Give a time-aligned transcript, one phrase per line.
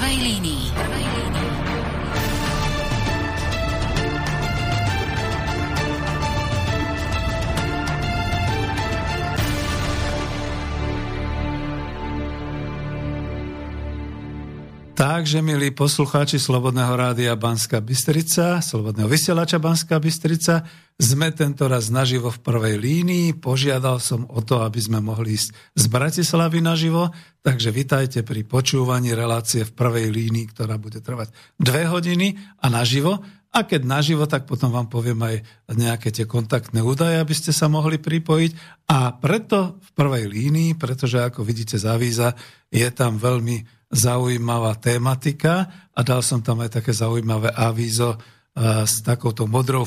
[0.00, 1.19] prvej línii.
[15.00, 20.68] Takže, milí poslucháči Slobodného rádia Banská Bystrica, Slobodného vysielača Banská Bystrica,
[21.00, 23.32] sme tento raz naživo v prvej línii.
[23.40, 27.08] Požiadal som o to, aby sme mohli ísť z Bratislavy naživo,
[27.40, 33.24] takže vitajte pri počúvaní relácie v prvej línii, ktorá bude trvať dve hodiny a naživo.
[33.56, 35.40] A keď naživo, tak potom vám poviem aj
[35.80, 38.84] nejaké tie kontaktné údaje, aby ste sa mohli pripojiť.
[38.92, 42.36] A preto v prvej línii, pretože ako vidíte z avíza,
[42.68, 49.02] je tam veľmi zaujímavá tematika a dal som tam aj také zaujímavé avízo uh, s
[49.02, 49.82] takouto modrou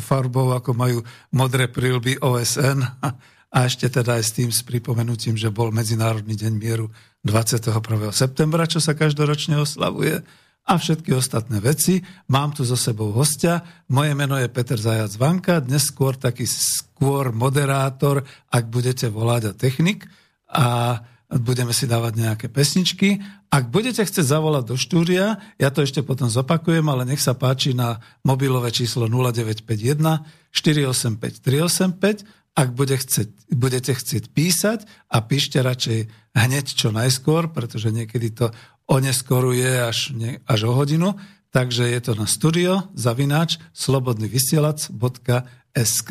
[0.00, 0.98] farbou, ako majú
[1.36, 2.80] modré prilby OSN
[3.54, 6.88] a ešte teda aj s tým s pripomenutím, že bol Medzinárodný deň mieru
[7.24, 7.68] 21.
[8.16, 10.24] septembra, čo sa každoročne oslavuje
[10.68, 12.04] a všetky ostatné veci.
[12.28, 13.64] Mám tu so sebou hostia.
[13.88, 18.20] Moje meno je Peter Zajac Vanka, dnes skôr taký skôr moderátor,
[18.52, 20.04] ak budete volať a technik.
[20.52, 23.20] A budeme si dávať nejaké pesničky.
[23.52, 27.76] Ak budete chcieť zavolať do štúdia, ja to ešte potom zopakujem, ale nech sa páči
[27.76, 32.24] na mobilové číslo 0951 485 385.
[32.58, 38.50] Ak bude chcieť, budete chcieť písať a píšte radšej hneď čo najskôr, pretože niekedy to
[38.88, 41.14] oneskoruje až, ne, až o hodinu.
[41.52, 46.10] Takže je to na studio zavináč slobodnyvysielac.sk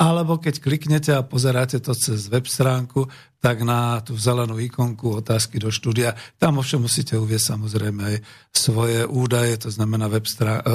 [0.00, 3.04] alebo keď kliknete a pozeráte to cez web stránku,
[3.40, 8.16] tak na tú zelenú ikonku otázky do štúdia, tam ovšem musíte uvieť samozrejme aj
[8.52, 10.68] svoje údaje, to znamená web strá- e,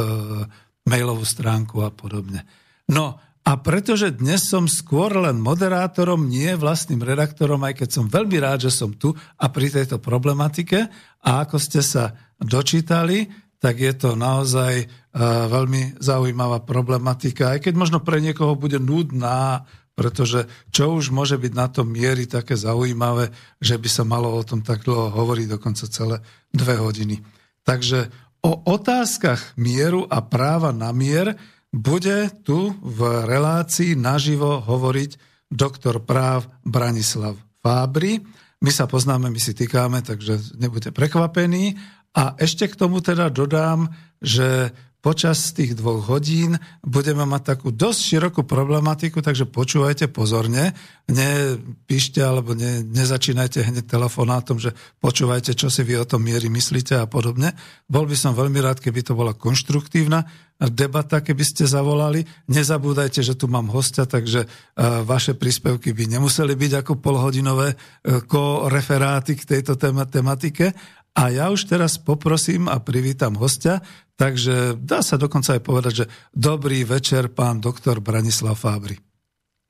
[0.90, 2.42] mailovú stránku a podobne.
[2.90, 8.42] No a pretože dnes som skôr len moderátorom, nie vlastným redaktorom, aj keď som veľmi
[8.42, 10.90] rád, že som tu a pri tejto problematike,
[11.22, 13.30] a ako ste sa dočítali,
[13.62, 19.66] tak je to naozaj uh, veľmi zaujímavá problematika, aj keď možno pre niekoho bude nudná,
[19.96, 20.46] pretože
[20.76, 23.32] čo už môže byť na tom miery také zaujímavé,
[23.64, 26.20] že by sa malo o tom tak dlho hovoriť, dokonca celé
[26.52, 27.24] dve hodiny.
[27.64, 28.12] Takže
[28.44, 31.40] o otázkach mieru a práva na mier
[31.72, 35.12] bude tu v relácii naživo hovoriť
[35.50, 38.22] doktor práv Branislav Fábry.
[38.64, 41.76] My sa poznáme, my si týkáme, takže nebuďte prekvapení.
[42.16, 43.92] A ešte k tomu teda dodám,
[44.24, 44.72] že
[45.06, 50.74] počas tých dvoch hodín budeme mať takú dosť širokú problematiku, takže počúvajte pozorne,
[51.06, 56.98] nepíšte alebo ne, nezačínajte hneď telefonátom, že počúvajte, čo si vy o tom miery myslíte
[56.98, 57.54] a podobne.
[57.86, 60.26] Bol by som veľmi rád, keby to bola konštruktívna
[60.58, 62.26] debata, keby ste zavolali.
[62.50, 68.24] Nezabúdajte, že tu mám hostia, takže uh, vaše príspevky by nemuseli byť ako polhodinové uh,
[68.26, 69.78] ko-referáty k tejto
[70.10, 70.74] tematike,
[71.16, 73.80] a ja už teraz poprosím a privítam hostia,
[74.20, 76.06] takže dá sa dokonca aj povedať, že
[76.36, 79.00] dobrý večer, pán doktor Branislav Fábry.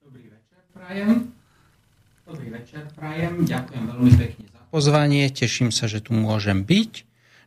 [0.01, 1.29] Dobrý večer, prajem.
[2.25, 3.45] Dobrý večer, prajem.
[3.45, 6.91] Ďakujem veľmi pekne za pozvanie, teším sa, že tu môžem byť.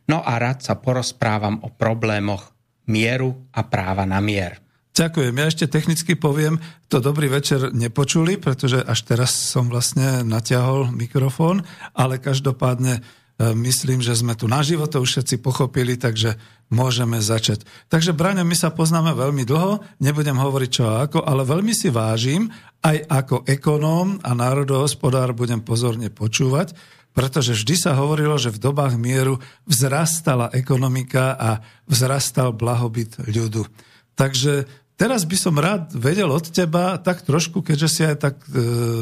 [0.07, 2.55] No a rád sa porozprávam o problémoch
[2.87, 4.57] mieru a práva na mier.
[4.95, 5.35] Ďakujem.
[5.37, 6.57] Ja ešte technicky poviem,
[6.89, 11.61] to dobrý večer nepočuli, pretože až teraz som vlastne natiahol mikrofón,
[11.93, 13.05] ale každopádne
[13.39, 16.35] myslím, že sme tu naživo, to už všetci pochopili, takže
[16.67, 17.63] môžeme začať.
[17.87, 21.87] Takže, Braňo, my sa poznáme veľmi dlho, nebudem hovoriť čo a ako, ale veľmi si
[21.87, 22.51] vážim,
[22.83, 26.75] aj ako ekonóm a národohospodár budem pozorne počúvať,
[27.15, 33.65] pretože vždy sa hovorilo, že v dobách mieru vzrastala ekonomika a vzrastal blahobyt ľudu.
[34.13, 34.67] Takže
[34.99, 38.59] teraz by som rád vedel od teba, tak trošku, keďže si aj tak e,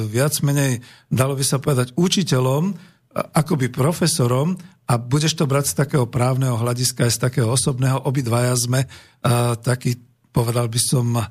[0.08, 2.78] viac menej, dalo by sa povedať, učiteľom,
[3.34, 4.58] akoby profesorom
[4.88, 8.08] a budeš to brať z takého právneho hľadiska aj z takého osobného.
[8.08, 10.00] Obidvaja sme uh, takí,
[10.32, 11.28] povedal by som, uh,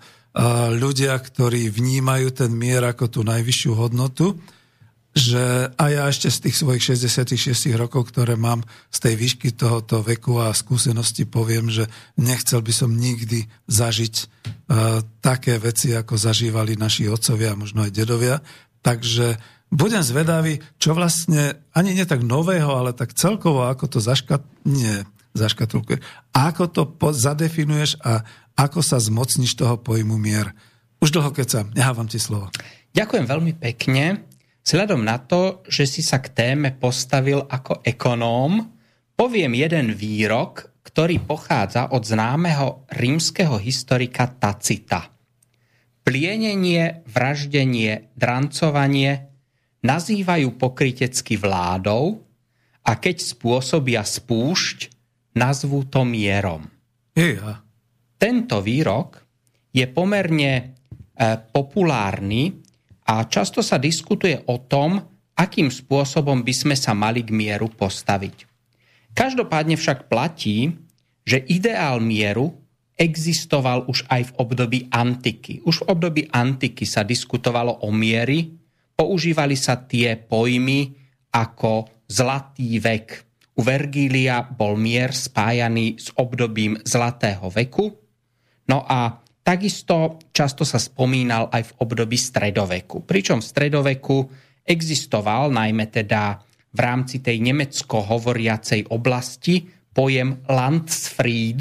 [0.76, 4.36] ľudia, ktorí vnímajú ten mier ako tú najvyššiu hodnotu,
[5.16, 8.60] že a ja ešte z tých svojich 66 rokov, ktoré mám
[8.92, 11.88] z tej výšky tohoto veku a skúsenosti poviem, že
[12.20, 17.96] nechcel by som nikdy zažiť uh, také veci, ako zažívali naši otcovia a možno aj
[17.96, 18.44] dedovia.
[18.84, 24.42] Takže budem zvedavý, čo vlastne ani nie tak nového, ale tak celkovo, ako to zaškat...
[24.66, 25.02] nie,
[25.36, 26.00] zaškatulkuje.
[26.32, 28.24] Ako to po- zadefinuješ a
[28.56, 30.56] ako sa zmocníš toho pojmu mier.
[31.04, 32.48] Už dlho keď sa, nehávam ti slovo.
[32.96, 34.24] Ďakujem veľmi pekne.
[34.64, 38.64] Vzhľadom na to, že si sa k téme postavil ako ekonóm,
[39.14, 45.12] poviem jeden výrok, ktorý pochádza od známeho rímskeho historika Tacita.
[46.02, 49.35] Plienenie, vraždenie, drancovanie
[49.86, 52.18] nazývajú pokrytecky vládou
[52.82, 54.90] a keď spôsobia spúšť,
[55.38, 56.66] nazvú to mierom.
[57.14, 57.62] Ja.
[58.18, 59.22] Tento výrok
[59.70, 60.64] je pomerne e,
[61.38, 62.58] populárny
[63.06, 64.98] a často sa diskutuje o tom,
[65.36, 68.48] akým spôsobom by sme sa mali k mieru postaviť.
[69.12, 70.72] Každopádne však platí,
[71.24, 72.56] že ideál mieru
[72.96, 75.60] existoval už aj v období antiky.
[75.68, 78.56] Už v období antiky sa diskutovalo o miery,
[78.96, 80.96] používali sa tie pojmy
[81.36, 83.06] ako zlatý vek.
[83.56, 87.88] U Vergília bol mier spájaný s obdobím zlatého veku.
[88.68, 93.04] No a takisto často sa spomínal aj v období stredoveku.
[93.04, 94.16] Pričom v stredoveku
[94.66, 96.40] existoval najmä teda
[96.76, 99.64] v rámci tej nemecko hovoriacej oblasti
[99.96, 101.60] pojem Landsfried,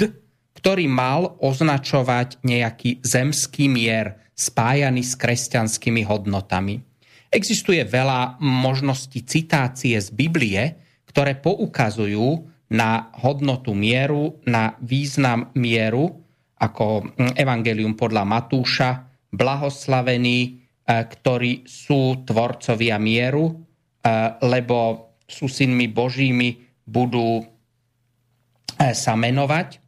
[0.60, 6.95] ktorý mal označovať nejaký zemský mier spájaný s kresťanskými hodnotami.
[7.32, 10.62] Existuje veľa možností citácie z Biblie,
[11.10, 16.22] ktoré poukazujú na hodnotu mieru, na význam mieru,
[16.56, 18.90] ako Evangelium podľa Matúša,
[19.30, 23.54] blahoslavení E, ktorí sú tvorcovia mieru, e,
[24.46, 27.44] lebo sú synmi Božími, budú e,
[28.94, 29.82] sa menovať.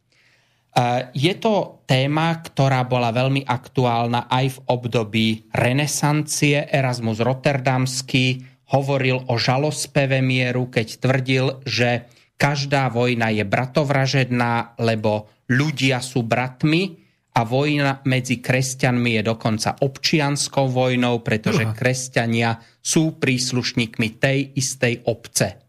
[1.11, 6.69] Je to téma, ktorá bola veľmi aktuálna aj v období renesancie.
[6.69, 12.05] Erasmus Rotterdamský hovoril o žalospeve mieru, keď tvrdil, že
[12.37, 17.01] každá vojna je bratovražedná, lebo ľudia sú bratmi
[17.35, 25.68] a vojna medzi kresťanmi je dokonca občianskou vojnou, pretože kresťania sú príslušníkmi tej istej obce.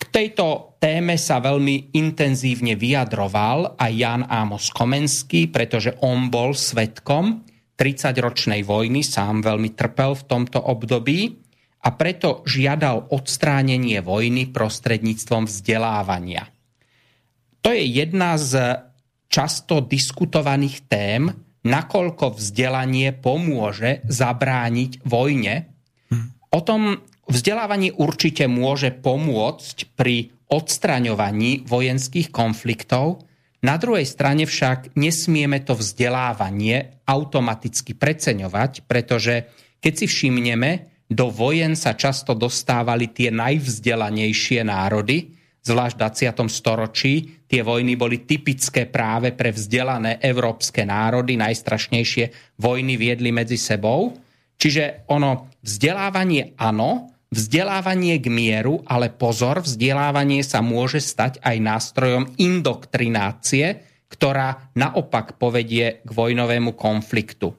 [0.00, 7.44] K tejto téme sa veľmi intenzívne vyjadroval aj Jan Amos Komenský, pretože on bol svetkom
[7.76, 11.36] 30-ročnej vojny, sám veľmi trpel v tomto období
[11.84, 16.48] a preto žiadal odstránenie vojny prostredníctvom vzdelávania.
[17.60, 18.80] To je jedna z
[19.28, 21.28] často diskutovaných tém,
[21.60, 25.68] nakoľko vzdelanie pomôže zabrániť vojne.
[26.08, 26.26] Hm.
[26.56, 33.24] O tom vzdelávanie určite môže pomôcť pri odstraňovaní vojenských konfliktov,
[33.60, 39.52] na druhej strane však nesmieme to vzdelávanie automaticky preceňovať, pretože
[39.84, 40.70] keď si všimneme,
[41.10, 46.02] do vojen sa často dostávali tie najvzdelanejšie národy, zvlášť v
[46.40, 46.48] 20.
[46.48, 47.14] storočí.
[47.50, 54.14] Tie vojny boli typické práve pre vzdelané európske národy, najstrašnejšie vojny viedli medzi sebou.
[54.56, 62.24] Čiže ono, vzdelávanie áno, vzdelávanie k mieru, ale pozor, vzdelávanie sa môže stať aj nástrojom
[62.36, 67.54] indoktrinácie, ktorá naopak povedie k vojnovému konfliktu.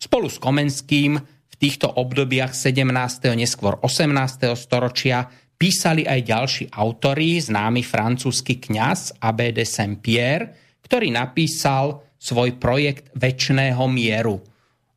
[0.00, 2.88] Spolu s Komenským v týchto obdobiach 17.
[3.36, 4.56] neskôr 18.
[4.56, 13.12] storočia písali aj ďalší autory, známy francúzsky kňaz Abbé de Saint-Pierre, ktorý napísal svoj projekt
[13.16, 14.40] väčšného mieru.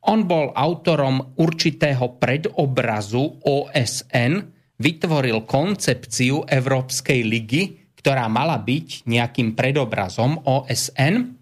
[0.08, 4.32] On bol autorom určitého predobrazu OSN,
[4.80, 11.36] vytvoril koncepciu Európskej ligy, ktorá mala byť nejakým predobrazom OSN,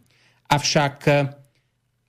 [0.51, 0.97] avšak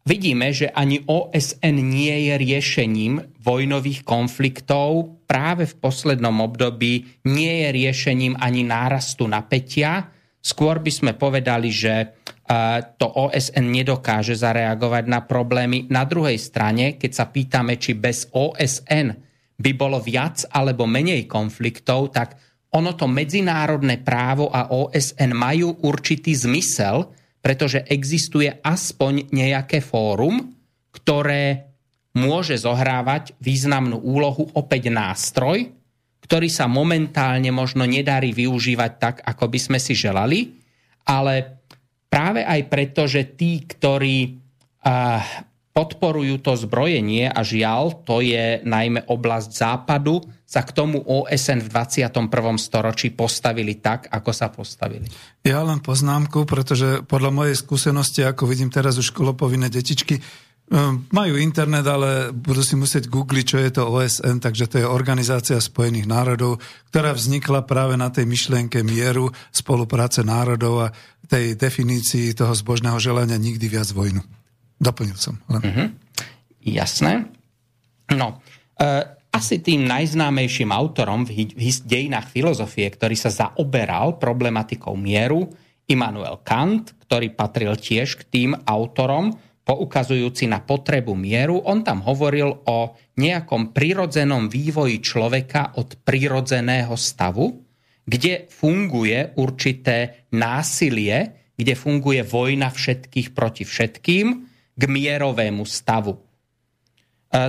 [0.10, 5.22] vidíme, že ani OSN nie je riešením vojnových konfliktov.
[5.30, 10.10] Práve v poslednom období nie je riešením ani nárastu napätia.
[10.42, 12.18] Skôr by sme povedali, že
[12.98, 15.86] to OSN nedokáže zareagovať na problémy.
[15.94, 19.14] Na druhej strane, keď sa pýtame, či bez OSN
[19.60, 22.42] by bolo viac alebo menej konfliktov, tak
[22.74, 30.50] ono to medzinárodné právo a OSN majú určitý zmysel, pretože existuje aspoň nejaké fórum,
[30.90, 31.70] ktoré
[32.18, 35.70] môže zohrávať významnú úlohu opäť nástroj,
[36.26, 40.58] ktorý sa momentálne možno nedarí využívať tak, ako by sme si želali,
[41.06, 41.59] ale
[42.10, 44.42] práve aj preto, že tí, ktorí
[45.80, 51.70] podporujú to zbrojenie a žiaľ, to je najmä oblasť západu, sa k tomu OSN v
[51.70, 52.10] 21.
[52.58, 55.06] storočí postavili tak, ako sa postavili.
[55.46, 60.18] Ja len poznámku, pretože podľa mojej skúsenosti, ako vidím teraz už školopovinné detičky,
[60.74, 64.90] um, majú internet, ale budú si musieť googliť, čo je to OSN, takže to je
[64.90, 66.58] Organizácia spojených národov,
[66.90, 70.94] ktorá vznikla práve na tej myšlienke mieru, spolupráce národov a
[71.30, 74.26] tej definícii toho zbožného želania nikdy viac vojnu.
[74.82, 75.38] Doplnil som.
[75.46, 75.62] Len.
[75.62, 75.88] Mm-hmm.
[76.74, 77.30] Jasné.
[78.18, 78.42] No,
[78.74, 78.86] e,
[79.30, 81.54] asi tým najznámejším autorom v
[81.86, 85.46] dejinách filozofie, ktorý sa zaoberal problematikou mieru,
[85.90, 89.34] Immanuel Kant, ktorý patril tiež k tým autorom
[89.66, 97.69] poukazujúci na potrebu mieru, on tam hovoril o nejakom prirodzenom vývoji človeka od prirodzeného stavu,
[98.10, 104.28] kde funguje určité násilie, kde funguje vojna všetkých proti všetkým
[104.74, 106.18] k mierovému stavu.
[106.18, 106.22] E,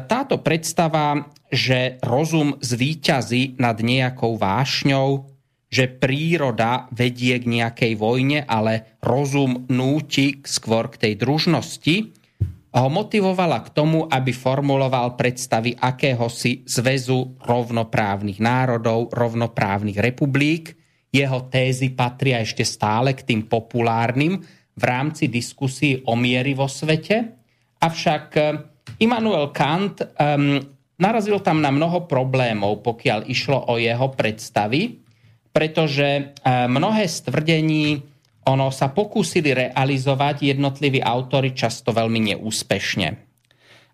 [0.05, 5.33] táto predstava, že rozum zvíťazí nad nejakou vášňou,
[5.71, 12.20] že príroda vedie k nejakej vojne, ale rozum núti skôr k tej družnosti,
[12.71, 20.79] ho motivovala k tomu, aby formuloval predstavy akéhosi zväzu rovnoprávnych národov, rovnoprávnych republik.
[21.11, 24.39] Jeho tézy patria ešte stále k tým populárnym
[24.79, 27.35] v rámci diskusí o miery vo svete.
[27.83, 28.47] Avšak eh,
[29.03, 30.59] Immanuel Kant um,
[30.99, 35.01] narazil tam na mnoho problémov, pokiaľ išlo o jeho predstavy
[35.51, 36.23] pretože e,
[36.71, 37.87] mnohé z tvrdení
[38.51, 43.09] ono sa pokúsili realizovať jednotliví autory často veľmi neúspešne.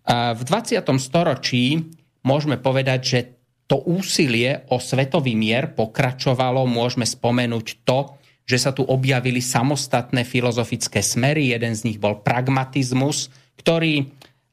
[0.09, 0.81] V 20.
[0.97, 1.77] storočí
[2.25, 3.19] môžeme povedať, že
[3.67, 6.63] to úsilie o svetový mier pokračovalo.
[6.65, 8.15] Môžeme spomenúť to,
[8.47, 11.51] že sa tu objavili samostatné filozofické smery.
[11.51, 13.27] Jeden z nich bol pragmatizmus,
[13.59, 14.07] ktorý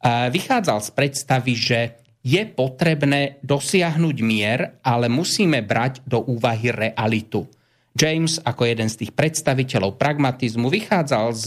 [0.04, 1.80] vychádzal z predstavy, že
[2.26, 7.46] je potrebné dosiahnuť mier, ale musíme brať do úvahy realitu.
[7.94, 11.46] James ako jeden z tých predstaviteľov pragmatizmu vychádzal z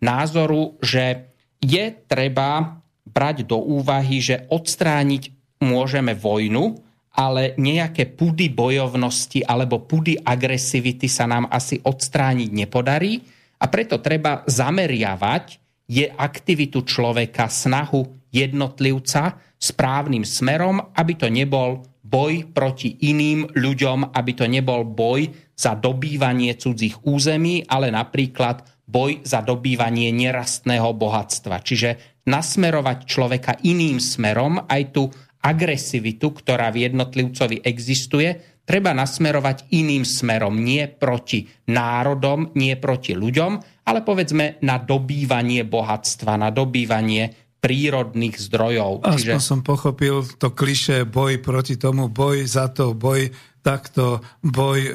[0.00, 1.28] názoru, že
[1.60, 5.30] je treba brať do úvahy, že odstrániť
[5.62, 6.80] môžeme vojnu,
[7.12, 13.20] ale nejaké pudy bojovnosti alebo pudy agresivity sa nám asi odstrániť nepodarí
[13.60, 15.44] a preto treba zameriavať
[15.92, 24.32] je aktivitu človeka, snahu jednotlivca správnym smerom, aby to nebol boj proti iným ľuďom, aby
[24.32, 31.62] to nebol boj za dobývanie cudzích území, ale napríklad boj za dobývanie nerastného bohatstva.
[31.62, 35.06] Čiže nasmerovať človeka iným smerom, aj tú
[35.42, 43.52] agresivitu, ktorá v jednotlivcovi existuje, treba nasmerovať iným smerom, nie proti národom, nie proti ľuďom,
[43.86, 49.06] ale povedzme na dobývanie bohatstva, na dobývanie prírodných zdrojov.
[49.06, 49.38] Aspoň Čiže...
[49.38, 53.30] som pochopil to kliše boj proti tomu, boj za to, boj
[53.62, 54.92] takto, boj e,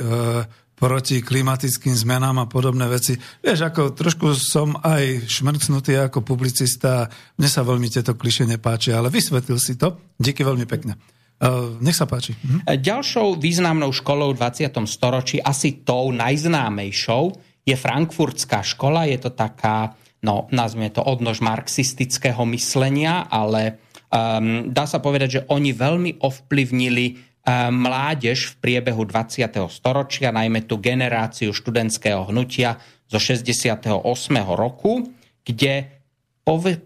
[0.78, 3.18] proti klimatickým zmenám a podobné veci.
[3.18, 7.10] Vieš, ako trošku som aj šmrcnutý ako publicista,
[7.42, 9.98] mne sa veľmi tieto kliše nepáčia, ale vysvetlil si to.
[10.20, 11.00] Díky veľmi pekne.
[11.38, 12.38] Uh, nech sa páči.
[12.38, 12.78] Mhm.
[12.82, 14.86] Ďalšou významnou školou v 20.
[14.86, 17.24] storočí, asi tou najznámejšou,
[17.68, 19.10] je frankfurtská škola.
[19.10, 23.78] Je to taká no nazvime to odnož marxistického myslenia, ale
[24.10, 27.37] um, dá sa povedať, že oni veľmi ovplyvnili
[27.72, 29.48] mládež v priebehu 20.
[29.72, 32.76] storočia, najmä tú generáciu študentského hnutia
[33.08, 34.04] zo 68.
[34.52, 35.08] roku,
[35.48, 36.04] kde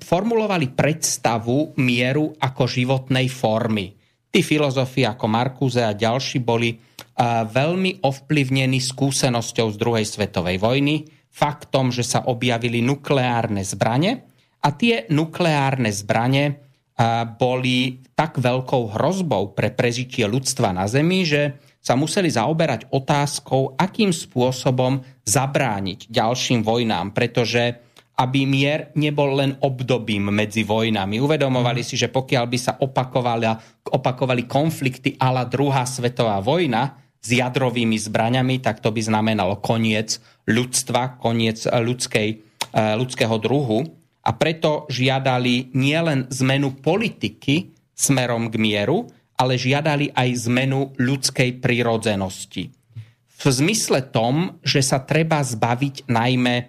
[0.06, 3.94] formulovali predstavu mieru ako životnej formy.
[4.32, 6.78] Tí filozofi ako Markuze a ďalší boli
[7.50, 14.12] veľmi ovplyvnení skúsenosťou z druhej svetovej vojny, faktom, že sa objavili nukleárne zbrane
[14.62, 16.71] a tie nukleárne zbrane
[17.38, 24.14] boli tak veľkou hrozbou pre prežitie ľudstva na Zemi, že sa museli zaoberať otázkou, akým
[24.14, 27.82] spôsobom zabrániť ďalším vojnám, pretože
[28.22, 31.18] aby mier nebol len obdobím medzi vojnami.
[31.18, 33.50] Uvedomovali si, že pokiaľ by sa opakovali,
[33.90, 40.18] opakovali konflikty ala druhá svetová vojna, s jadrovými zbraňami, tak to by znamenalo koniec
[40.50, 44.01] ľudstva, koniec ľudskej, eh, ľudského druhu.
[44.22, 52.70] A preto žiadali nielen zmenu politiky smerom k mieru, ale žiadali aj zmenu ľudskej prírodzenosti.
[53.42, 56.68] V zmysle tom, že sa treba zbaviť najmä eh,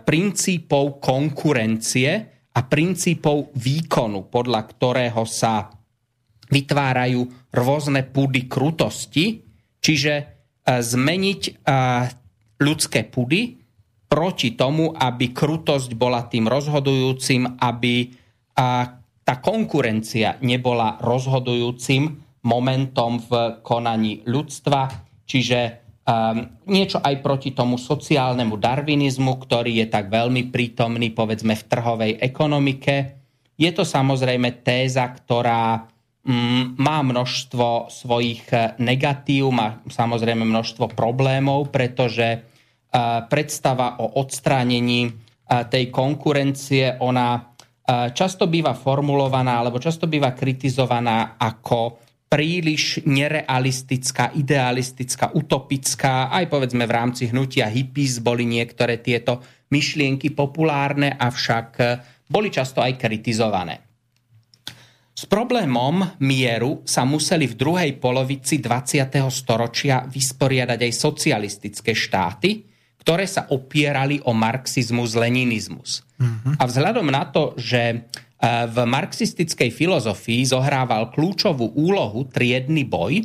[0.00, 2.10] princípov konkurencie
[2.56, 5.68] a princípov výkonu, podľa ktorého sa
[6.48, 10.24] vytvárajú rôzne púdy krutosti, Čiže e,
[10.82, 11.52] zmeniť e,
[12.58, 13.57] ľudské pudy
[14.08, 18.06] proti tomu, aby krutosť bola tým rozhodujúcim, aby e,
[19.22, 22.16] tá konkurencia nebola rozhodujúcim
[22.48, 24.88] momentom v konaní ľudstva,
[25.28, 25.84] čiže
[26.64, 33.20] niečo aj proti tomu sociálnemu darvinizmu, ktorý je tak veľmi prítomný, povedzme, v trhovej ekonomike.
[33.60, 35.84] Je to samozrejme téza, ktorá
[36.28, 42.44] Mm, má množstvo svojich eh, negatív, má samozrejme množstvo problémov, pretože
[43.28, 45.12] predstava o odstránení
[45.68, 47.40] tej konkurencie, ona
[48.12, 56.28] často býva formulovaná alebo často býva kritizovaná ako príliš nerealistická, idealistická, utopická.
[56.28, 59.40] Aj povedzme v rámci hnutia hippies boli niektoré tieto
[59.72, 61.68] myšlienky populárne, avšak
[62.28, 63.80] boli často aj kritizované.
[65.16, 69.08] S problémom mieru sa museli v druhej polovici 20.
[69.32, 72.67] storočia vysporiadať aj socialistické štáty,
[73.08, 76.04] ktoré sa opierali o marxizmus, leninizmus.
[76.20, 76.60] Mm-hmm.
[76.60, 77.96] A vzhľadom na to, že e,
[78.68, 83.24] v marxistickej filozofii zohrával kľúčovú úlohu triedny boj,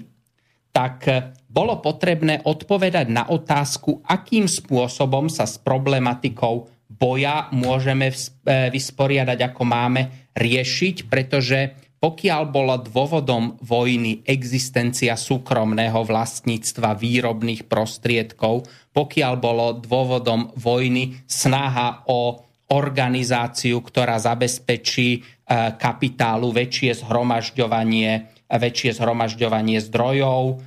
[0.71, 1.03] tak
[1.51, 8.15] bolo potrebné odpovedať na otázku, akým spôsobom sa s problematikou boja môžeme e,
[8.71, 19.33] vysporiadať, ako máme riešiť, pretože pokiaľ bola dôvodom vojny existencia súkromného vlastníctva výrobných prostriedkov, pokiaľ
[19.39, 22.43] bolo dôvodom vojny snaha o
[22.75, 25.19] organizáciu, ktorá zabezpečí e,
[25.79, 28.11] kapitálu väčšie zhromažďovanie,
[28.51, 30.59] väčšie zhromažďovanie zdrojov,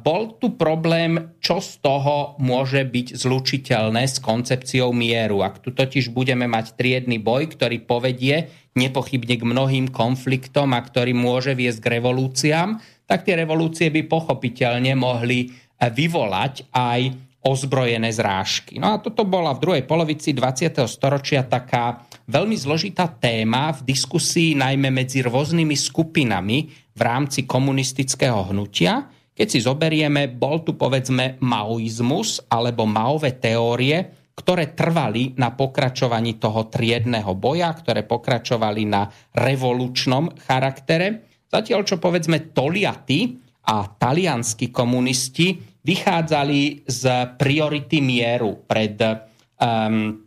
[0.00, 5.44] bol tu problém, čo z toho môže byť zlučiteľné s koncepciou mieru.
[5.44, 11.12] Ak tu totiž budeme mať triedny boj, ktorý povedie nepochybne k mnohým konfliktom a ktorý
[11.12, 17.00] môže viesť k revolúciám, tak tie revolúcie by pochopiteľne mohli vyvolať aj
[17.44, 18.80] ozbrojené zrážky.
[18.80, 20.80] No a toto bola v druhej polovici 20.
[20.88, 26.58] storočia taká veľmi zložitá téma v diskusii najmä medzi rôznymi skupinami
[26.92, 29.06] v rámci komunistického hnutia,
[29.38, 36.66] keď si zoberieme, bol tu povedzme maoizmus alebo maové teórie, ktoré trvali na pokračovaní toho
[36.66, 39.06] triedného boja, ktoré pokračovali na
[39.38, 41.30] revolučnom charaktere.
[41.46, 43.38] Zatiaľ, čo povedzme toliaty
[43.70, 45.54] a talianskí komunisti
[45.86, 47.02] vychádzali z
[47.38, 50.18] priority mieru pred um,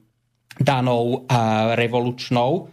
[0.56, 2.68] danou uh, revolučnou uh,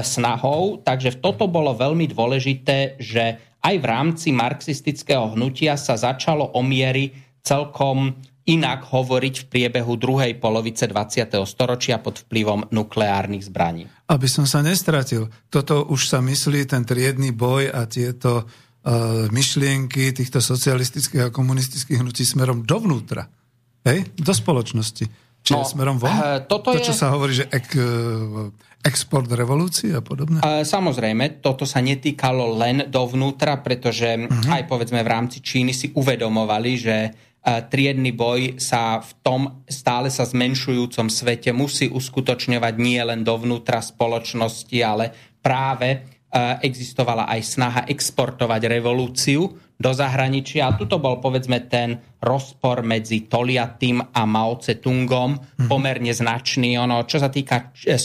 [0.00, 0.80] snahou.
[0.80, 7.12] Takže toto bolo veľmi dôležité, že aj v rámci marxistického hnutia sa začalo o miery
[7.44, 8.16] celkom
[8.48, 11.30] inak hovoriť v priebehu druhej polovice 20.
[11.44, 13.86] storočia pod vplyvom nukleárnych zbraní.
[14.10, 20.10] Aby som sa nestratil, toto už sa myslí, ten triedny boj a tieto uh, myšlienky
[20.10, 23.28] týchto socialistických a komunistických hnutí smerom dovnútra,
[23.86, 24.08] hej?
[24.18, 25.04] do spoločnosti.
[25.40, 26.12] Čiže no, smerom von?
[26.12, 27.00] Uh, toto to, čo je...
[27.00, 30.40] sa hovorí, že ek, uh, export revolúcie a podobne?
[30.44, 34.56] Samozrejme, toto sa netýkalo len dovnútra, pretože uh-huh.
[34.56, 36.96] aj povedzme v rámci Číny si uvedomovali, že
[37.40, 44.76] triedny boj sa v tom stále sa zmenšujúcom svete musí uskutočňovať nie len dovnútra spoločnosti,
[44.84, 45.08] ale
[45.40, 46.19] práve
[46.62, 50.70] existovala aj snaha exportovať revolúciu do zahraničia.
[50.70, 55.66] A tuto bol povedzme ten rozpor medzi Toliatým a Mao Tse-tungom mm.
[55.66, 56.76] pomerne značný.
[56.78, 57.96] Ono, čo sa týka e,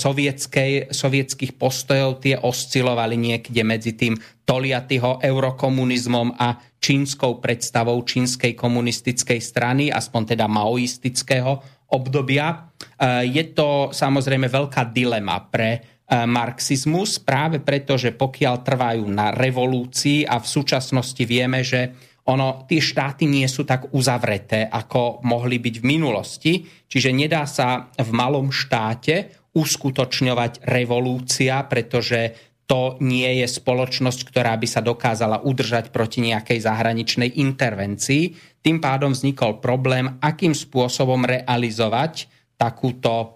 [0.90, 4.16] sovietských postojov, tie oscilovali niekde medzi tým
[4.48, 11.60] Toliatyho eurokomunizmom a čínskou predstavou čínskej komunistickej strany, aspoň teda maoistického
[11.92, 12.72] obdobia.
[12.96, 19.34] E, je to samozrejme veľká dilema pre E, marxizmus práve preto, že pokiaľ trvajú na
[19.34, 25.62] revolúcii a v súčasnosti vieme, že ono, tie štáty nie sú tak uzavreté, ako mohli
[25.62, 26.54] byť v minulosti.
[26.90, 32.34] Čiže nedá sa v malom štáte uskutočňovať revolúcia, pretože
[32.66, 38.34] to nie je spoločnosť, ktorá by sa dokázala udržať proti nejakej zahraničnej intervencii.
[38.66, 42.26] Tým pádom vznikol problém, akým spôsobom realizovať
[42.58, 43.35] takúto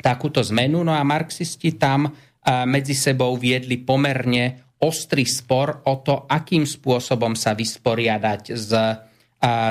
[0.00, 0.82] takúto zmenu.
[0.86, 2.10] No a marxisti tam
[2.48, 8.70] medzi sebou viedli pomerne ostrý spor o to, akým spôsobom sa vysporiadať s,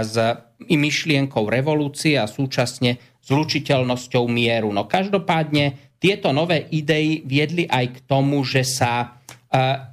[0.04, 0.16] s
[0.68, 4.76] myšlienkou revolúcie a súčasne zlučiteľnosťou mieru.
[4.76, 9.18] No každopádne tieto nové idei viedli aj k tomu, že sa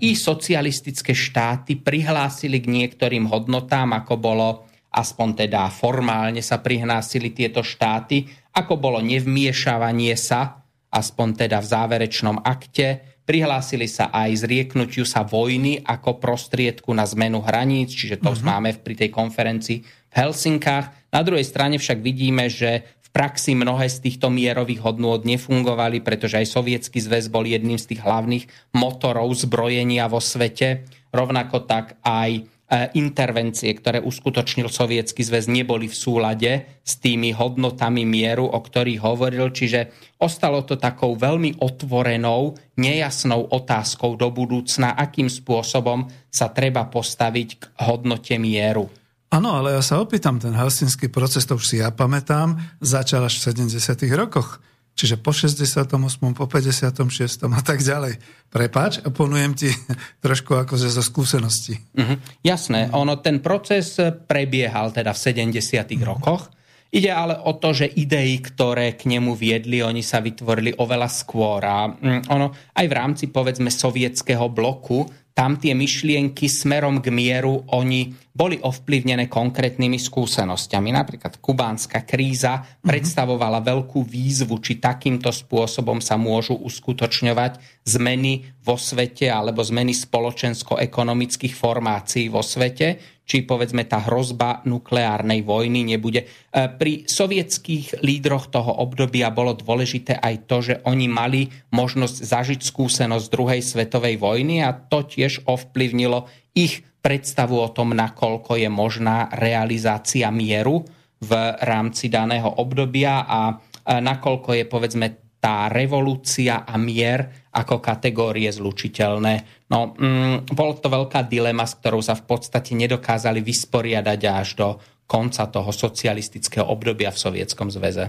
[0.03, 4.49] i socialistické štáty prihlásili k niektorým hodnotám, ako bolo
[4.90, 10.62] aspoň teda formálne sa prihlásili tieto štáty ako bolo nevmiešavanie sa,
[10.94, 17.42] aspoň teda v záverečnom akte, prihlásili sa aj zrieknutiu sa vojny ako prostriedku na zmenu
[17.42, 18.46] hraníc, čiže to uh-huh.
[18.46, 21.10] máme pri tej konferencii v Helsinkách.
[21.10, 26.38] Na druhej strane však vidíme, že v praxi mnohé z týchto mierových hodnôt nefungovali, pretože
[26.38, 28.44] aj Sovietský zväz bol jedným z tých hlavných
[28.76, 30.86] motorov zbrojenia vo svete.
[31.14, 32.53] Rovnako tak aj
[32.96, 39.52] intervencie, ktoré uskutočnil Sovietsky zväz, neboli v súlade s tými hodnotami mieru, o ktorých hovoril.
[39.54, 47.48] Čiže ostalo to takou veľmi otvorenou, nejasnou otázkou do budúcna, akým spôsobom sa treba postaviť
[47.58, 48.90] k hodnote mieru.
[49.34, 53.42] Áno, ale ja sa opýtam, ten helsinský proces, to už si ja pamätám, začal až
[53.42, 54.06] v 70.
[54.14, 54.62] rokoch
[54.94, 55.90] Čiže po 68.,
[56.38, 57.50] po 56.
[57.50, 58.14] a tak ďalej.
[58.46, 59.70] Prepač, ponujem ti
[60.24, 61.83] trošku akože zo skúseností.
[61.98, 62.46] Mm-hmm.
[62.46, 63.98] Jasné, ono ten proces
[64.30, 65.50] prebiehal teda v 70.
[65.50, 66.07] Mm-hmm.
[66.07, 66.54] rokoch.
[66.94, 71.59] Ide ale o to, že idei, ktoré k nemu viedli, oni sa vytvorili oveľa skôr.
[71.66, 75.02] A mm, ono aj v rámci, povedzme, sovietského bloku
[75.35, 80.94] tam tie myšlienky smerom k mieru, oni boli ovplyvnené konkrétnymi skúsenosťami.
[80.94, 82.87] Napríklad kubánska kríza mm-hmm.
[82.87, 91.55] predstavovala veľkú výzvu, či takýmto spôsobom sa môžu uskutočňovať zmeny vo svete alebo zmeny spoločensko-ekonomických
[91.55, 96.24] formácií vo svete či povedzme tá hrozba nukleárnej vojny nebude.
[96.24, 96.26] E,
[96.68, 103.26] pri sovietských lídroch toho obdobia bolo dôležité aj to, že oni mali možnosť zažiť skúsenosť
[103.32, 110.28] druhej svetovej vojny a to tiež ovplyvnilo ich predstavu o tom, nakoľko je možná realizácia
[110.32, 110.84] mieru
[111.20, 111.32] v
[111.64, 119.68] rámci daného obdobia a nakoľko je povedzme tá revolúcia a mier ako kategórie zlučiteľné.
[119.68, 124.68] No, mm, bolo to veľká dilema, s ktorou sa v podstate nedokázali vysporiadať až do
[125.04, 128.09] konca toho socialistického obdobia v Sovietskom zväze.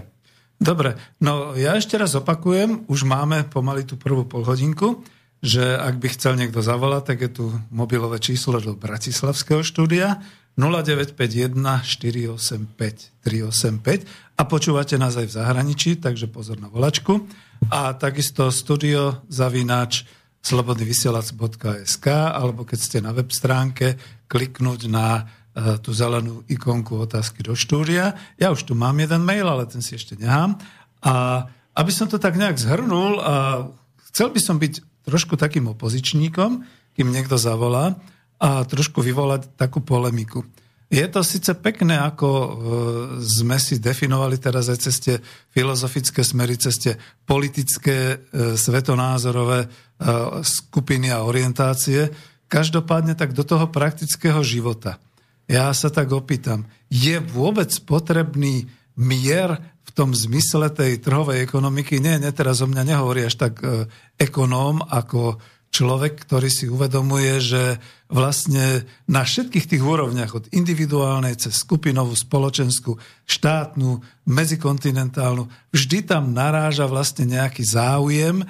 [0.56, 5.04] Dobre, no ja ešte raz opakujem, už máme pomaly tú prvú polhodinku,
[5.44, 10.24] že ak by chcel niekto zavolať, tak je tu mobilové číslo do Bratislavského štúdia
[10.56, 11.52] 0951
[11.84, 17.24] 485 385 a počúvate nás aj v zahraničí, takže pozor na volačku.
[17.72, 20.04] A takisto studio zavináč
[20.44, 23.96] slobodnyvysielac.sk alebo keď ste na web stránke,
[24.28, 28.14] kliknúť na uh, tú zelenú ikonku otázky do štúdia.
[28.36, 30.60] Ja už tu mám jeden mail, ale ten si ešte nechám.
[31.00, 31.46] A
[31.76, 33.68] aby som to tak nejak zhrnul, a
[34.12, 36.64] chcel by som byť trošku takým opozičníkom,
[36.96, 37.96] kým niekto zavolá,
[38.36, 40.44] a trošku vyvolať takú polemiku.
[40.86, 42.50] Je to síce pekné, ako e,
[43.18, 45.18] sme si definovali teraz aj cez
[45.50, 46.78] filozofické smery, cez
[47.26, 49.68] politické, e, svetonázorové e,
[50.46, 52.06] skupiny a orientácie.
[52.46, 55.02] Každopádne tak do toho praktického života.
[55.50, 61.98] Ja sa tak opýtam, je vôbec potrebný mier v tom zmysle tej trhovej ekonomiky?
[61.98, 63.58] Nie, nie, teraz o mňa nehovorí až tak
[64.18, 65.38] ekonóm ako
[65.70, 67.62] človek, ktorý si uvedomuje, že
[68.06, 74.00] vlastne na všetkých tých úrovniach, od individuálnej cez skupinovú, spoločenskú, štátnu,
[74.30, 78.46] medzikontinentálnu, vždy tam naráža vlastne nejaký záujem e,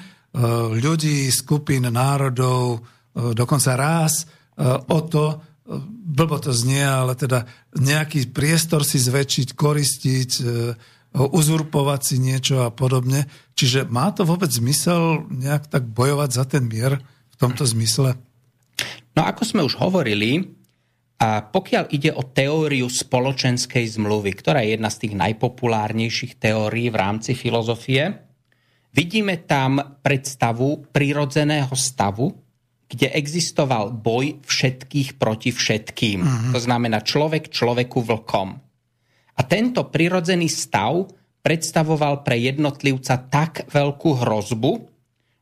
[0.76, 2.84] ľudí, skupín, národov,
[3.16, 4.24] e, dokonca ráz e,
[4.68, 5.40] o to,
[6.06, 7.42] blbo to znie, ale teda
[7.74, 10.30] nejaký priestor si zväčšiť, koristiť,
[11.14, 13.28] uzurpovať si niečo a podobne.
[13.54, 18.16] Čiže má to vôbec zmysel nejak tak bojovať za ten mier v tomto zmysle?
[19.16, 20.56] No ako sme už hovorili,
[21.16, 27.00] a pokiaľ ide o teóriu spoločenskej zmluvy, ktorá je jedna z tých najpopulárnejších teórií v
[27.00, 28.12] rámci filozofie,
[28.92, 32.36] vidíme tam predstavu prirodzeného stavu,
[32.86, 36.20] kde existoval boj všetkých proti všetkým.
[36.20, 36.52] Uh-huh.
[36.52, 38.60] To znamená človek človeku vlkom.
[39.36, 41.12] A tento prirodzený stav
[41.44, 44.72] predstavoval pre jednotlivca tak veľkú hrozbu,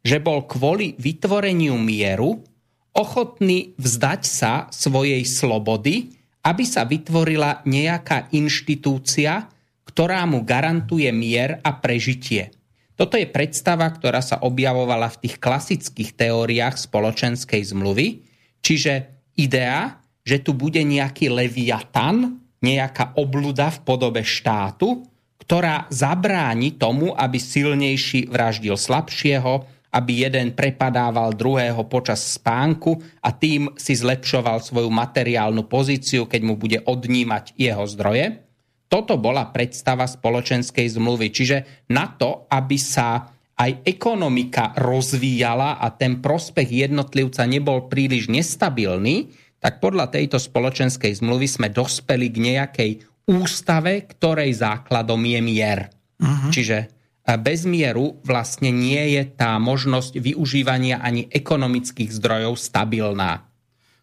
[0.05, 2.45] že bol kvôli vytvoreniu mieru
[2.93, 6.13] ochotný vzdať sa svojej slobody,
[6.45, 9.49] aby sa vytvorila nejaká inštitúcia,
[9.89, 12.53] ktorá mu garantuje mier a prežitie.
[12.95, 18.23] Toto je predstava, ktorá sa objavovala v tých klasických teóriách spoločenskej zmluvy,
[18.63, 18.93] čiže
[19.35, 25.05] idea, že tu bude nejaký leviatan, nejaká obluda v podobe štátu,
[25.45, 33.71] ktorá zabráni tomu, aby silnejší vraždil slabšieho, aby jeden prepadával druhého počas spánku a tým
[33.79, 38.43] si zlepšoval svoju materiálnu pozíciu, keď mu bude odnímať jeho zdroje.
[38.91, 41.31] Toto bola predstava spoločenskej zmluvy.
[41.31, 49.31] Čiže na to, aby sa aj ekonomika rozvíjala a ten prospech jednotlivca nebol príliš nestabilný,
[49.65, 52.91] tak podľa tejto spoločenskej zmluvy sme dospeli k nejakej
[53.25, 55.89] ústave, ktorej základom je mier.
[56.21, 56.53] Uh-huh.
[56.53, 56.93] Čiže
[57.41, 63.49] bez mieru vlastne nie je tá možnosť využívania ani ekonomických zdrojov stabilná.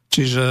[0.10, 0.46] Čiže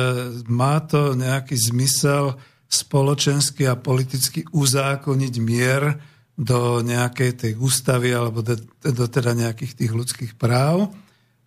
[0.46, 2.38] má to nejaký zmysel
[2.70, 5.98] spoločensky a politicky uzákoniť mier
[6.38, 8.54] do nejakej tej ústavy alebo do,
[8.86, 10.94] do teda nejakých tých ľudských práv.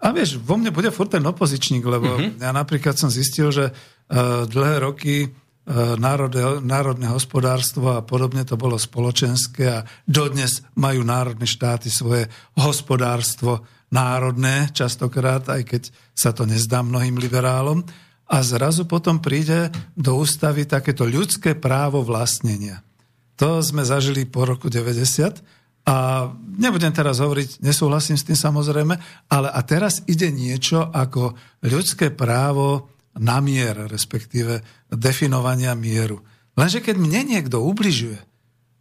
[0.03, 2.43] A vieš, vo mne bude furt ten opozičník, lebo mm-hmm.
[2.43, 5.31] ja napríklad som zistil, že uh, dlhé roky
[5.63, 12.27] E, národné, národné hospodárstvo a podobne to bolo spoločenské a dodnes majú národné štáty svoje
[12.59, 17.79] hospodárstvo národné, častokrát, aj keď sa to nezdá mnohým liberálom.
[18.27, 22.83] A zrazu potom príde do ústavy takéto ľudské právo vlastnenia.
[23.39, 28.95] To sme zažili po roku 90 a nebudem teraz hovoriť, nesúhlasím s tým samozrejme,
[29.27, 31.35] ale a teraz ide niečo ako
[31.67, 32.87] ľudské právo
[33.19, 36.23] na mier, respektíve definovania mieru.
[36.55, 38.17] Lenže keď mne niekto ubližuje,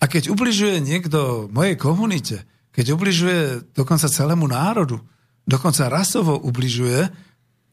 [0.03, 2.43] A keď ubližuje niekto mojej komunite,
[2.75, 4.99] keď ubližuje dokonca celému národu,
[5.47, 7.07] dokonca rasovo ubližuje,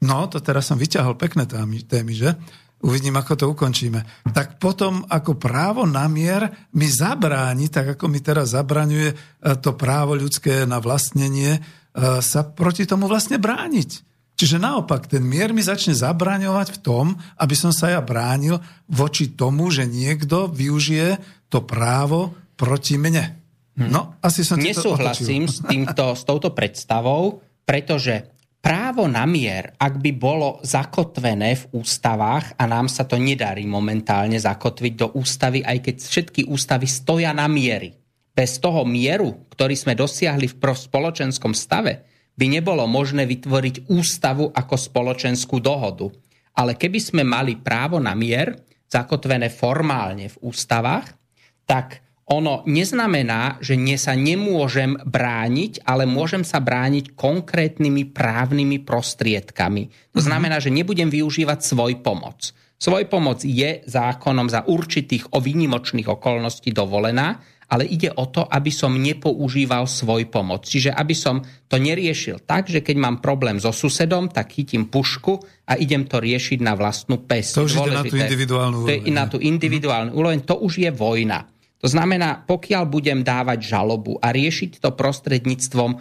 [0.06, 2.38] no to teraz som vyťahol pekné témy, že?
[2.80, 4.24] Uvidím, ako to ukončíme.
[4.32, 9.15] Tak potom ako právo na mier mi zabráni, tak ako mi teraz zabraňuje e,
[9.60, 11.62] to právo ľudské na vlastnenie, e,
[12.24, 14.08] sa proti tomu vlastne brániť.
[14.39, 19.36] Čiže naopak, ten mier mi začne zabraňovať v tom, aby som sa ja bránil voči
[19.36, 21.20] tomu, že niekto využije
[21.52, 23.36] to právo proti mne.
[23.76, 23.92] Hm.
[23.92, 30.12] No, asi som Nesúhlasím s, týmto, s touto predstavou, pretože právo na mier, ak by
[30.15, 35.95] bolo zakotvené v ústavách, a nám sa to nedarí momentálne zakotviť do ústavy, aj keď
[36.00, 37.95] všetky ústavy stoja na miery.
[38.36, 42.08] Bez toho mieru, ktorý sme dosiahli v spoločenskom stave,
[42.39, 46.08] by nebolo možné vytvoriť ústavu ako spoločenskú dohodu.
[46.56, 48.56] Ale keby sme mali právo na mier,
[48.88, 51.12] zakotvené formálne v ústavách,
[51.67, 60.13] tak ono neznamená, že nie sa nemôžem brániť, ale môžem sa brániť konkrétnymi právnymi prostriedkami.
[60.13, 60.28] To mhm.
[60.30, 62.54] znamená, že nebudem využívať svoj pomoc.
[62.80, 67.36] Svoj pomoc je zákonom za určitých o výnimočných okolností dovolená,
[67.70, 70.65] ale ide o to, aby som nepoužíval svoj pomoc.
[70.65, 75.38] Čiže aby som to neriešil tak, že keď mám problém so susedom, tak chytím pušku
[75.70, 77.54] a idem to riešiť na vlastnú pes.
[77.54, 78.89] To už ide na tú individuálnu úroveň.
[78.89, 80.39] To je na tú individuálnu úroveň.
[80.50, 81.59] To už je vojna.
[81.80, 85.92] To znamená, pokiaľ budem dávať žalobu a riešiť to prostredníctvom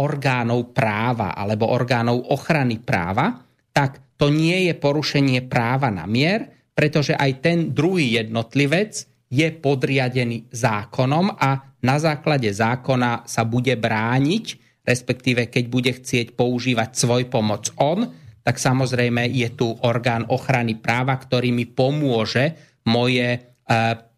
[0.00, 3.44] orgánov práva alebo orgánov ochrany práva,
[3.76, 10.48] tak to nie je porušenie práva na mier, pretože aj ten druhý jednotlivec je podriadený
[10.50, 14.44] zákonom a na základe zákona sa bude brániť,
[14.84, 18.08] respektíve keď bude chcieť používať svoj pomoc on,
[18.40, 22.56] tak samozrejme je tu orgán ochrany práva, ktorý mi pomôže
[22.88, 23.60] moje,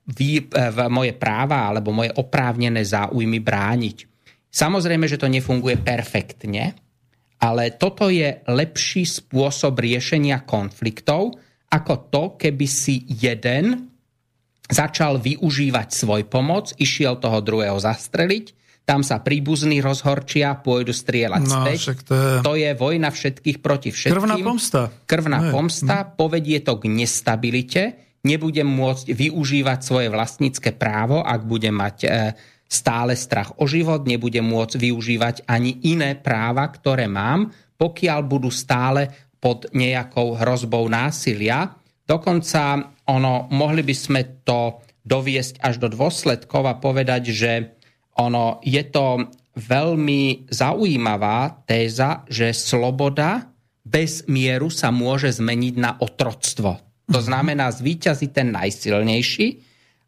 [0.02, 3.96] uh, moje práva alebo moje oprávnené záujmy brániť.
[4.52, 6.76] Samozrejme, že to nefunguje perfektne,
[7.42, 11.34] ale toto je lepší spôsob riešenia konfliktov,
[11.72, 13.90] ako to, keby si jeden
[14.68, 21.54] začal využívať svoj pomoc, išiel toho druhého zastreliť, tam sa príbuzní rozhorčia, pôjdu strieľať no,
[21.62, 21.78] späť.
[22.06, 22.30] To je...
[22.42, 24.18] to je vojna všetkých proti všetkým.
[24.18, 24.80] Krvná pomsta.
[25.06, 25.50] Krvná ne.
[25.54, 26.08] pomsta, hm.
[26.18, 27.82] povedie to k nestabilite,
[28.22, 32.08] nebudem môcť využívať svoje vlastnícke právo, ak budem mať e,
[32.70, 39.10] stále strach o život, nebudem môcť využívať ani iné práva, ktoré mám, pokiaľ budú stále
[39.42, 41.74] pod nejakou hrozbou násilia.
[42.06, 47.52] Dokonca ono, mohli by sme to doviesť až do dôsledkov a povedať, že
[48.22, 49.26] ono, je to
[49.58, 53.50] veľmi zaujímavá téza, že sloboda
[53.82, 56.91] bez mieru sa môže zmeniť na otroctvo.
[57.12, 59.46] To znamená zvíťazí ten najsilnejší,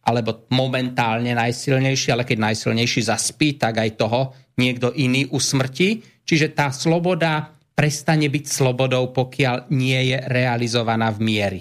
[0.04, 6.04] alebo momentálne najsilnejší, ale keď najsilnejší zaspí, tak aj toho niekto iný usmrtí.
[6.24, 11.60] Čiže tá sloboda prestane byť slobodou, pokiaľ nie je realizovaná v miery.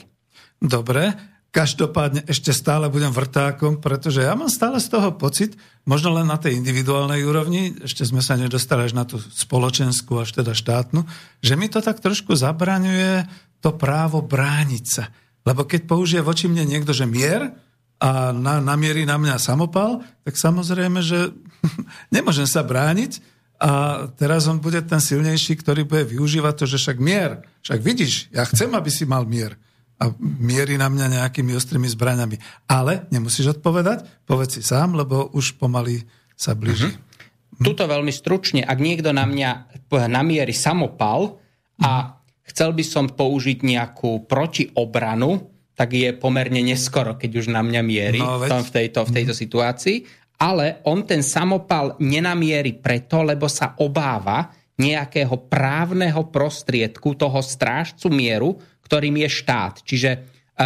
[0.60, 1.12] Dobre,
[1.50, 6.38] každopádne ešte stále budem vrtákom, pretože ja mám stále z toho pocit, možno len na
[6.38, 11.04] tej individuálnej úrovni, ešte sme sa nedostali až na tú spoločenskú, až teda štátnu,
[11.42, 13.28] že mi to tak trošku zabraňuje
[13.64, 15.08] to právo brániť sa.
[15.44, 17.52] Lebo keď použije voči mne niekto, že mier
[18.00, 21.32] a na, namierí na mňa samopal, tak samozrejme, že
[22.16, 26.98] nemôžem sa brániť, a teraz on bude ten silnejší, ktorý bude využívať to, že však
[27.00, 29.56] mier, však vidíš, ja chcem, aby si mal mier
[30.04, 32.36] a mierí na mňa nejakými ostrými zbraňami.
[32.68, 36.04] Ale nemusíš odpovedať, povedz si sám, lebo už pomaly
[36.36, 36.92] sa blíži.
[36.92, 37.64] Mm-hmm.
[37.64, 39.80] Tuto veľmi stručne, ak niekto na mňa
[40.12, 41.40] namierí samopal
[41.80, 47.82] a chcel by som použiť nejakú protiobranu, tak je pomerne neskoro, keď už na mňa
[47.82, 49.98] mierí no, v, tom, v, tejto, v tejto situácii.
[50.38, 58.58] Ale on ten samopal nenamierí preto, lebo sa obáva nejakého právneho prostriedku toho strážcu mieru,
[58.86, 59.74] ktorým je štát.
[59.86, 60.20] Čiže e,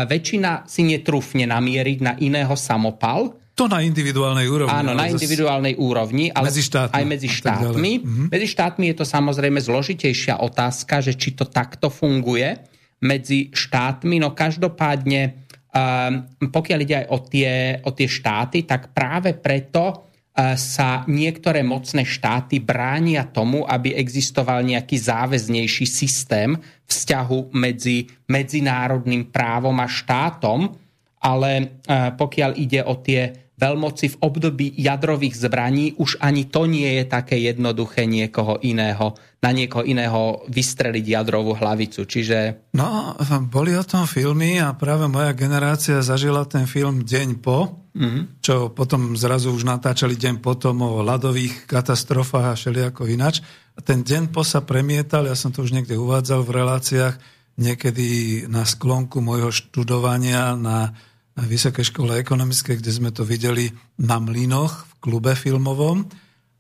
[0.08, 3.36] väčšina si netrúfne namieriť na iného samopal.
[3.58, 4.70] To na individuálnej úrovni.
[4.70, 7.92] Áno, na individuálnej úrovni, ale medzi štátmi, aj medzi štátmi.
[7.98, 8.24] Mhm.
[8.30, 12.54] Medzi štátmi je to samozrejme zložitejšia otázka, že či to takto funguje
[13.02, 14.22] medzi štátmi.
[14.22, 20.08] No každopádne, um, pokiaľ ide aj o tie, o tie štáty, tak práve preto
[20.54, 26.54] sa niektoré mocné štáty bránia tomu, aby existoval nejaký záväznejší systém
[26.86, 30.78] vzťahu medzi medzinárodným právom a štátom,
[31.26, 37.04] ale pokiaľ ide o tie veľmoci v období jadrových zbraní už ani to nie je
[37.10, 42.06] také jednoduché niekoho iného, na niekoho iného vystreliť jadrovú hlavicu.
[42.06, 42.70] Čiže...
[42.78, 43.18] No,
[43.50, 48.24] boli o tom filmy a práve moja generácia zažila ten film Deň po, mm-hmm.
[48.46, 53.42] čo potom zrazu už natáčali deň potom o ľadových katastrofách a všelijako inač.
[53.74, 57.16] A ten deň po sa premietal, ja som to už niekde uvádzal v reláciách,
[57.58, 60.94] niekedy na sklonku môjho študovania na
[61.38, 63.70] Vysokej škole ekonomickej, kde sme to videli
[64.02, 66.10] na Mlinoch v klube filmovom.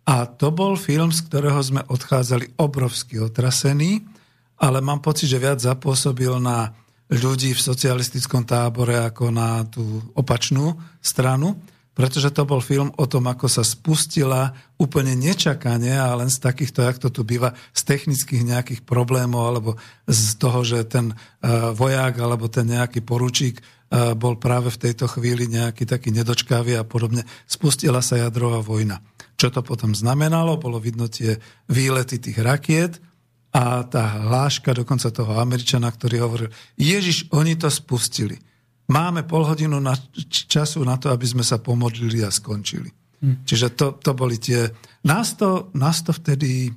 [0.06, 4.06] A to bol film, z ktorého sme odchádzali obrovsky otrasení,
[4.62, 6.72] ale mám pocit, že viac zapôsobil na
[7.10, 11.56] ľudí v socialistickom tábore ako na tú opačnú stranu
[11.98, 16.86] pretože to bol film o tom, ako sa spustila úplne nečakane a len z takýchto,
[16.86, 19.72] jak to tu býva, z technických nejakých problémov alebo
[20.06, 25.10] z toho, že ten uh, vojak alebo ten nejaký poručík uh, bol práve v tejto
[25.10, 27.26] chvíli nejaký taký nedočkavý a podobne.
[27.50, 29.02] Spustila sa jadrová vojna.
[29.34, 30.62] Čo to potom znamenalo?
[30.62, 33.02] Bolo vidno tie výlety tých rakiet
[33.58, 38.38] a tá hláška dokonca toho Američana, ktorý hovoril, Ježiš, oni to spustili.
[38.88, 39.92] Máme pol hodinu na
[40.28, 42.88] času na to, aby sme sa pomodlili a skončili.
[43.20, 43.44] Hm.
[43.44, 44.72] Čiže to, to boli tie...
[45.04, 46.72] Nás to, nás to vtedy...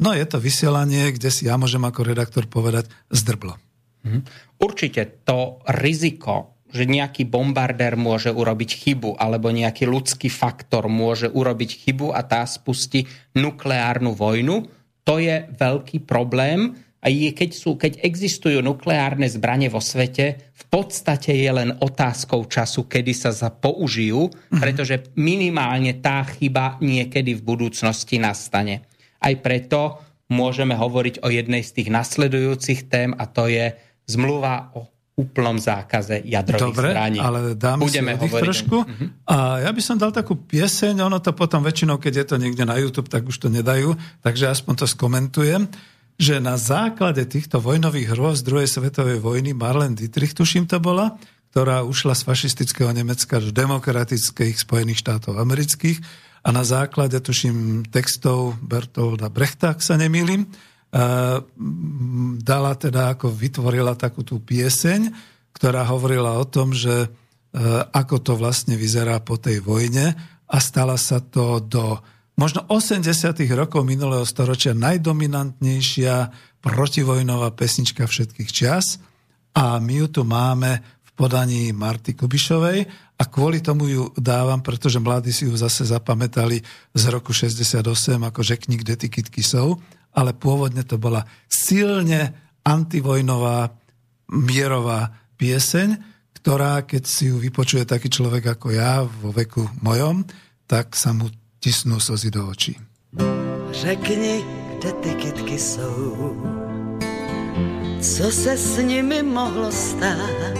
[0.00, 3.54] No je to vysielanie, kde si ja môžem ako redaktor povedať zdrblo.
[4.02, 4.26] Hm.
[4.58, 11.70] Určite to riziko, že nejaký bombardér môže urobiť chybu alebo nejaký ľudský faktor môže urobiť
[11.86, 14.70] chybu a tá spustí nukleárnu vojnu,
[15.02, 21.32] to je veľký problém, a keď, sú, keď existujú nukleárne zbranie vo svete, v podstate
[21.32, 24.60] je len otázkou času, kedy sa použijú, mm-hmm.
[24.60, 28.84] pretože minimálne tá chyba niekedy v budúcnosti nastane.
[29.16, 29.96] Aj preto
[30.28, 33.72] môžeme hovoriť o jednej z tých nasledujúcich tém a to je
[34.04, 34.84] zmluva o
[35.16, 37.18] úplnom zákaze jadrových Dobre, zbraní.
[37.20, 38.76] ale dáme Budeme si hovoriť trošku.
[38.80, 39.08] Uh-huh.
[39.28, 42.64] A ja by som dal takú pieseň, ono to potom väčšinou, keď je to niekde
[42.64, 43.92] na YouTube, tak už to nedajú,
[44.24, 45.68] takže aspoň to skomentujem
[46.20, 51.16] že na základe týchto vojnových hrôz druhej svetovej vojny Marlene Dietrich, tuším to bola,
[51.48, 55.96] ktorá ušla z fašistického Nemecka do demokratických Spojených štátov amerických
[56.44, 60.44] a na základe, tuším, textov Bertolda Brechta, ak sa nemýlim,
[62.44, 65.08] dala teda, ako vytvorila takú tú pieseň,
[65.56, 67.08] ktorá hovorila o tom, že
[67.96, 70.12] ako to vlastne vyzerá po tej vojne
[70.46, 71.96] a stala sa to do
[72.40, 73.04] možno 80.
[73.52, 76.32] rokov minulého storočia najdominantnejšia
[76.64, 78.96] protivojnová pesnička všetkých čias
[79.52, 82.88] a my ju tu máme v podaní Marty Kubišovej
[83.20, 86.64] a kvôli tomu ju dávam, pretože mladí si ju zase zapamätali
[86.96, 87.84] z roku 68
[88.16, 89.76] ako Řekni, kde ty kytky sú,
[90.16, 92.32] ale pôvodne to bola silne
[92.64, 93.68] antivojnová
[94.32, 96.00] mierová pieseň,
[96.40, 100.24] ktorá, keď si ju vypočuje taký človek ako ja vo veku mojom,
[100.64, 101.28] tak sa mu
[101.60, 102.76] tisnú slzy do očí.
[103.70, 104.44] Řekni,
[104.78, 106.36] kde ty kytky jsou,
[108.00, 110.56] co se s nimi mohlo stát.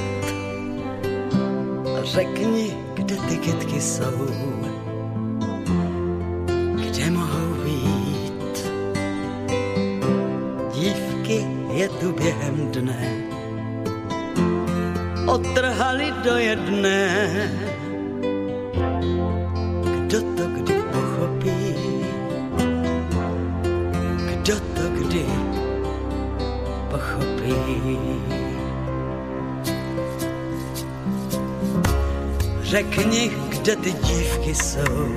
[2.04, 4.26] Řekni, kde ty kytky jsou,
[6.74, 8.56] kde mohou být.
[10.74, 13.22] Dívky je tu během dne,
[15.26, 17.08] otrhali do jedné.
[20.06, 20.49] Kdo to
[27.00, 27.98] pochopí.
[32.62, 35.08] Řekni, kde ty dívky jsou,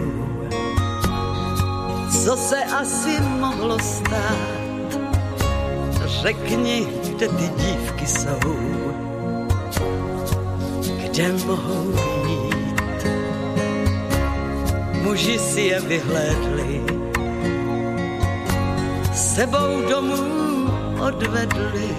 [2.24, 4.38] co se asi mohlo stát.
[6.06, 8.40] Řekni, kde ty dívky jsou,
[11.04, 11.94] kde mohou
[12.24, 13.08] být.
[15.02, 16.84] Muži si je vyhlédli,
[19.14, 20.53] sebou domů
[21.08, 21.90] odvedli.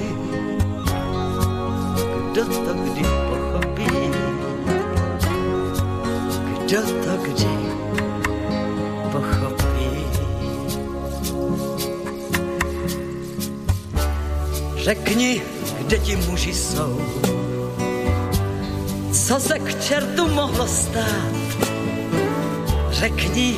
[2.30, 4.10] Kdo to kdy pochopí,
[6.64, 7.48] kdo to kdy
[9.12, 9.88] pochopí.
[14.76, 15.42] Řekni,
[15.80, 17.00] kde ti muži jsou,
[19.12, 21.34] co se k čertu mohlo stát.
[22.90, 23.56] Řekni,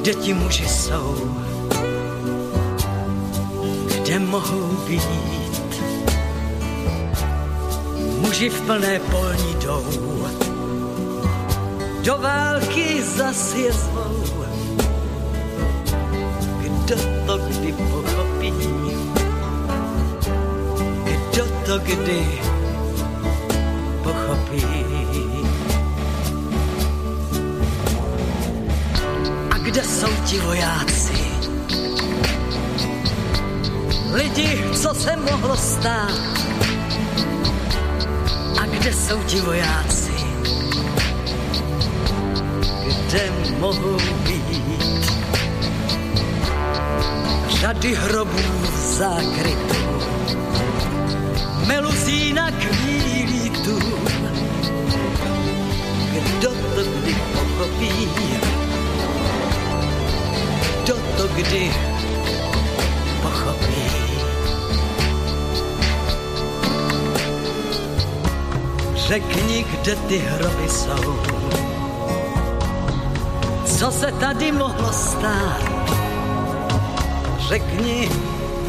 [0.00, 1.34] kde ti muži jsou,
[4.18, 5.82] kde mohou být.
[8.20, 9.84] Muži v plné polní jdou,
[12.04, 14.44] do války zas je zvou.
[16.58, 16.96] Kdo
[17.26, 18.52] to kdy pochopí,
[21.04, 22.40] kdo to kdy
[24.02, 24.64] pochopí.
[29.88, 31.17] jsou ti vojáci?
[34.12, 36.10] Lidi, co se mohlo stát?
[38.60, 40.12] A kde jsou ti vojáci?
[43.06, 43.96] Kde mohou
[44.26, 45.12] být?
[47.48, 48.38] Řady hrobů
[48.74, 49.76] zákrytů,
[51.66, 53.78] meluzí na kvílí tu.
[56.12, 58.08] Kdo to kdy pochopí?
[60.84, 61.97] Kdo to kdy
[69.08, 71.18] Řekni, kde ty hroby jsou.
[73.64, 75.62] Co se tady mohlo stát?
[77.38, 78.10] Řekni,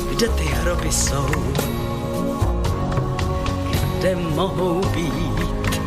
[0.10, 1.26] kde ty hroby jsou.
[3.72, 5.80] Kde mohou být?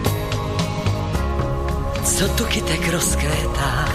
[2.04, 3.88] Co tu kytek rozkvétá?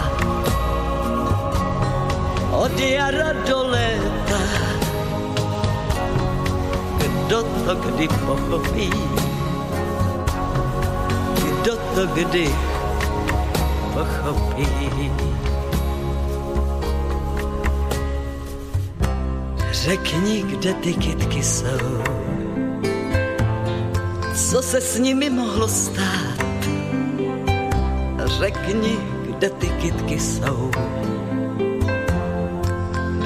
[2.51, 4.39] Od jara do léta.
[6.97, 8.89] Kdo to kdy pochopí?
[11.97, 12.45] To kdy
[13.93, 14.69] pochopí?
[19.71, 22.03] Řekni, kde ty kytky jsou.
[24.35, 26.37] Co se s nimi mohlo stát?
[28.25, 30.71] Řekni, kde ty kytky jsou.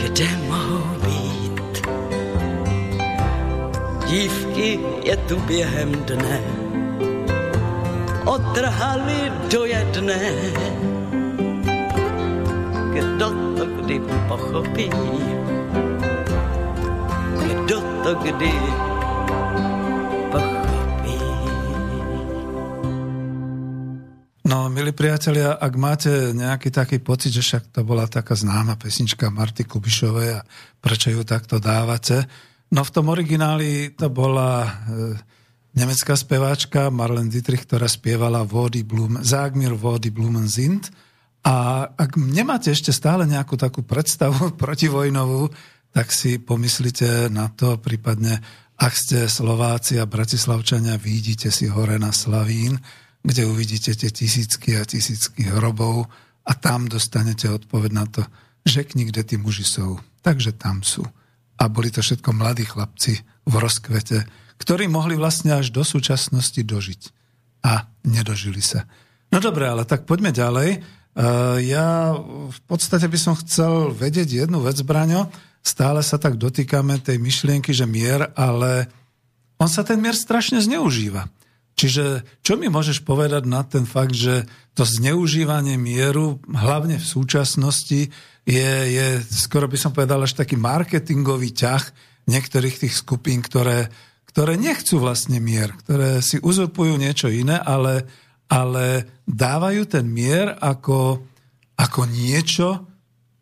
[0.01, 1.88] Kde mohou být?
[4.07, 6.61] Dívky je tu během dne.
[8.32, 10.19] Otrhali do jedné.
[12.95, 13.27] Kdo
[13.59, 14.88] to kdy pochopí?
[17.43, 18.53] Kdo to kdy
[20.32, 21.19] pochopí?
[24.47, 29.27] No, milí priatelia, ak máte nejaký taký pocit, že však to bola taká známa pesnička
[29.27, 30.47] Marty Kubišovej a
[30.79, 32.23] prečo ju takto dávate,
[32.71, 34.71] no v tom origináli to bola e,
[35.76, 40.91] nemecká speváčka Marlene Dietrich, ktorá spievala Vody Blum, Zagmir Vody Blumen sind.
[41.41, 45.49] A ak nemáte ešte stále nejakú takú predstavu protivojnovú,
[45.91, 48.39] tak si pomyslite na to, prípadne
[48.82, 52.82] ak ste Slováci a Bratislavčania, vidíte si hore na Slavín,
[53.22, 56.09] kde uvidíte tie tisícky a tisícky hrobov
[56.41, 58.26] a tam dostanete odpoveď na to,
[58.65, 60.01] že kde tí muži sú.
[60.26, 61.05] Takže tam sú.
[61.61, 64.26] A boli to všetko mladí chlapci v rozkvete,
[64.62, 67.01] ktorí mohli vlastne až do súčasnosti dožiť.
[67.66, 68.86] A nedožili sa.
[69.34, 70.70] No dobre, ale tak poďme ďalej.
[70.70, 70.80] E,
[71.66, 72.14] Ja
[72.45, 75.34] v podstate by som chcel vedieť jednu vec, Braňo.
[75.66, 78.89] Stále sa tak dotýkame tej myšlienky, že mier, ale
[79.57, 81.30] on sa ten mier strašne zneužíva.
[81.78, 84.45] Čiže čo mi môžeš povedať na ten fakt, že
[84.78, 88.14] to zneužívanie mieru, hlavne v súčasnosti,
[88.45, 91.84] je, je skoro by som povedal až taký marketingový ťah
[92.30, 93.89] niektorých tých skupín, ktoré,
[94.32, 98.07] ktoré nechcú vlastne mier, ktoré si uzurpujú niečo iné, ale,
[98.47, 101.19] ale dávajú ten mier ako,
[101.75, 102.88] ako niečo,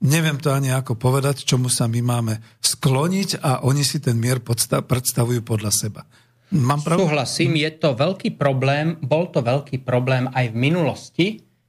[0.02, 4.42] neviem to ani ako povedať, čomu sa my máme skloniť a oni si ten mier
[4.42, 6.02] podstav, predstavujú podľa seba.
[6.50, 7.06] Mám pravdu?
[7.06, 11.28] Súhlasím, je to veľký problém, bol to veľký problém aj v minulosti,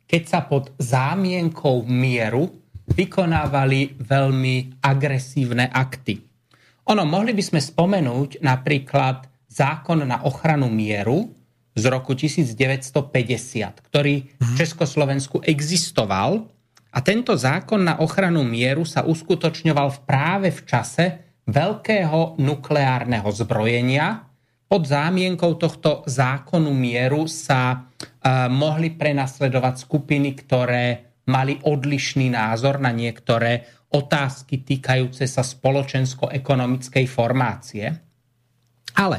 [0.08, 2.48] keď sa pod zámienkou mieru
[2.88, 6.29] vykonávali veľmi agresívne akty.
[6.90, 11.30] Ono, mohli by sme spomenúť napríklad zákon na ochranu mieru
[11.70, 16.50] z roku 1950, ktorý v Československu existoval
[16.90, 21.04] a tento zákon na ochranu mieru sa uskutočňoval práve v čase
[21.46, 24.26] veľkého nukleárneho zbrojenia,
[24.66, 32.90] pod zámienkou tohto zákonu mieru sa uh, mohli prenasledovať skupiny, ktoré mali odlišný názor na
[32.90, 37.86] niektoré otázky týkajúce sa spoločensko-ekonomickej formácie.
[38.94, 39.18] Ale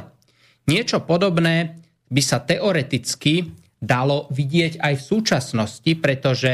[0.67, 3.51] niečo podobné by sa teoreticky
[3.82, 6.53] dalo vidieť aj v súčasnosti, pretože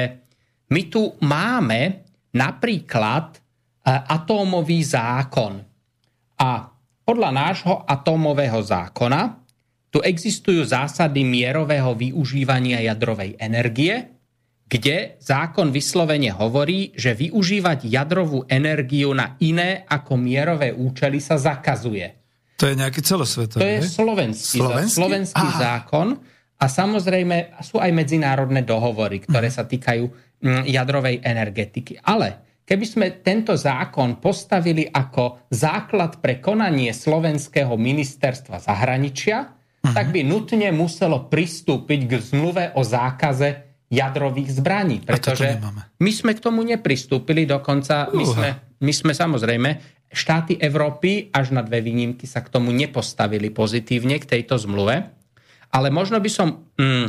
[0.73, 3.37] my tu máme napríklad
[3.87, 5.61] atómový zákon.
[6.37, 6.49] A
[7.07, 9.39] podľa nášho atómového zákona
[9.87, 14.16] tu existujú zásady mierového využívania jadrovej energie,
[14.67, 22.19] kde zákon vyslovene hovorí, že využívať jadrovú energiu na iné ako mierové účely sa zakazuje.
[22.59, 24.97] To je nejaký celosvetový, To je slovenský, Slovenský?
[24.99, 25.59] slovenský Aha.
[25.61, 26.19] zákon
[26.57, 30.03] a samozrejme sú aj medzinárodné dohovory, ktoré sa týkajú
[30.41, 32.01] mm, jadrovej energetiky.
[32.03, 39.53] Ale keby sme tento zákon postavili ako základ pre konanie slovenského ministerstva zahraničia,
[39.87, 44.99] tak by nutne muselo pristúpiť k zmluve o zákaze jadrových zbraní.
[45.03, 45.59] Pretože
[46.03, 48.49] my sme k tomu nepristúpili, dokonca my sme,
[48.83, 49.69] my sme samozrejme,
[50.11, 54.95] štáty Európy až na dve výnimky sa k tomu nepostavili pozitívne, k tejto zmluve.
[55.71, 57.07] Ale možno by som mm,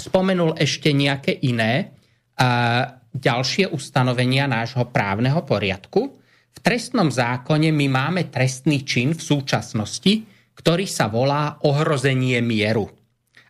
[0.00, 1.92] spomenul ešte nejaké iné
[2.40, 6.16] a, ďalšie ustanovenia nášho právneho poriadku.
[6.52, 10.24] V trestnom zákone my máme trestný čin v súčasnosti,
[10.56, 12.88] ktorý sa volá ohrozenie mieru.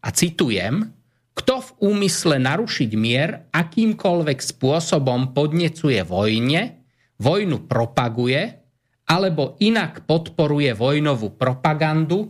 [0.02, 0.82] A citujem,
[1.32, 6.84] kto v úmysle narušiť mier akýmkoľvek spôsobom podnecuje vojne,
[7.16, 8.60] vojnu propaguje
[9.08, 12.28] alebo inak podporuje vojnovú propagandu,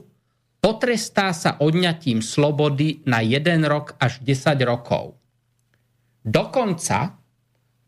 [0.62, 5.18] potrestá sa odňatím slobody na 1 rok až 10 rokov.
[6.22, 7.18] Dokonca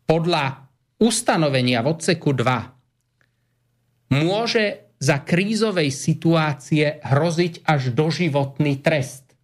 [0.03, 0.67] podľa
[0.99, 9.35] ustanovenia v odseku 2 môže za krízovej situácie hroziť až doživotný trest.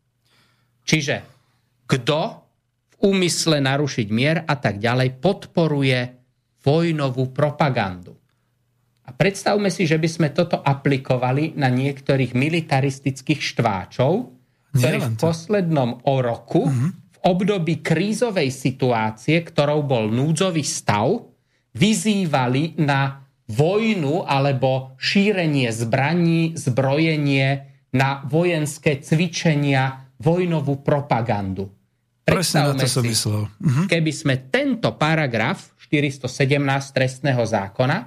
[0.88, 1.32] Čiže
[1.92, 2.20] kto
[2.88, 6.00] v úmysle narušiť mier a tak ďalej podporuje
[6.64, 8.16] vojnovú propagandu.
[9.04, 14.32] A predstavme si, že by sme toto aplikovali na niektorých militaristických štváčov,
[14.72, 21.28] ktorí v poslednom o roku, v období krízovej situácie, ktorou bol núdzový stav,
[21.76, 23.20] vyzývali na
[23.52, 31.80] vojnu alebo šírenie zbraní, zbrojenie, na vojenské cvičenia, vojnovú propagandu.
[32.22, 33.49] Presne na to som myslel.
[33.57, 33.89] Mhm.
[33.89, 37.97] keby sme tento paragraf 417 trestného zákona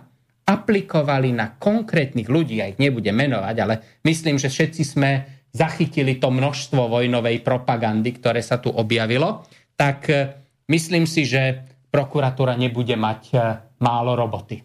[0.45, 5.11] aplikovali na konkrétnych ľudí, ja ich nebudem menovať, ale myslím, že všetci sme
[5.55, 9.47] zachytili to množstvo vojnovej propagandy, ktoré sa tu objavilo,
[9.79, 10.15] tak e,
[10.69, 13.37] myslím si, že prokuratúra nebude mať e,
[13.81, 14.61] málo roboty.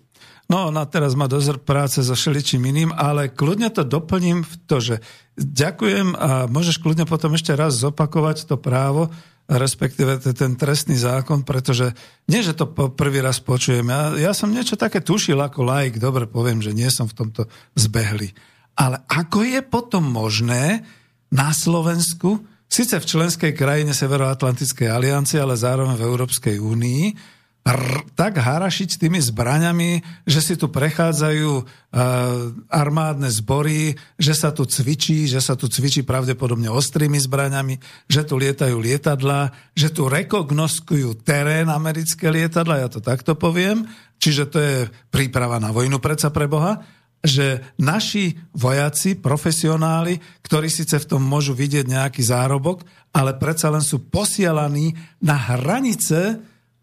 [0.49, 4.81] No, ona teraz má dozor práce so všeličím iným, ale kľudne to doplním v to,
[4.81, 4.95] že
[5.37, 9.13] ďakujem a môžeš kľudne potom ešte raz zopakovať to právo,
[9.45, 11.93] respektíve te- ten trestný zákon, pretože
[12.25, 12.65] nie, že to
[12.97, 13.85] prvý raz počujem.
[13.93, 17.45] Ja, ja som niečo také tušil ako laik, dobre poviem, že nie som v tomto
[17.77, 18.33] zbehli.
[18.73, 20.81] Ale ako je potom možné
[21.29, 28.39] na Slovensku, síce v členskej krajine Severoatlantickej aliancie, ale zároveň v Európskej únii, r- tak
[28.39, 31.63] harašiť tými zbraňami, že si tu prechádzajú e,
[32.67, 37.79] armádne zbory, že sa tu cvičí, že sa tu cvičí pravdepodobne ostrými zbraňami,
[38.11, 43.87] že tu lietajú lietadla, že tu rekognoskujú terén americké lietadla, ja to takto poviem,
[44.19, 44.77] čiže to je
[45.11, 46.83] príprava na vojnu predsa pre Boha,
[47.19, 53.83] že naši vojaci, profesionáli, ktorí síce v tom môžu vidieť nejaký zárobok, ale predsa len
[53.83, 56.39] sú posielaní na hranice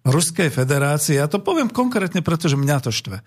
[0.06, 1.18] Ruskej federácie.
[1.18, 3.18] Ja to poviem konkrétne, pretože mňa to štve.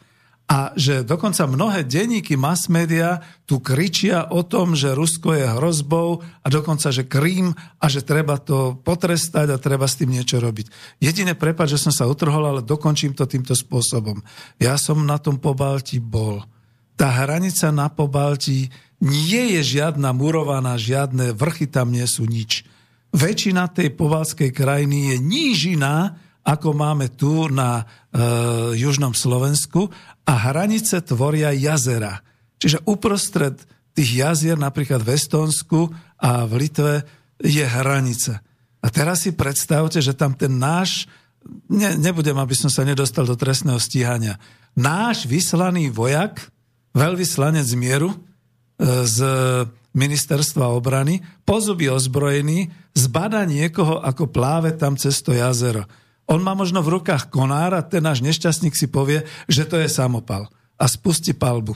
[0.49, 6.25] A že dokonca mnohé denníky, mass media tu kričia o tom, že Rusko je hrozbou
[6.25, 10.97] a dokonca, že Krím a že treba to potrestať a treba s tým niečo robiť.
[10.97, 14.25] Jediné prepad, že som sa utrhol, ale dokončím to týmto spôsobom.
[14.57, 16.41] Ja som na tom pobalti bol.
[16.97, 18.73] Tá hranica na pobalti
[19.05, 22.65] nie je žiadna murovaná, žiadne vrchy tam nie sú nič.
[23.13, 27.83] Väčšina tej pobalskej krajiny je nížina, ako máme tu na e,
[28.79, 29.91] južnom Slovensku
[30.25, 32.23] a hranice tvoria jazera.
[32.59, 33.59] Čiže uprostred
[33.95, 36.93] tých jazier, napríklad v Estónsku a v Litve,
[37.39, 38.43] je hranica.
[38.79, 41.07] A teraz si predstavte, že tam ten náš,
[41.67, 44.39] ne, nebudem, aby som sa nedostal do trestného stíhania,
[44.75, 46.39] náš vyslaný vojak,
[46.95, 48.17] veľvyslanec mieru e,
[49.07, 49.17] z
[49.95, 55.89] ministerstva obrany, pozuby ozbrojený, zbada niekoho, ako pláve tam cez to jazero.
[56.29, 59.89] On má možno v rukách konár a ten náš nešťastník si povie, že to je
[59.89, 60.45] samopal
[60.77, 61.73] a spustí palbu.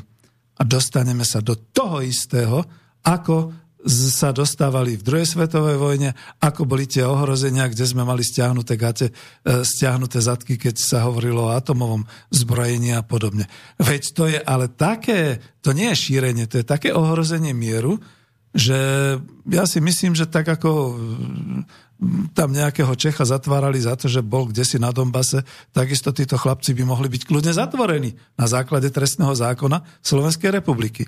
[0.53, 2.61] A dostaneme sa do toho istého,
[3.01, 3.51] ako
[3.83, 9.11] sa dostávali v druhej svetovej vojne, ako boli tie ohrozenia, kde sme mali stiahnuté gate,
[9.11, 13.43] e, stiahnuté zadky, keď sa hovorilo o atomovom zbrojení a podobne.
[13.75, 17.99] Veď to je ale také, to nie je šírenie, to je také ohrozenie mieru,
[18.55, 18.77] že
[19.49, 20.95] ja si myslím, že tak ako
[22.33, 26.75] tam nejakého Čecha zatvárali za to, že bol kde si na Dombase, takisto títo chlapci
[26.77, 31.07] by mohli byť kľudne zatvorení na základe trestného zákona Slovenskej republiky.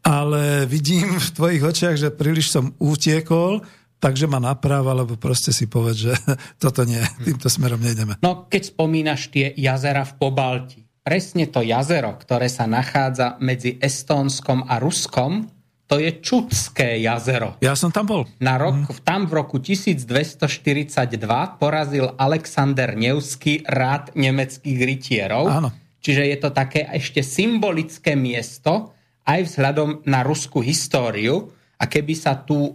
[0.00, 3.60] Ale vidím v tvojich očiach, že príliš som utiekol,
[4.00, 6.14] takže ma napráva, lebo proste si povedz, že
[6.62, 8.16] toto nie, týmto smerom nejdeme.
[8.24, 14.64] No, keď spomínaš tie jazera v Pobalti, presne to jazero, ktoré sa nachádza medzi Estónskom
[14.64, 15.59] a Ruskom,
[15.90, 17.58] to je Čudské jazero.
[17.58, 18.22] Ja som tam bol.
[18.38, 21.18] Na rok, tam v roku 1242
[21.58, 25.50] porazil Alexander Nevsky rád nemeckých rytierov.
[25.50, 25.74] Áno.
[25.98, 28.94] Čiže je to také ešte symbolické miesto,
[29.26, 31.50] aj vzhľadom na ruskú históriu.
[31.82, 32.70] A keby sa tu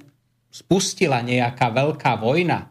[0.51, 2.67] spustila nejaká veľká vojna,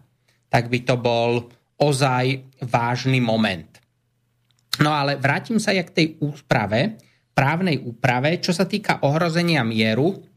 [0.53, 1.49] tak by to bol
[1.81, 3.81] ozaj vážny moment.
[4.77, 7.01] No ale vrátim sa ja k tej úprave,
[7.33, 10.34] právnej úprave, čo sa týka ohrozenia mieru.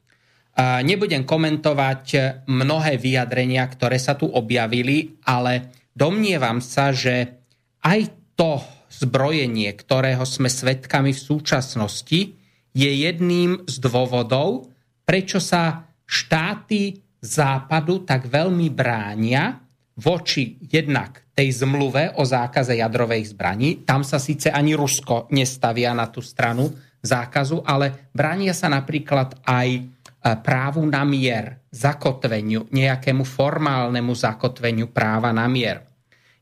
[0.58, 2.06] Nebudem komentovať
[2.50, 7.38] mnohé vyjadrenia, ktoré sa tu objavili, ale domnievam sa, že
[7.86, 8.58] aj to
[8.90, 12.34] zbrojenie, ktorého sme svedkami v súčasnosti,
[12.74, 14.74] je jedným z dôvodov,
[15.06, 19.62] prečo sa štáty západu tak veľmi bránia
[19.98, 23.82] voči jednak tej zmluve o zákaze jadrovej zbraní.
[23.86, 26.70] Tam sa síce ani Rusko nestavia na tú stranu
[27.02, 29.97] zákazu, ale bránia sa napríklad aj
[30.36, 35.88] právu na mier, zakotveniu, nejakému formálnemu zakotveniu práva na mier.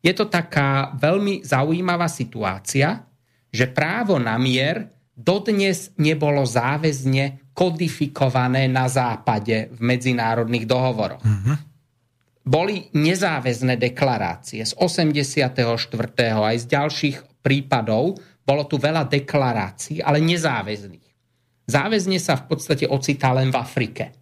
[0.02, 3.06] Je to taká veľmi zaujímavá situácia,
[3.54, 11.24] že právo na mier dodnes nebolo záväzne kodifikované na západe v medzinárodných dohovoroch.
[11.24, 11.58] Mm-hmm.
[12.46, 15.50] Boli nezáväzné deklarácie z 84.
[16.20, 18.22] aj z ďalších prípadov.
[18.46, 21.05] Bolo tu veľa deklarácií, ale nezáväzných.
[21.66, 24.14] Záväzne sa v podstate ocitá len v Afrike.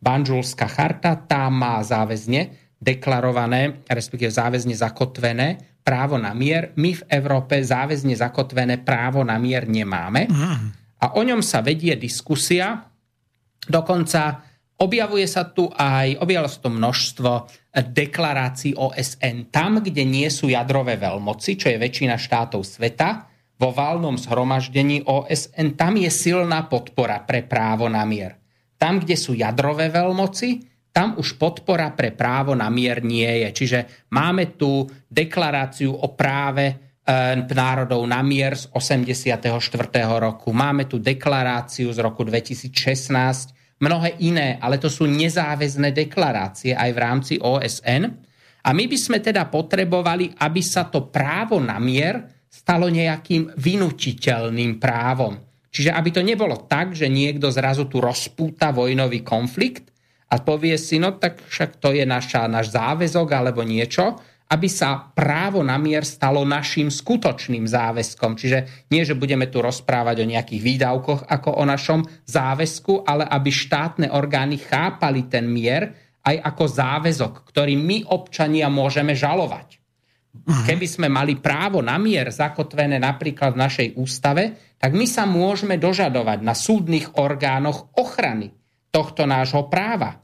[0.00, 6.72] Banžulská charta, tá má záväzne deklarované, respektíve záväzne zakotvené právo na mier.
[6.80, 10.24] My v Európe záväzne zakotvené právo na mier nemáme.
[11.00, 12.80] A o ňom sa vedie diskusia.
[13.60, 14.40] Dokonca
[14.80, 17.30] objavuje sa tu aj, objavilo sa tu množstvo
[17.76, 23.29] deklarácií OSN tam, kde nie sú jadrové veľmoci, čo je väčšina štátov sveta,
[23.60, 28.40] vo valnom zhromaždení OSN, tam je silná podpora pre právo na mier.
[28.80, 33.48] Tam, kde sú jadrové veľmoci, tam už podpora pre právo na mier nie je.
[33.62, 33.78] Čiže
[34.16, 36.74] máme tu deklaráciu o práve e,
[37.52, 39.52] národov na mier z 84.
[40.18, 40.50] roku.
[40.50, 46.98] Máme tu deklaráciu z roku 2016, mnohé iné, ale to sú nezáväzné deklarácie aj v
[46.98, 48.02] rámci OSN.
[48.64, 54.82] A my by sme teda potrebovali, aby sa to právo na mier stalo nejakým vynutiteľným
[54.82, 55.38] právom.
[55.70, 59.90] Čiže aby to nebolo tak, že niekto zrazu tu rozpúta vojnový konflikt,
[60.30, 64.14] a povie si, no tak však to je naša, náš záväzok alebo niečo,
[64.50, 68.34] aby sa právo na mier stalo našim skutočným záväzkom.
[68.34, 73.50] Čiže nie, že budeme tu rozprávať o nejakých výdavkoch ako o našom záväzku, ale aby
[73.50, 79.79] štátne orgány chápali ten mier aj ako záväzok, ktorý my občania môžeme žalovať.
[80.40, 80.64] Uh-huh.
[80.64, 85.76] Keby sme mali právo na mier zakotvené napríklad v našej ústave, tak my sa môžeme
[85.76, 88.48] dožadovať na súdnych orgánoch ochrany
[88.88, 90.18] tohto nášho práva.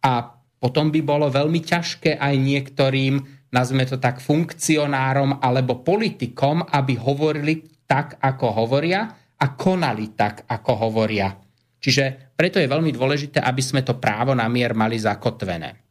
[0.00, 0.12] A
[0.56, 3.14] potom by bolo veľmi ťažké aj niektorým,
[3.52, 9.06] nazvime to tak, funkcionárom alebo politikom, aby hovorili tak, ako hovoria
[9.36, 11.28] a konali tak, ako hovoria.
[11.76, 15.85] Čiže preto je veľmi dôležité, aby sme to právo na mier mali zakotvené.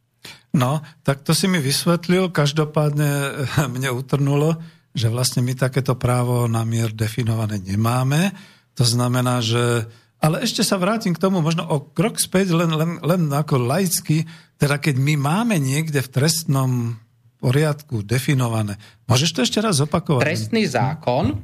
[0.56, 2.32] No, tak to si mi vysvetlil.
[2.32, 3.08] Každopádne
[3.74, 4.56] mne utrnulo,
[4.96, 8.32] že vlastne my takéto právo na mier definované nemáme.
[8.80, 9.84] To znamená, že
[10.16, 14.24] ale ešte sa vrátim k tomu možno o krok späť, len, len, len ako laicky,
[14.56, 16.96] teda keď my máme niekde v trestnom
[17.36, 18.80] poriadku definované.
[19.04, 20.24] Môžeš to ešte raz opakovať?
[20.24, 21.36] Trestný zákon,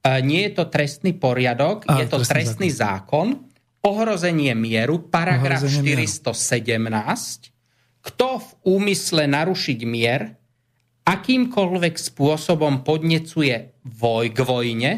[0.00, 3.26] e, nie je to trestný poriadok, A, je to trestný, trestný zákon.
[3.34, 3.50] zákon,
[3.82, 7.59] ohrozenie mieru, paragraf ohrozenie 417, mieru.
[8.00, 10.40] Kto v úmysle narušiť mier
[11.04, 14.92] akýmkoľvek spôsobom podnecuje voj k vojne,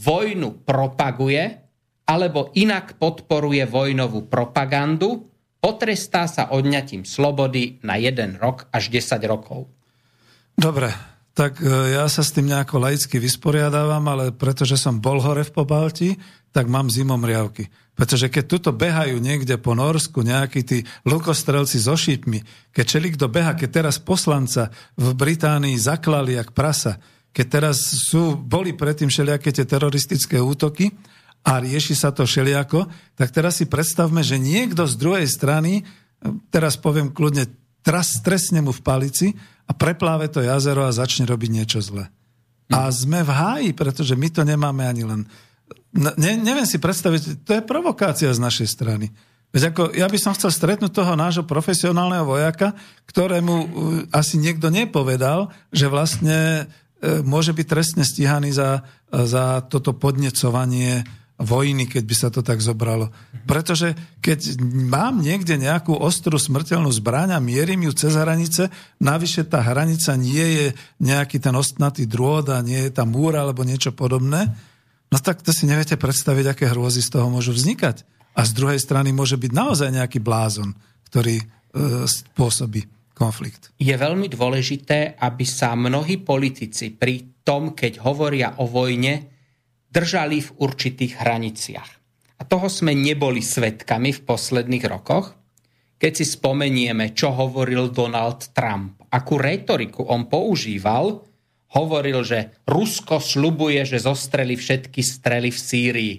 [0.00, 1.60] vojnu propaguje,
[2.06, 5.26] alebo inak podporuje vojnovú propagandu,
[5.58, 9.66] potrestá sa odňatím slobody na 1 rok až 10 rokov.
[10.56, 15.44] Dobre, tak e, ja sa s tým nejako laicky vysporiadávam, ale pretože som bol hore
[15.44, 16.10] v Pobalti,
[16.48, 17.68] tak mám zimom riavky.
[17.92, 22.40] Pretože keď tuto behajú niekde po Norsku nejakí tí lukostrelci so šípmi,
[22.72, 26.96] keď čelikto beha, keď teraz poslanca v Británii zaklali jak prasa,
[27.36, 30.88] keď teraz sú, boli predtým všelijaké tie teroristické útoky,
[31.46, 35.86] a rieši sa to všeliako, tak teraz si predstavme, že niekto z druhej strany,
[36.50, 37.46] teraz poviem kľudne,
[37.86, 39.30] tras, stresne mu v palici
[39.66, 42.06] a prepláve to jazero a začne robiť niečo zle.
[42.70, 45.20] A sme v háji, pretože my to nemáme ani len...
[45.94, 49.10] Ne, neviem si predstaviť, to je provokácia z našej strany.
[49.54, 52.74] Veď ako, ja by som chcel stretnúť toho nášho profesionálneho vojaka,
[53.06, 53.66] ktorému uh,
[54.10, 61.06] asi niekto nepovedal, že vlastne uh, môže byť trestne stíhaný za, za toto podnecovanie
[61.36, 63.12] vojny, keď by sa to tak zobralo.
[63.44, 63.92] Pretože
[64.24, 64.56] keď
[64.88, 70.42] mám niekde nejakú ostrú smrteľnú zbraň a mierim ju cez hranice, navyše tá hranica nie
[70.42, 70.66] je
[71.04, 74.48] nejaký ten ostnatý drôt a nie je tam múra alebo niečo podobné,
[75.12, 78.08] no tak to si neviete predstaviť, aké hrôzy z toho môžu vznikať.
[78.36, 80.76] A z druhej strany môže byť naozaj nejaký blázon,
[81.08, 81.44] ktorý e,
[82.04, 82.84] spôsobí
[83.16, 83.72] konflikt.
[83.80, 89.35] Je veľmi dôležité, aby sa mnohí politici pri tom, keď hovoria o vojne,
[89.96, 91.90] držali v určitých hraniciach.
[92.36, 95.32] A toho sme neboli svetkami v posledných rokoch.
[95.96, 101.24] Keď si spomenieme, čo hovoril Donald Trump, akú retoriku on používal,
[101.72, 106.14] hovoril, že Rusko slubuje, že zostreli všetky strely v Sýrii.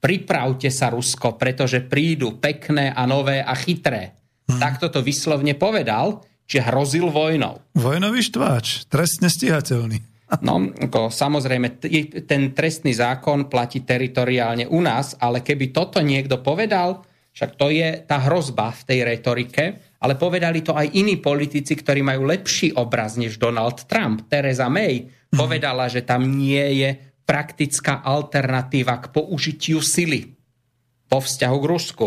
[0.00, 4.16] Pripravte sa, Rusko, pretože prídu pekné a nové a chytré.
[4.48, 4.56] Hmm.
[4.56, 7.60] Takto to vyslovne povedal, že hrozil vojnou.
[7.76, 10.07] Vojnový štváč, trestne stíhateľný.
[10.28, 11.80] No, ako, samozrejme,
[12.28, 17.00] ten trestný zákon platí teritoriálne u nás, ale keby toto niekto povedal,
[17.32, 19.64] však to je tá hrozba v tej retorike,
[20.04, 24.28] ale povedali to aj iní politici, ktorí majú lepší obraz než Donald Trump.
[24.28, 26.90] Theresa May povedala, že tam nie je
[27.24, 30.28] praktická alternatíva k použitiu sily
[31.08, 32.06] po vzťahu k Rusku.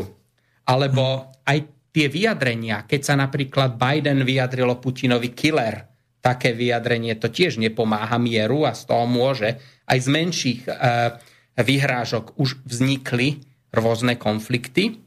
[0.69, 5.89] Alebo aj tie vyjadrenia, keď sa napríklad Biden vyjadrilo Putinovi killer–
[6.22, 9.57] také vyjadrenie to tiež nepomáha mieru a z toho môže
[9.89, 10.72] aj z menších e,
[11.57, 13.41] vyhrážok už vznikli
[13.74, 15.01] rôzne konflikty.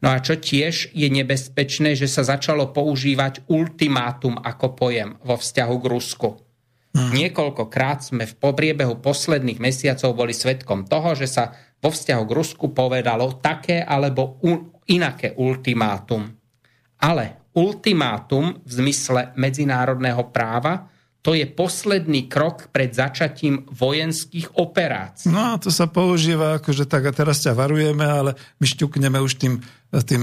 [0.00, 5.76] No a čo tiež je nebezpečné, že sa začalo používať ultimátum ako pojem vo vzťahu
[5.76, 6.28] k Rusku.
[6.90, 7.12] Hmm.
[7.14, 12.66] Niekoľkokrát sme v pobriebehu posledných mesiacov boli svetkom toho, že sa vo vzťahu k Rusku
[12.76, 14.40] povedalo také alebo
[14.90, 16.28] inaké ultimátum.
[17.00, 20.88] Ale ultimátum v zmysle medzinárodného práva,
[21.20, 25.28] to je posledný krok pred začatím vojenských operácií.
[25.28, 29.60] No to sa používa že tak a teraz ťa varujeme, ale my šťukneme už tým,
[29.92, 30.22] tým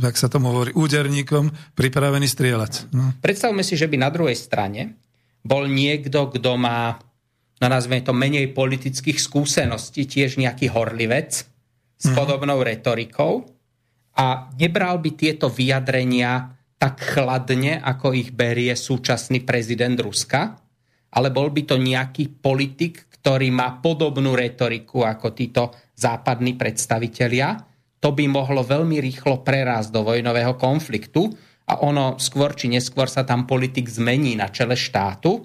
[0.00, 2.72] jak sa tomu hovorí, úderníkom pripravený strieľať.
[2.96, 3.12] No.
[3.20, 4.96] Predstavme si, že by na druhej strane
[5.44, 6.96] bol niekto, kto má,
[7.60, 11.44] no nazveme to menej politických skúseností, tiež nejaký horlivec
[12.00, 12.16] s mm.
[12.16, 13.44] podobnou retorikou,
[14.18, 20.58] a nebral by tieto vyjadrenia tak chladne, ako ich berie súčasný prezident Ruska,
[21.12, 27.54] ale bol by to nejaký politik, ktorý má podobnú retoriku ako títo západní predstavitelia,
[28.02, 31.30] to by mohlo veľmi rýchlo prerásť do vojnového konfliktu
[31.70, 35.38] a ono skôr či neskôr sa tam politik zmení na čele štátu.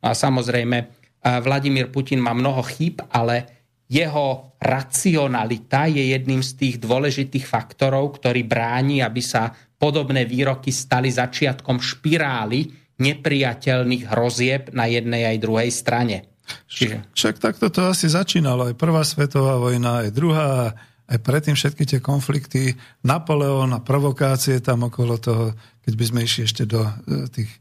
[0.00, 0.88] A samozrejme,
[1.20, 3.57] Vladimír Putin má mnoho chýb, ale
[3.88, 9.48] jeho racionalita je jedným z tých dôležitých faktorov, ktorý bráni, aby sa
[9.80, 12.68] podobné výroky stali začiatkom špirály
[12.98, 16.28] nepriateľných hrozieb na jednej aj druhej strane.
[16.68, 17.14] Čiže...
[17.14, 18.68] Však takto to asi začínalo.
[18.68, 20.74] Aj prvá svetová vojna, aj druhá,
[21.08, 22.74] aj predtým všetky tie konflikty,
[23.06, 26.92] Napoleon a provokácie tam okolo toho, keď by sme išli ešte do e,
[27.30, 27.58] tých e,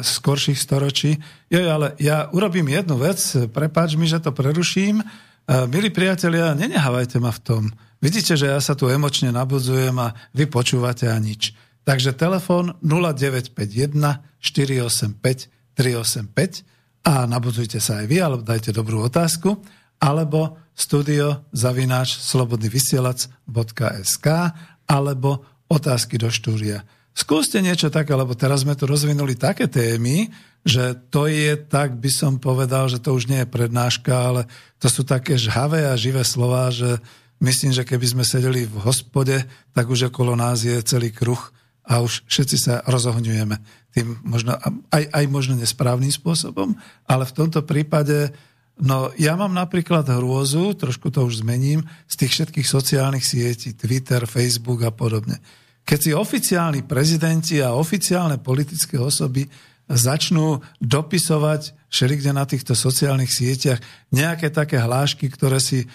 [0.00, 1.18] skorších storočí.
[1.50, 3.18] Jo, ale ja urobím jednu vec,
[3.50, 5.02] prepáč mi, že to preruším.
[5.42, 7.66] Milí priatelia, nenehávajte ma v tom.
[7.98, 11.50] Vidíte, že ja sa tu emočne nabudzujem a vy počúvate a nič.
[11.82, 16.62] Takže telefón 0951 485 385
[17.02, 19.58] a nabudzujte sa aj vy, alebo dajte dobrú otázku,
[19.98, 24.26] alebo studio zavináč slobodnyvysielac.sk
[24.86, 26.86] alebo otázky do štúdia.
[27.12, 30.32] Skúste niečo také, lebo teraz sme tu rozvinuli také témy,
[30.64, 34.42] že to je tak, by som povedal, že to už nie je prednáška, ale
[34.80, 36.96] to sú také žhavé a živé slova, že
[37.42, 39.36] myslím, že keby sme sedeli v hospode,
[39.74, 41.40] tak už okolo nás je celý kruh
[41.82, 44.56] a už všetci sa rozohňujeme tým možno,
[44.88, 46.72] aj, aj možno nesprávnym spôsobom,
[47.04, 48.32] ale v tomto prípade,
[48.80, 54.24] no ja mám napríklad hrôzu, trošku to už zmením, z tých všetkých sociálnych sietí, Twitter,
[54.24, 55.38] Facebook a podobne.
[55.82, 59.46] Keď si oficiálni prezidenti a oficiálne politické osoby
[59.90, 63.82] začnú dopisovať všelikde na týchto sociálnych sieťach
[64.14, 65.86] nejaké také hlášky, ktoré si e,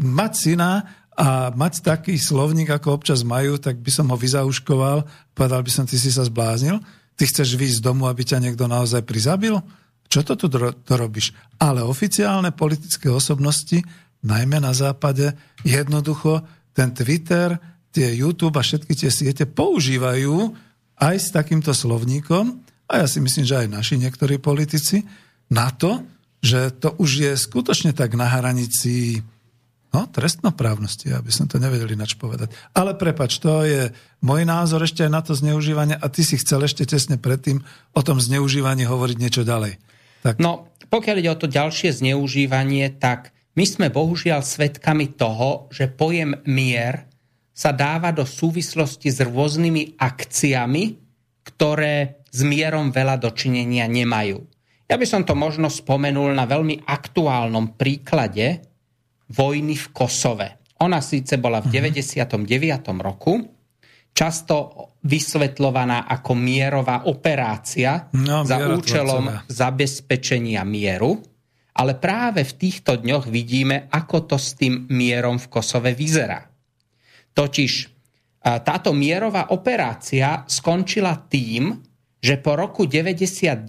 [0.00, 5.04] mať syna a mať taký slovník, ako občas majú, tak by som ho vyzauškoval,
[5.36, 6.80] povedal by som, ty si sa zbláznil,
[7.18, 9.60] ty chceš výjsť z domu, aby ťa niekto naozaj prizabil?
[10.08, 11.36] Čo to tu to robíš?
[11.60, 13.80] Ale oficiálne politické osobnosti,
[14.24, 17.56] najmä na západe, jednoducho ten Twitter,
[17.92, 20.56] tie YouTube a všetky tie siete používajú
[20.98, 25.04] aj s takýmto slovníkom, a ja si myslím, že aj naši niektorí politici,
[25.52, 26.04] na to,
[26.42, 29.22] že to už je skutočne tak na hranici
[29.92, 32.50] no, trestnoprávnosti, aby som to nevedel ináč povedať.
[32.72, 33.92] Ale prepač, to je
[34.24, 37.62] môj názor ešte aj na to zneužívanie a ty si chcel ešte tesne predtým
[37.92, 39.78] o tom zneužívaní hovoriť niečo ďalej.
[40.26, 40.40] Tak.
[40.40, 46.40] No, pokiaľ ide o to ďalšie zneužívanie, tak my sme bohužiaľ svedkami toho, že pojem
[46.48, 47.11] mier
[47.52, 50.84] sa dáva do súvislosti s rôznymi akciami,
[51.44, 54.40] ktoré s mierom veľa dočinenia nemajú.
[54.88, 58.60] Ja by som to možno spomenul na veľmi aktuálnom príklade
[59.32, 60.48] vojny v Kosove.
[60.84, 62.92] Ona síce bola v 99.
[62.92, 63.00] Mhm.
[63.00, 63.40] roku,
[64.12, 64.56] často
[65.02, 71.18] vysvetľovaná ako mierová operácia No, za účelom zabezpečenia mieru,
[71.72, 76.51] ale práve v týchto dňoch vidíme, ako to s tým mierom v Kosove vyzerá.
[77.32, 77.72] Totiž
[78.42, 81.78] táto mierová operácia skončila tým,
[82.22, 83.66] že po roku 99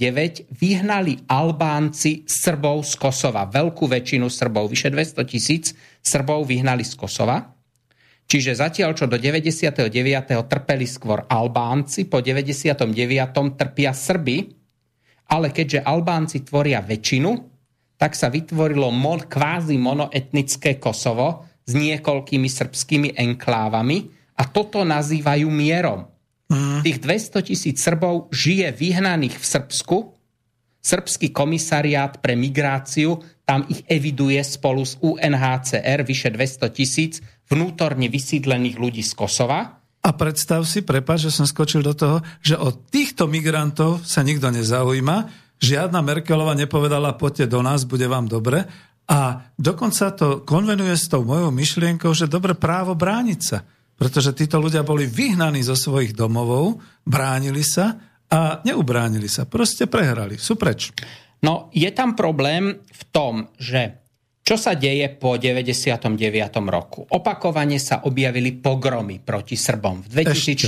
[0.54, 3.50] vyhnali Albánci Srbov z Kosova.
[3.50, 5.74] Veľkú väčšinu Srbov, vyše 200 tisíc
[6.06, 7.42] Srbov vyhnali z Kosova.
[8.24, 9.90] Čiže zatiaľ, čo do 99.
[10.46, 12.94] trpeli skôr Albánci, po 99.
[13.58, 14.38] trpia Srby,
[15.34, 17.32] ale keďže Albánci tvoria väčšinu,
[17.98, 26.08] tak sa vytvorilo mon, kvázi monoetnické Kosovo s niekoľkými srbskými enklávami a toto nazývajú mierom.
[26.52, 26.84] Mm.
[26.84, 29.98] Tých 200 tisíc Srbov žije vyhnaných v Srbsku,
[30.84, 33.16] Srbský komisariát pre migráciu
[33.48, 39.80] tam ich eviduje spolu s UNHCR vyše 200 tisíc vnútorne vysídlených ľudí z Kosova.
[40.04, 44.52] A predstav si, prepáč, že som skočil do toho, že od týchto migrantov sa nikto
[44.52, 45.32] nezaujíma,
[45.64, 48.68] žiadna Merkelová nepovedala, poďte do nás, bude vám dobre.
[49.10, 53.60] A dokonca to konvenuje s tou mojou myšlienkou, že dobre právo brániť sa.
[53.94, 58.00] Pretože títo ľudia boli vyhnaní zo svojich domovov, bránili sa
[58.32, 59.46] a neubránili sa.
[59.46, 60.40] Proste prehrali.
[60.40, 60.96] Sú preč.
[61.44, 64.04] No, je tam problém v tom, že
[64.44, 66.20] čo sa deje po 99.
[66.68, 67.08] roku?
[67.08, 70.04] Opakovane sa objavili pogromy proti Srbom.
[70.04, 70.68] V 2004.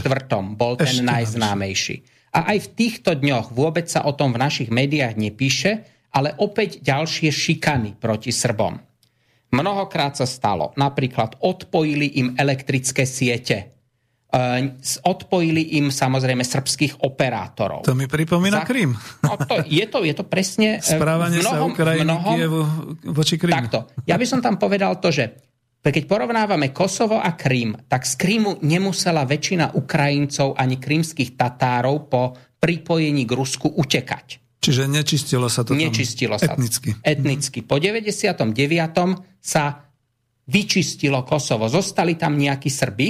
[0.55, 1.95] bol ten Ešte najznámejší.
[2.35, 6.79] A aj v týchto dňoch vôbec sa o tom v našich médiách nepíše, ale opäť
[6.79, 8.79] ďalšie šikany proti Srbom.
[9.51, 13.75] Mnohokrát sa stalo, napríklad odpojili im elektrické siete,
[14.25, 14.67] E,
[15.07, 17.87] odpojili im samozrejme srbských operátorov.
[17.87, 18.91] To mi pripomína Za- Krym.
[19.23, 20.83] No to, je, to, je to presne...
[20.83, 22.61] e, Správanie v sa mnohom- Ukrajiny mnohom- Kievu
[23.15, 23.55] voči Krymu.
[23.55, 23.79] Takto.
[24.03, 25.39] Ja by som tam povedal to, že
[25.79, 32.35] keď porovnávame Kosovo a Krím, tak z Krímu nemusela väčšina Ukrajincov ani krímskych Tatárov po
[32.59, 34.44] pripojení k Rusku utekať.
[34.65, 36.57] Čiže nečistilo sa to tam Nečistilo sa.
[36.57, 36.97] etnicky.
[37.05, 37.61] Etnicky.
[37.61, 38.49] Po 99.
[39.37, 39.63] sa
[40.49, 41.69] vyčistilo Kosovo.
[41.69, 43.07] Zostali tam nejakí Srby,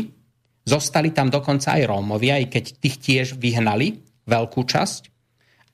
[0.68, 5.02] zostali tam dokonca aj Rómovia, aj keď tých tiež vyhnali veľkú časť.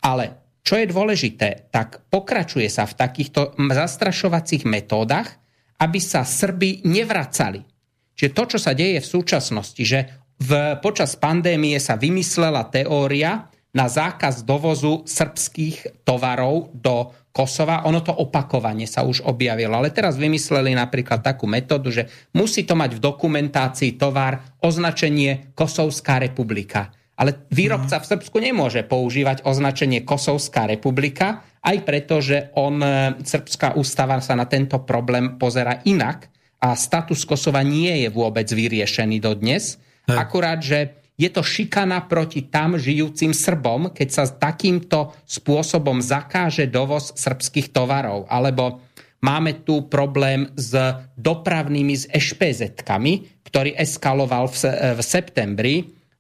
[0.06, 5.42] Ale čo je dôležité, tak pokračuje sa v takýchto zastrašovacích metódach,
[5.82, 7.66] aby sa Srby nevracali.
[8.14, 10.00] Čiže to, čo sa deje v súčasnosti, že
[10.42, 17.88] v, počas pandémie sa vymyslela teória na zákaz dovozu srbských tovarov do Kosova.
[17.88, 19.80] Ono to opakovane sa už objavilo.
[19.80, 26.20] Ale teraz vymysleli napríklad takú metódu, že musí to mať v dokumentácii tovar označenie Kosovská
[26.20, 26.92] republika.
[27.16, 33.78] Ale výrobca v Srbsku nemôže používať označenie Kosovská republika, aj preto, že on, e, Srbská
[33.78, 39.78] ústava sa na tento problém pozera inak a status Kosova nie je vôbec vyriešený dodnes.
[40.10, 47.14] Akurát, že je to šikana proti tam žijúcim Srbom, keď sa takýmto spôsobom zakáže dovoz
[47.14, 48.26] srbských tovarov.
[48.26, 48.82] Alebo
[49.22, 50.74] máme tu problém s
[51.22, 54.58] dopravnými s ešpezetkami, ktorý eskaloval v,
[54.98, 55.76] v septembri.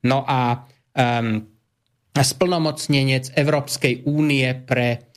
[0.05, 0.61] No a
[0.93, 1.49] um,
[2.13, 5.10] splnomocnenec Európskej únie pre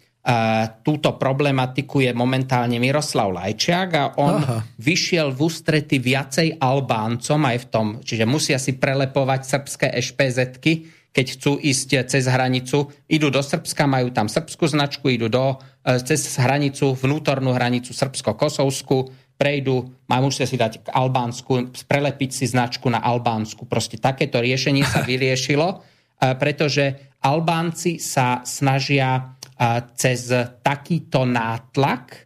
[0.81, 4.59] túto problematiku je momentálne Miroslav Lajčiak a on Aha.
[4.81, 10.73] Vyšiel v ústrety viacej Albáncom aj v tom, čiže musia si prelepovať srbské ešpezetky,
[11.15, 16.03] keď chcú ísť cez hranicu, idú do Srbska, majú tam srbskú značku, idú do, e,
[16.03, 22.91] cez hranicu, vnútornú hranicu srbsko-kosovskú, prejdú, má musia si dať k Albánsku, prelepiť si značku
[22.91, 23.63] na Albánsku.
[23.69, 25.77] Proste takéto riešenie sa vyriešilo, e,
[26.35, 29.39] pretože Albánci sa snažia
[29.95, 32.19] cez takýto nátlak e,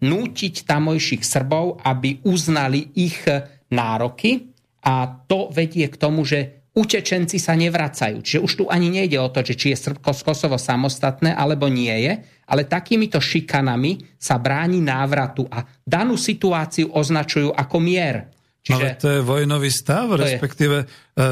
[0.00, 3.28] nútiť tamojších Srbov, aby uznali ich
[3.70, 8.22] nároky a to vedie k tomu, že utečenci sa nevracajú.
[8.22, 11.66] Čiže už tu ani nejde o to, že či je Srbko z Kosovo samostatné alebo
[11.66, 12.12] nie je,
[12.46, 18.30] ale takýmito šikanami sa bráni návratu a danú situáciu označujú ako mier.
[18.60, 18.76] Čiže...
[18.76, 20.20] Ale to je vojnový stav, je.
[20.20, 20.88] respektíve je.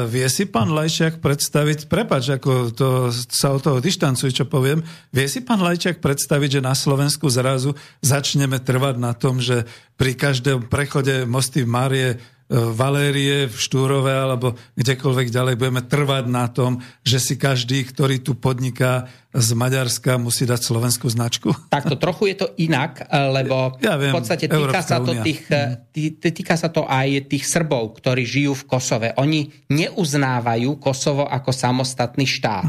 [0.09, 4.81] vie si pán Lajčiak predstaviť, prepač, ako to, sa od toho dištancuj, čo poviem,
[5.13, 10.17] vie si pán Lajčiak predstaviť, že na Slovensku zrazu začneme trvať na tom, že pri
[10.17, 12.17] každom prechode mosty Márie
[12.49, 18.33] Valérie v Štúrove alebo kdekoľvek ďalej budeme trvať na tom, že si každý, ktorý tu
[18.33, 21.53] podniká z Maďarska, musí dať slovenskú značku?
[21.69, 25.45] Takto trochu je to inak, lebo Ja viem, v podstate týka Európska sa, to tých,
[25.93, 29.13] tý, tý- týka sa to aj tých Srbov, ktorí žijú v Kosove.
[29.21, 32.65] Oni neuznávajú Kosovo ako samostatný štát.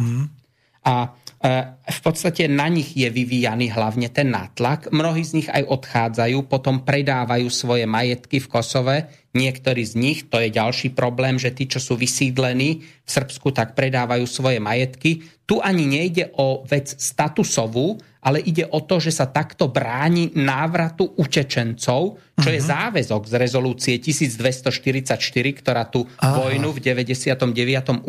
[0.84, 0.94] A
[1.40, 1.48] e,
[1.90, 4.94] v podstate na nich je vyvíjaný hlavne ten nátlak.
[4.94, 8.96] Mnohí z nich aj odchádzajú, potom predávajú svoje majetky v Kosove
[9.30, 13.78] niektorí z nich, to je ďalší problém, že tí, čo sú vysídlení v Srbsku, tak
[13.78, 15.22] predávajú svoje majetky.
[15.46, 21.16] Tu ani nejde o vec statusovú, ale ide o to, že sa takto bráni návratu
[21.16, 22.52] utečencov, čo uh-huh.
[22.52, 22.68] je mhm.
[22.68, 25.16] záväzok z rezolúcie 1244,
[25.62, 26.44] ktorá tú Aha.
[26.44, 27.48] vojnu v 99.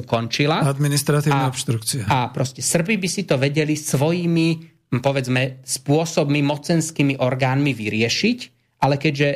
[0.04, 0.68] ukončila.
[0.68, 2.04] Administratívna a, obštrukcia.
[2.12, 8.40] A proste Srby by si to vedeli svojimi povedzme, spôsobmi, mocenskými orgánmi vyriešiť,
[8.84, 9.30] ale keďže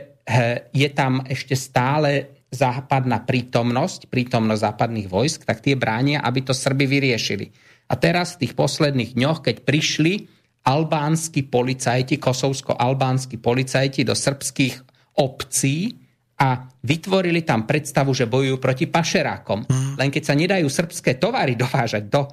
[0.76, 6.84] je tam ešte stále západná prítomnosť, prítomnosť západných vojsk, tak tie bránia, aby to Srby
[6.84, 7.48] vyriešili.
[7.88, 10.28] A teraz v tých posledných dňoch, keď prišli
[10.66, 14.82] albánsky policajti, kosovsko-albánsky policajti do srbských
[15.22, 16.02] obcí
[16.42, 19.70] a vytvorili tam predstavu, že bojujú proti pašerákom.
[19.70, 19.94] Mm.
[19.96, 22.28] Len keď sa nedajú srbské tovary dovážať do,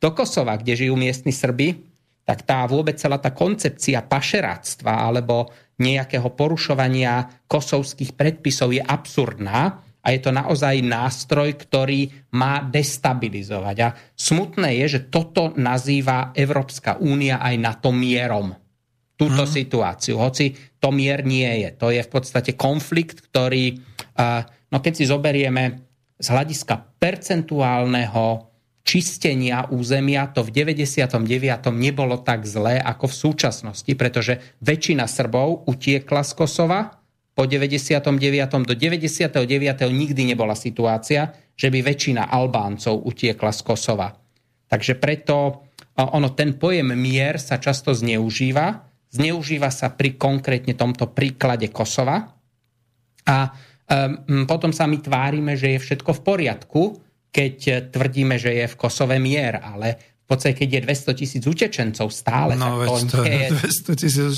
[0.00, 1.76] do Kosova, kde žijú miestni Srby,
[2.24, 10.06] tak tá vôbec celá tá koncepcia pašeráctva alebo nejakého porušovania kosovských predpisov je absurdná a
[10.16, 13.76] je to naozaj nástroj, ktorý má destabilizovať.
[13.84, 18.56] A smutné je, že toto nazýva Európska únia aj na to mierom.
[19.20, 19.52] Túto hmm.
[19.52, 20.16] situáciu.
[20.16, 21.76] Hoci to mier nie je.
[21.76, 23.76] To je v podstate konflikt, ktorý,
[24.72, 25.84] no keď si zoberieme
[26.16, 28.49] z hľadiska percentuálneho
[28.82, 31.20] čistenia územia to v 99.
[31.70, 36.80] nebolo tak zlé ako v súčasnosti, pretože väčšina Srbov utiekla z Kosova
[37.36, 38.04] po 99.
[38.66, 39.46] do 99.
[39.88, 44.08] nikdy nebola situácia, že by väčšina Albáncov utiekla z Kosova.
[44.70, 45.66] Takže preto
[45.96, 48.88] ono, ten pojem mier sa často zneužíva.
[49.10, 52.32] Zneužíva sa pri konkrétne tomto príklade Kosova.
[53.28, 56.82] A um, potom sa my tvárime, že je všetko v poriadku,
[57.30, 60.80] keď tvrdíme, že je v Kosove mier, ale v podstate, keď je
[61.14, 63.46] 200 tisíc utečencov stále, no, tak to, to je...
[63.54, 64.34] 200 tisíc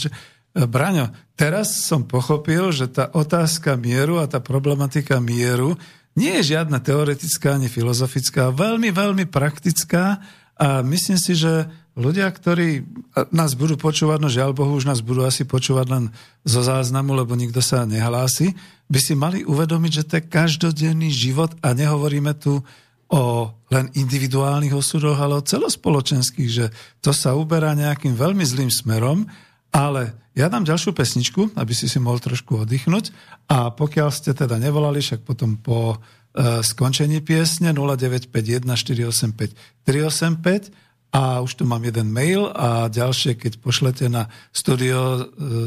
[0.53, 5.81] Braňo, teraz som pochopil, že tá otázka mieru a tá problematika mieru
[6.13, 10.21] nie je žiadna teoretická ani filozofická, veľmi, veľmi praktická
[10.61, 12.85] a myslím si, že ľudia, ktorí
[13.33, 16.05] nás budú počúvať, no žiaľ Bohu, už nás budú asi počúvať len
[16.45, 18.53] zo záznamu, lebo nikto sa nehlási,
[18.93, 22.61] by si mali uvedomiť, že to je každodenný život a nehovoríme tu
[23.09, 26.67] o len individuálnych osudoch, ale o celospoločenských, že
[27.01, 29.25] to sa uberá nejakým veľmi zlým smerom,
[29.73, 33.13] ale ja dám ďalšiu pesničku, aby si si mohol trošku oddychnúť.
[33.53, 40.73] A pokiaľ ste teda nevolali, však potom po e, skončení piesne 0951 485 385
[41.13, 45.23] a už tu mám jeden mail a ďalšie, keď pošlete na studio e,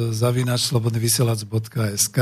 [0.09, 2.17] zavinač slobodnyvysielac.sk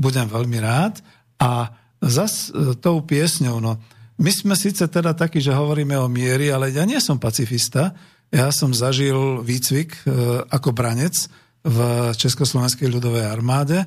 [0.00, 1.04] budem veľmi rád
[1.36, 3.76] a zas e, tou piesňou, no
[4.16, 7.92] my sme síce teda takí, že hovoríme o miery, ale ja nie som pacifista.
[8.32, 10.00] Ja som zažil výcvik e,
[10.48, 11.28] ako branec
[11.62, 11.78] v
[12.16, 13.86] Československej ľudovej armáde.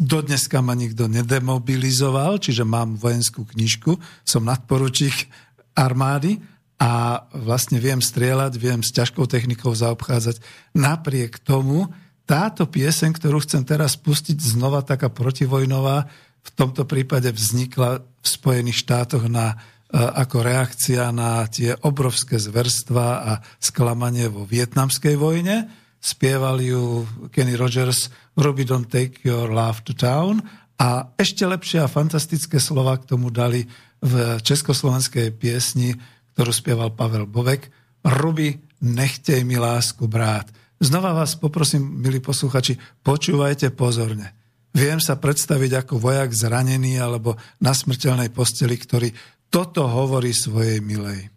[0.00, 3.94] Dodneska ma nikto nedemobilizoval, čiže mám vojenskú knižku,
[4.26, 5.30] som nadporučík
[5.78, 6.42] armády
[6.76, 10.44] a vlastne viem strieľať, viem s ťažkou technikou zaobchádzať.
[10.76, 11.88] Napriek tomu
[12.28, 16.10] táto pieseň, ktorú chcem teraz pustiť, znova taká protivojnová,
[16.46, 19.54] v tomto prípade vznikla v Spojených štátoch na,
[19.90, 25.66] e, ako reakcia na tie obrovské zverstva a sklamanie vo vietnamskej vojne.
[25.98, 27.02] Spievali ju
[27.34, 30.38] Kenny Rogers Ruby Don't Take Your Love to Town
[30.78, 33.66] a ešte lepšie a fantastické slova k tomu dali
[33.98, 35.96] v československej piesni,
[36.36, 37.72] ktorú spieval Pavel Bovek
[38.04, 40.44] Ruby, nechtej mi lásku brát.
[40.76, 44.36] Znova vás poprosím, milí posluchači, počúvajte pozorne.
[44.76, 49.08] Viem sa predstaviť ako vojak zranený alebo na smrteľnej posteli, ktorý
[49.48, 51.32] toto hovorí svojej milej.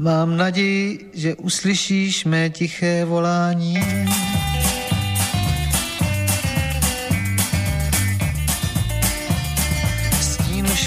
[0.00, 3.76] Mám naději, že uslyšíš mé tiché volání.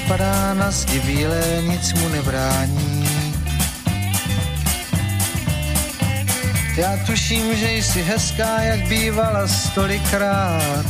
[0.08, 3.06] Padá na zdi bílé, nic mu nebrání.
[6.78, 10.86] Já tuším, že jsi hezká, jak bývala stolikrát.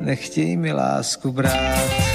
[0.00, 2.05] Nechtěj mi lásku brát.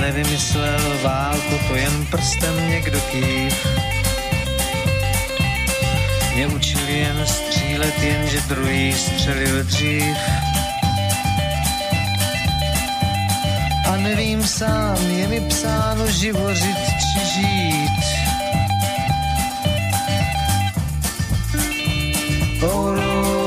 [0.00, 3.66] Nevymyslel válku, to jen prstem někdo kýv.
[6.34, 10.16] Mě učil jen střílet, jenže druhý střelil dřív.
[13.92, 18.00] A nevím sám, je mi psáno živořit či žít.
[22.62, 23.39] Oh,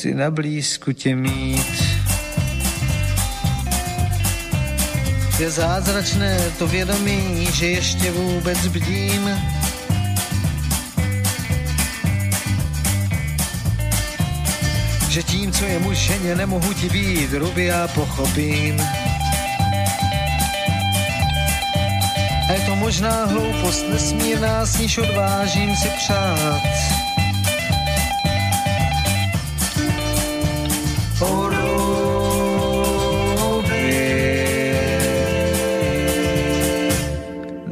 [0.00, 1.82] chci na blízku tě mít.
[5.38, 9.30] Je zázračné to vědomí, že ještě vůbec bdím.
[15.08, 18.80] Že tím, co je mušeně, nemohu ti být, ruby já pochopím.
[22.48, 26.99] A je to možná hloupost nesmírná, s níž odvážím si přát.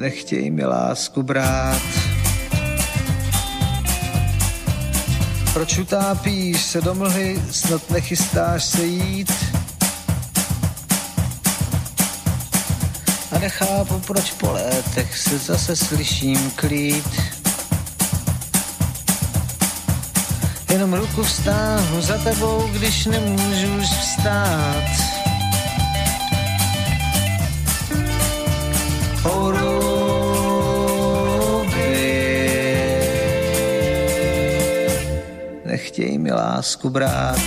[0.09, 1.83] Nechtěj mi lásku brát.
[5.53, 9.33] Proč utápíš se do mlhy, snad nechystáš se jít?
[13.33, 17.21] A nechápu, proč po létech se zase slyším klít.
[20.71, 25.19] Jenom ruku vstáhnu za tebou, když nemůžu už vstát.
[29.25, 29.51] O
[36.59, 37.39] lásku brát.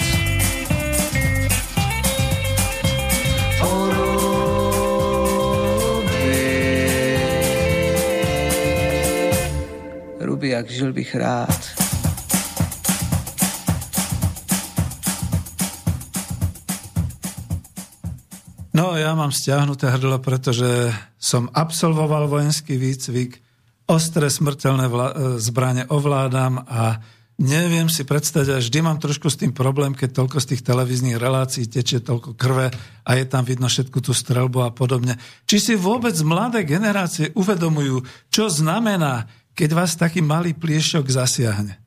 [10.42, 11.62] Jak žil bych rád.
[18.74, 20.92] No, ja mám stiahnuté hrdlo, pretože
[21.22, 23.40] som absolvoval vojenský výcvik,
[23.88, 27.00] ostré smrteľné vla- zbranie ovládam a
[27.40, 31.16] neviem si predstaviť, a vždy mám trošku s tým problém, keď toľko z tých televíznych
[31.16, 32.74] relácií tečie toľko krve
[33.06, 35.16] a je tam vidno všetku tú strelbu a podobne.
[35.48, 41.82] Či si vôbec mladé generácie uvedomujú, čo znamená, keď vás taký malý pliešok zasiahne?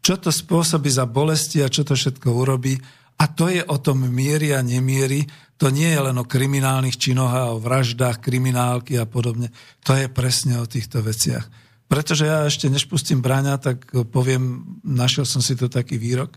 [0.00, 2.78] Čo to spôsobí za bolesti a čo to všetko urobí?
[3.18, 5.26] A to je o tom miery a nemiery.
[5.58, 9.50] To nie je len o kriminálnych činoch a o vraždách, kriminálky a podobne.
[9.82, 11.67] To je presne o týchto veciach.
[11.88, 16.36] Pretože ja ešte než pustím bráňa, tak poviem, našiel som si tu taký výrok.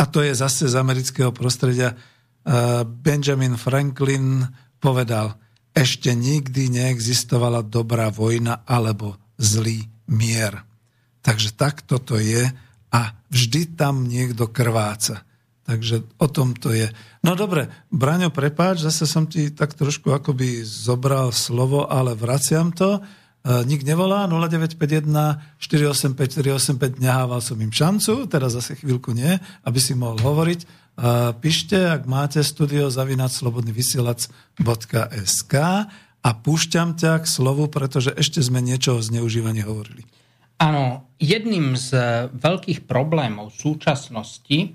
[0.00, 1.92] A to je zase z amerického prostredia.
[3.04, 4.48] Benjamin Franklin
[4.80, 5.36] povedal,
[5.76, 10.64] ešte nikdy neexistovala dobrá vojna alebo zlý mier.
[11.20, 12.48] Takže takto to je
[12.88, 15.28] a vždy tam niekto krváca.
[15.68, 16.88] Takže o tom to je.
[17.20, 23.04] No dobre, Braňo, prepáč, zase som ti tak trošku akoby zobral slovo, ale vraciam to.
[23.44, 29.78] E, nik nevolá, 0951 485 485, nehával som im šancu, teraz zase chvíľku nie, aby
[29.78, 30.60] si mohol hovoriť.
[30.62, 30.66] E,
[31.38, 35.54] píšte, ak máte studio zavinať slobodnyvysielac.sk
[36.18, 40.02] a púšťam ťa k slovu, pretože ešte sme niečo o zneužívaní hovorili.
[40.58, 41.94] Áno, jedným z
[42.34, 44.74] veľkých problémov súčasnosti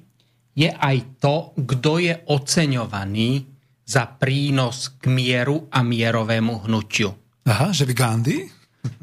[0.55, 3.43] je aj to, kto je oceňovaný
[3.83, 7.22] za prínos k mieru a mierovému hnutiu.
[7.43, 8.47] Aha, že by Gandhi?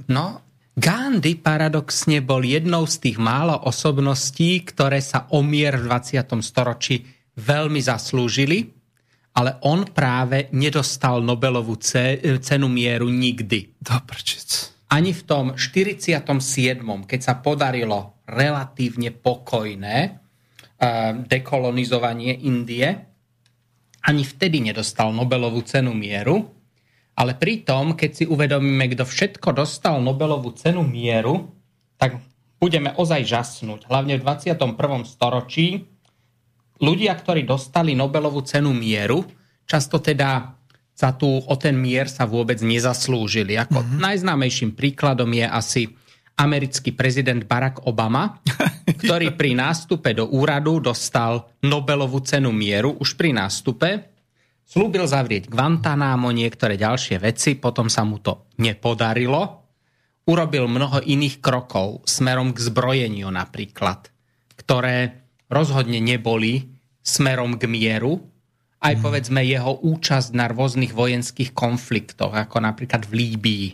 [0.08, 0.40] No,
[0.72, 6.40] Gandhi paradoxne bol jednou z tých málo osobností, ktoré sa o mier v 20.
[6.40, 7.04] storočí
[7.36, 8.72] veľmi zaslúžili,
[9.36, 13.76] ale on práve nedostal Nobelovú cenu mieru nikdy.
[13.76, 14.72] Dobrčic.
[14.90, 16.24] Ani v tom 47.,
[17.06, 19.96] keď sa podarilo relatívne pokojné
[21.28, 22.88] dekolonizovanie Indie.
[24.00, 26.59] Ani vtedy nedostal Nobelovú cenu mieru,
[27.16, 31.52] ale pritom, keď si uvedomíme, kto všetko dostal Nobelovú cenu mieru,
[32.00, 32.16] tak
[32.60, 33.88] budeme ozaj žasnúť.
[33.88, 34.56] Hlavne v 21.
[35.04, 35.84] storočí
[36.80, 39.24] ľudia, ktorí dostali Nobelovú cenu mieru,
[39.68, 40.56] často teda
[40.96, 43.56] za tú, o ten mier sa vôbec nezaslúžili.
[43.56, 44.00] Ako mm-hmm.
[44.04, 45.82] najznámejším príkladom je asi
[46.36, 48.40] americký prezident Barack Obama,
[49.00, 53.88] ktorý pri nástupe do úradu dostal Nobelovú cenu mieru už pri nástupe.
[54.70, 59.66] Slúbil zavrieť Guantanamo, niektoré ďalšie veci, potom sa mu to nepodarilo.
[60.30, 64.14] Urobil mnoho iných krokov smerom k zbrojeniu napríklad,
[64.54, 66.70] ktoré rozhodne neboli
[67.02, 68.22] smerom k mieru,
[68.78, 69.02] aj mhm.
[69.02, 73.66] povedzme jeho účasť na rôznych vojenských konfliktoch, ako napríklad v Líbii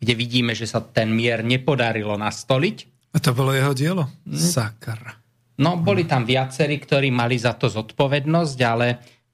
[0.00, 2.76] kde vidíme, že sa ten mier nepodarilo nastoliť.
[3.12, 4.08] A to bolo jeho dielo?
[4.24, 4.40] Mm.
[4.40, 5.20] Sakar.
[5.60, 8.86] No, boli tam viacerí, ktorí mali za to zodpovednosť, ale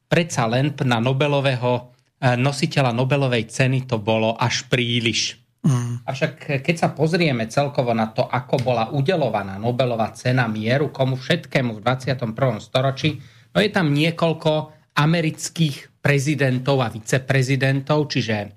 [0.06, 1.92] predsa len na Nobelového,
[2.22, 5.38] eh, nositeľa Nobelovej ceny to bolo až príliš.
[5.66, 6.06] Mm.
[6.06, 11.18] Avšak eh, keď sa pozrieme celkovo na to, ako bola udelovaná Nobelová cena mieru, komu
[11.18, 12.32] všetkému v 21.
[12.62, 13.18] storočí,
[13.52, 14.52] no je tam niekoľko
[14.96, 18.56] amerických prezidentov a viceprezidentov, čiže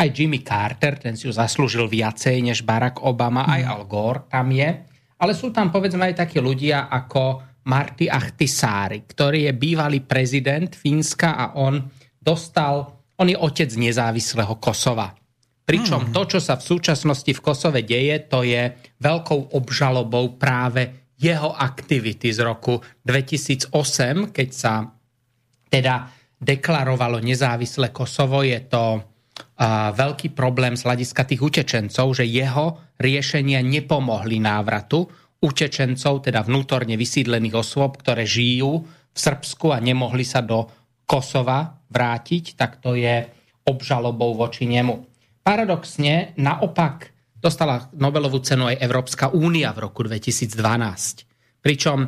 [0.00, 4.48] aj Jimmy Carter, ten si ju zaslúžil viacej než Barack Obama, aj Al Gore tam
[4.48, 4.86] je.
[5.20, 11.38] Ale sú tam povedzme aj takí ľudia ako Marty Ahtisaari, ktorý je bývalý prezident Fínska
[11.38, 11.78] a on
[12.18, 15.14] dostal, on je otec nezávislého Kosova.
[15.62, 21.54] Pričom to, čo sa v súčasnosti v Kosove deje, to je veľkou obžalobou práve jeho
[21.54, 23.70] aktivity z roku 2008,
[24.34, 24.90] keď sa
[25.70, 26.10] teda
[26.42, 28.42] deklarovalo nezávislé Kosovo.
[28.42, 29.02] Je to uh,
[29.94, 35.06] veľký problém z hľadiska tých utečencov, že jeho riešenia nepomohli návratu
[35.40, 40.68] utečencov, teda vnútorne vysídlených osôb, ktoré žijú v Srbsku a nemohli sa do
[41.08, 43.26] Kosova vrátiť, tak to je
[43.66, 45.10] obžalobou voči nemu.
[45.42, 47.10] Paradoxne, naopak
[47.40, 50.54] dostala Nobelovú cenu aj Európska únia v roku 2012.
[51.64, 51.98] Pričom,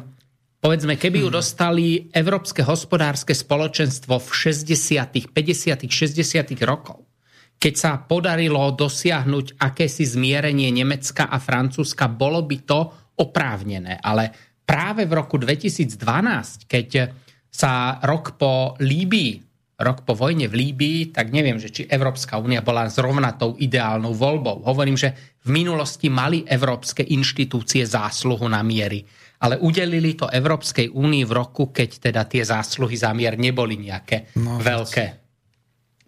[0.61, 1.39] povedzme, keby ju hmm.
[1.41, 6.69] dostali Európske hospodárske spoločenstvo v 60., 50., 60.
[6.69, 7.09] rokov,
[7.57, 14.01] keď sa podarilo dosiahnuť akési zmierenie Nemecka a Francúzska, bolo by to oprávnené.
[14.01, 14.33] Ale
[14.63, 17.13] práve v roku 2012, keď
[17.53, 19.53] sa rok po Líbii
[19.83, 24.15] rok po vojne v Líbii, tak neviem, že či Európska únia bola zrovna tou ideálnou
[24.15, 24.63] voľbou.
[24.63, 25.13] Hovorím, že
[25.43, 29.03] v minulosti mali európske inštitúcie zásluhu na miery,
[29.43, 34.31] ale udelili to Európskej únii v roku, keď teda tie zásluhy za mier neboli nejaké
[34.39, 35.07] no, veľké.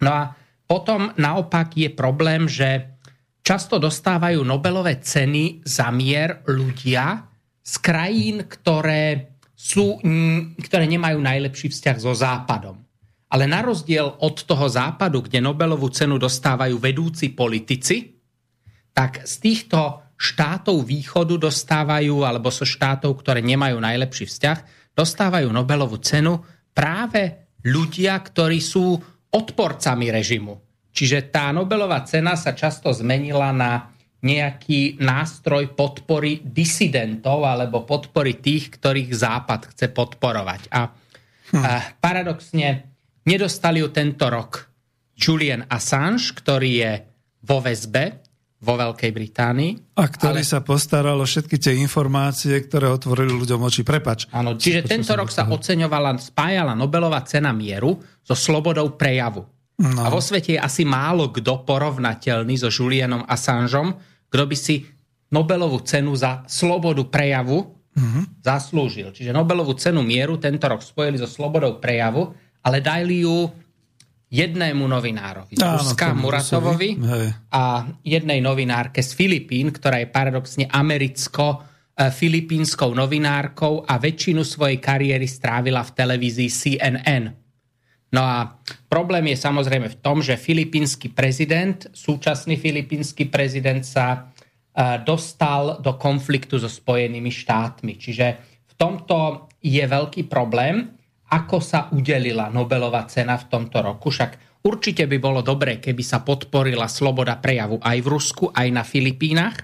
[0.07, 0.31] No a
[0.65, 2.94] potom naopak je problém, že
[3.45, 7.29] často dostávajú Nobelové ceny za mier ľudia
[7.61, 10.01] z krajín, ktoré, sú,
[10.57, 12.81] ktoré nemajú najlepší vzťah so Západom.
[13.29, 18.17] Ale na rozdiel od toho západu, kde Nobelovú cenu dostávajú vedúci politici,
[18.95, 24.57] tak z týchto štátov východu dostávajú, alebo so štátov, ktoré nemajú najlepší vzťah,
[24.95, 26.39] dostávajú Nobelovú cenu
[26.71, 28.95] práve ľudia, ktorí sú
[29.33, 30.64] odporcami režimu.
[30.95, 33.91] Čiže tá Nobelová cena sa často zmenila na
[34.23, 40.71] nejaký nástroj podpory disidentov alebo podpory tých, ktorých Západ chce podporovať.
[40.71, 40.81] A,
[41.51, 41.61] hm.
[41.61, 42.95] a paradoxne
[43.25, 44.69] Nedostali ju tento rok
[45.17, 46.91] Julian Assange, ktorý je
[47.41, 48.21] vo väzbe
[48.61, 49.71] vo Veľkej Británii.
[49.97, 50.47] A ktorý ale...
[50.47, 53.81] sa postaral o všetky tie informácie, ktoré otvorili ľuďom oči.
[53.81, 54.29] Prepač.
[54.29, 59.45] Áno, čiže tento rok sa oceňovala, spájala Nobelová cena mieru so slobodou prejavu.
[59.75, 60.03] No.
[60.03, 63.91] A vo svete je asi málo kto porovnateľný so Julianom Assangeom,
[64.31, 64.87] kto by si
[65.25, 68.39] Nobelovú cenu za slobodu prejavu mm-hmm.
[68.39, 69.11] zaslúžil.
[69.11, 72.31] Čiže Nobelovú cenu mieru tento rok spojili so slobodou prejavu
[72.65, 73.45] ale dali ju
[74.25, 76.97] jednému novinárovi Ruska, Muratovovi
[77.53, 85.85] a jednej novinárke z Filipín, ktorá je paradoxne americko-filipínskou novinárkou a väčšinu svojej kariéry strávila
[85.85, 87.44] v televízii CNN.
[88.15, 88.55] No a
[88.87, 94.31] problém je samozrejme v tom, že filipínsky prezident, súčasný filipínsky prezident sa
[95.03, 97.99] dostal do konfliktu so Spojenými štátmi.
[97.99, 98.25] Čiže
[98.71, 104.13] v tomto je veľký problém ako sa udelila Nobelová cena v tomto roku.
[104.13, 108.83] Však určite by bolo dobré, keby sa podporila sloboda prejavu aj v Rusku, aj na
[108.85, 109.57] Filipínach,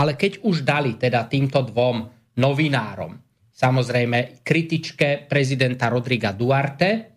[0.00, 2.08] ale keď už dali teda týmto dvom
[2.40, 3.12] novinárom,
[3.52, 7.11] samozrejme kritičke prezidenta Rodriga Duarte,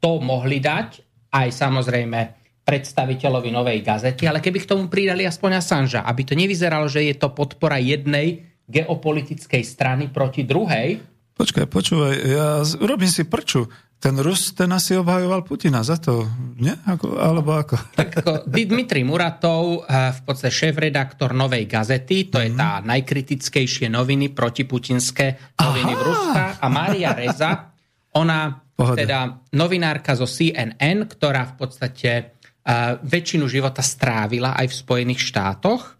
[0.00, 0.88] to mohli dať
[1.32, 2.20] aj samozrejme
[2.66, 7.14] predstaviteľovi Novej gazety, ale keby k tomu pridali aspoň Assange, aby to nevyzeralo, že je
[7.14, 13.68] to podpora jednej geopolitickej strany proti druhej, Počkaj, počúvaj, ja urobím si prču.
[14.00, 16.24] Ten Rus, ten asi obhajoval Putina za to,
[16.56, 16.72] nie?
[16.72, 17.76] Ako, alebo ako?
[17.92, 22.44] Tak Dmitri Muratov, eh, v podstate šéf-redaktor Novej gazety, to mm.
[22.44, 22.56] je mhm.
[22.56, 26.00] tá najkritickejšie noviny, protiputinské noviny Aha.
[26.00, 26.42] v Ruska.
[26.56, 27.68] A Mária Reza,
[28.16, 29.08] ona Pohode.
[29.08, 35.96] teda novinárka zo CNN, ktorá v podstate uh, väčšinu života strávila aj v Spojených štátoch.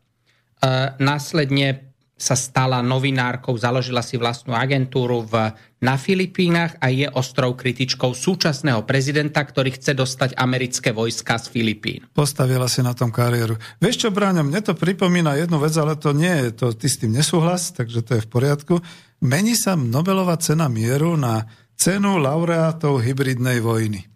[0.61, 1.87] Uh, následne
[2.17, 5.53] sa stala novinárkou, založila si vlastnú agentúru v,
[5.85, 12.09] na Filipínach a je ostrou kritičkou súčasného prezidenta, ktorý chce dostať americké vojska z Filipín.
[12.17, 13.61] Postavila si na tom kariéru.
[13.85, 17.05] Vieš čo, Bráňo, mne to pripomína jednu vec, ale to nie je, to, ty s
[17.05, 18.75] tým nesúhlas, takže to je v poriadku.
[19.21, 21.45] Mení sa Nobelová cena mieru na
[21.77, 24.09] cenu laureátov hybridnej vojny.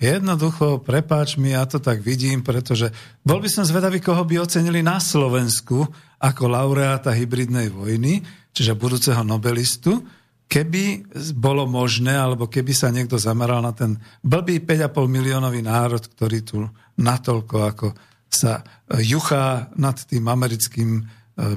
[0.00, 2.88] Jednoducho, prepáč mi, ja to tak vidím, pretože
[3.20, 5.84] bol by som zvedavý, koho by ocenili na Slovensku
[6.16, 8.24] ako laureáta hybridnej vojny,
[8.56, 10.00] čiže budúceho nobelistu,
[10.48, 16.38] keby bolo možné, alebo keby sa niekto zameral na ten blbý 5,5 miliónový národ, ktorý
[16.48, 16.64] tu
[16.96, 17.86] natoľko ako
[18.30, 18.64] sa
[19.04, 21.02] juchá nad tým americkým e,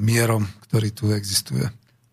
[0.01, 1.63] mierom, ktorý tu existuje.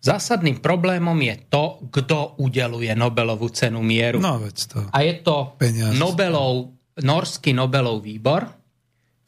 [0.01, 4.17] Zásadným problémom je to, kto udeluje Nobelovú cenu mieru.
[4.17, 4.79] No, veď to.
[4.89, 5.61] A je to
[5.93, 6.73] Nobelov,
[7.05, 8.49] norský Nobelov výbor,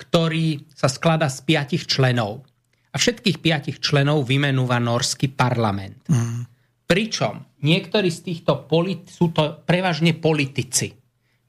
[0.02, 2.42] ktorý sa skladá z piatich členov.
[2.90, 6.10] A všetkých piatich členov vymenúva norský parlament.
[6.10, 6.50] Mm.
[6.90, 10.90] Pričom niektorí z týchto politi- sú to prevažne politici.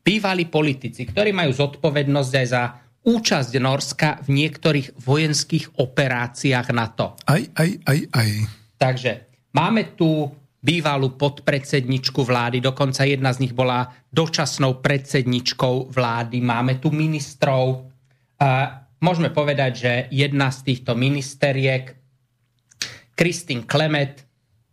[0.05, 2.63] Bývalí politici, ktorí majú zodpovednosť aj za
[3.05, 7.17] účasť Norska v niektorých vojenských operáciách NATO.
[7.25, 8.31] Aj, aj, aj, aj.
[8.85, 9.13] Takže
[9.57, 10.29] máme tu
[10.61, 16.45] bývalú podpredsedničku vlády, dokonca jedna z nich bola dočasnou predsedničkou vlády.
[16.45, 17.89] Máme tu ministrov.
[19.01, 21.97] Môžeme povedať, že jedna z týchto ministeriek,
[23.17, 24.25] Kristín Klemet,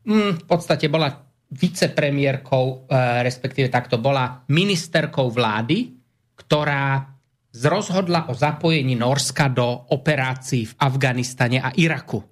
[0.08, 1.12] hm, v podstate bola
[1.52, 5.94] vicepremiérkou, eh, respektíve takto bola ministerkou vlády,
[6.40, 7.12] ktorá
[7.52, 12.31] zrozhodla o zapojení Norska do operácií v Afganistane a Iraku.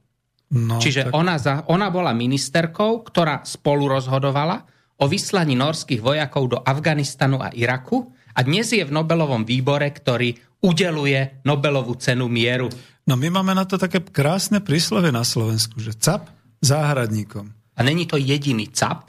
[0.49, 1.13] No, Čiže tak...
[1.13, 4.65] ona, za, ona bola ministerkou, ktorá spolu rozhodovala
[4.97, 10.33] o vyslaní norských vojakov do Afganistanu a Iraku a dnes je v Nobelovom výbore, ktorý
[10.65, 12.67] udeluje Nobelovú cenu mieru.
[13.05, 16.29] No my máme na to také krásne príslove na Slovensku, že cap
[16.65, 17.45] záhradníkom.
[17.77, 19.07] A není to jediný cap.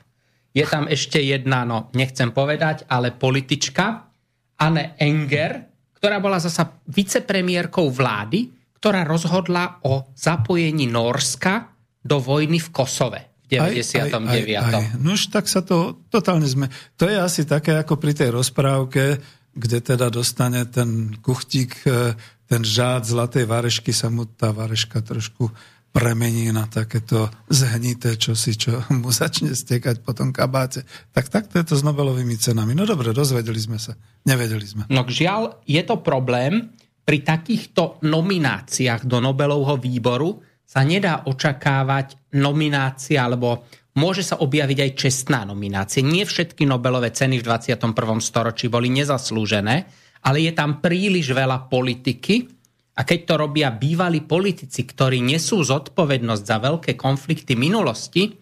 [0.54, 4.12] Je tam ešte jedna, no nechcem povedať, ale politička,
[4.60, 11.68] Anne Enger, ktorá bola zasa vicepremiérkou vlády, ktorá rozhodla o zapojení Norska
[12.00, 13.92] do vojny v Kosove v 99.
[13.92, 14.86] Aj, aj, aj, aj.
[14.96, 16.72] No už tak sa to totálne sme...
[16.96, 19.20] To je asi také ako pri tej rozprávke,
[19.52, 22.16] kde teda dostane ten kuchtík, e,
[22.48, 25.50] ten žád zlatej varešky, sa mu tá vareška trošku
[25.90, 30.86] premení na takéto zhnité čosi, čo mu začne stekať po tom kabáte.
[31.10, 32.72] Tak takto je to s Nobelovými cenami.
[32.72, 33.98] No dobre, dozvedeli sme sa.
[34.24, 34.82] Nevedeli sme.
[34.88, 36.70] No žiaľ, je to problém.
[37.10, 43.66] Pri takýchto nomináciách do Nobelovho výboru sa nedá očakávať nominácia, alebo
[43.98, 46.06] môže sa objaviť aj čestná nominácia.
[46.06, 47.98] Nie všetky Nobelové ceny v 21.
[48.22, 49.90] storočí boli nezaslúžené,
[50.22, 52.46] ale je tam príliš veľa politiky,
[52.94, 58.38] a keď to robia bývalí politici, ktorí nesú zodpovednosť za veľké konflikty minulosti,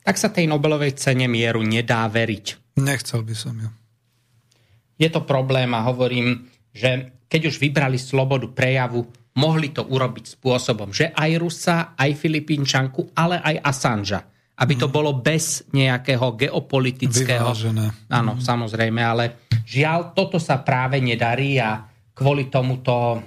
[0.00, 2.80] tak sa tej Nobelovej cene mieru nedá veriť.
[2.80, 3.68] Nechcel by som ju.
[4.96, 10.90] Je to problém a hovorím, že keď už vybrali slobodu prejavu, mohli to urobiť spôsobom,
[10.90, 14.20] že aj Rusa, aj Filipínčanku, ale aj Assangea.
[14.56, 14.94] Aby to mm.
[14.94, 17.52] bolo bez nejakého geopolitického...
[17.52, 17.92] Vyvážené.
[18.08, 18.40] Áno, mm.
[18.40, 19.24] samozrejme, ale
[19.68, 21.84] žiaľ, toto sa práve nedarí a
[22.16, 23.20] kvôli tomuto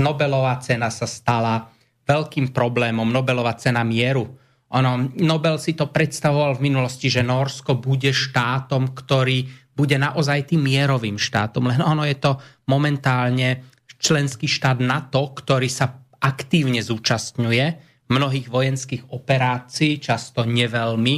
[0.00, 1.68] Nobelová cena sa stala
[2.08, 4.24] veľkým problémom, Nobelová cena mieru.
[4.72, 10.68] Ono, Nobel si to predstavoval v minulosti, že Norsko bude štátom, ktorý bude naozaj tým
[10.68, 11.68] mierovým štátom.
[11.68, 12.36] Len ono je to
[12.68, 13.64] momentálne
[13.96, 21.14] členský štát NATO, ktorý sa aktívne zúčastňuje mnohých vojenských operácií, často neveľmi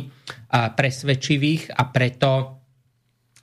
[0.52, 2.60] presvedčivých a preto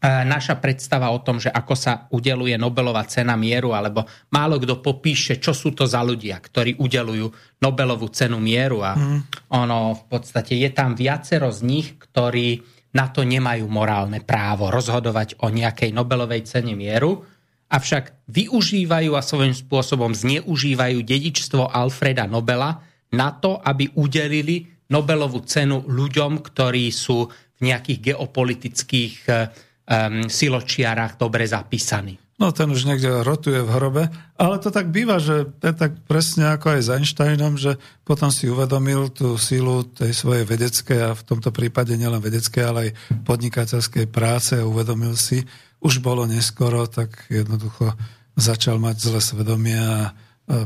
[0.02, 4.02] naša predstava o tom, že ako sa udeluje Nobelová cena mieru, alebo
[4.34, 7.30] málo kto popíše, čo sú to za ľudia, ktorí udelujú
[7.62, 9.54] Nobelovú cenu mieru a mm.
[9.54, 15.40] ono v podstate je tam viacero z nich, ktorí na to nemajú morálne právo rozhodovať
[15.44, 17.24] o nejakej Nobelovej cene mieru,
[17.72, 22.84] avšak využívajú a svojím spôsobom zneužívajú dedičstvo Alfreda Nobela
[23.16, 31.48] na to, aby udelili Nobelovú cenu ľuďom, ktorí sú v nejakých geopolitických um, siločiarách dobre
[31.48, 32.20] zapísaný.
[32.42, 34.04] No ten už niekde rotuje v hrobe,
[34.34, 38.50] ale to tak býva, že je tak presne ako aj s Einsteinom, že potom si
[38.50, 44.10] uvedomil tú sílu tej svojej vedeckej a v tomto prípade nielen vedeckej, ale aj podnikateľskej
[44.10, 45.46] práce a uvedomil si,
[45.86, 47.94] už bolo neskoro, tak jednoducho
[48.34, 50.10] začal mať zle svedomie a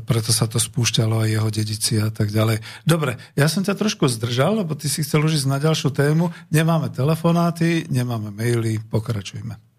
[0.08, 2.64] preto sa to spúšťalo aj jeho dedici a tak ďalej.
[2.88, 6.32] Dobre, ja som ťa trošku zdržal, lebo ty si chcel už ísť na ďalšiu tému.
[6.56, 9.75] Nemáme telefonáty, nemáme maily, pokračujme.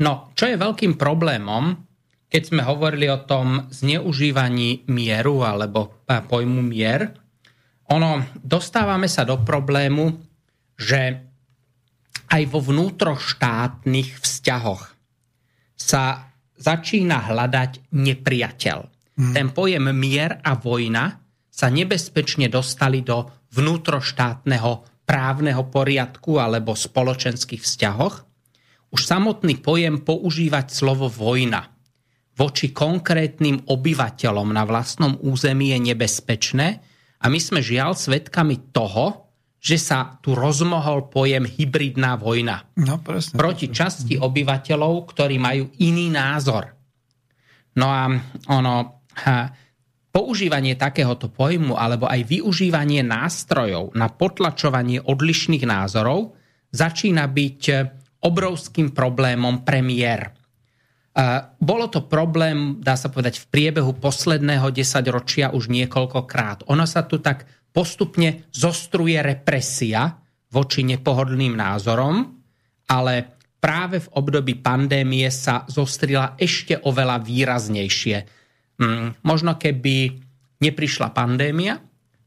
[0.00, 1.76] No, čo je veľkým problémom,
[2.32, 7.12] keď sme hovorili o tom zneužívaní mieru alebo pojmu mier,
[7.92, 10.16] ono, dostávame sa do problému,
[10.80, 11.20] že
[12.32, 14.82] aj vo vnútroštátnych vzťahoch
[15.76, 18.78] sa začína hľadať nepriateľ.
[19.12, 19.32] Hmm.
[19.36, 21.20] Ten pojem mier a vojna
[21.52, 28.31] sa nebezpečne dostali do vnútroštátneho právneho poriadku alebo spoločenských vzťahoch.
[28.92, 31.72] Už samotný pojem používať slovo vojna
[32.36, 36.68] voči konkrétnym obyvateľom na vlastnom území je nebezpečné
[37.20, 39.28] a my sme žiaľ svedkami toho,
[39.62, 42.66] že sa tu rozmohol pojem hybridná vojna.
[42.82, 43.78] No, presne, proti presne.
[43.78, 46.74] časti obyvateľov, ktorí majú iný názor.
[47.78, 48.10] No a
[48.50, 49.38] ono, ha,
[50.10, 56.34] používanie takéhoto pojmu alebo aj využívanie nástrojov na potlačovanie odlišných názorov
[56.74, 57.60] začína byť
[58.22, 60.30] obrovským problémom premiér.
[61.60, 66.64] Bolo to problém, dá sa povedať, v priebehu posledného desaťročia už niekoľkokrát.
[66.72, 70.16] Ono sa tu tak postupne zostruje represia
[70.52, 72.32] voči nepohodlným názorom,
[72.88, 73.14] ale
[73.60, 78.16] práve v období pandémie sa zostrila ešte oveľa výraznejšie.
[78.80, 80.16] Mm, možno keby
[80.64, 81.76] neprišla pandémia,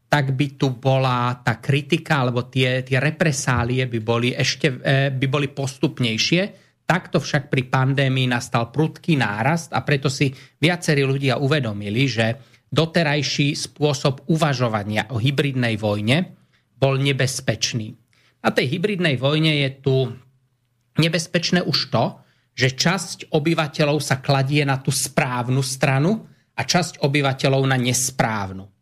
[0.05, 5.27] tak by tu bola tá kritika alebo tie, tie represálie by boli ešte e, by
[5.27, 6.41] boli postupnejšie.
[6.85, 10.29] Takto však pri pandémii nastal prudký nárast a preto si
[10.61, 12.37] viacerí ľudia uvedomili, že
[12.69, 16.37] doterajší spôsob uvažovania o hybridnej vojne
[16.77, 17.97] bol nebezpečný.
[18.45, 19.95] Na tej hybridnej vojne je tu
[21.01, 22.21] nebezpečné už to,
[22.55, 26.23] že časť obyvateľov sa kladie na tú správnu stranu
[26.55, 28.74] a časť obyvateľov na nesprávnu.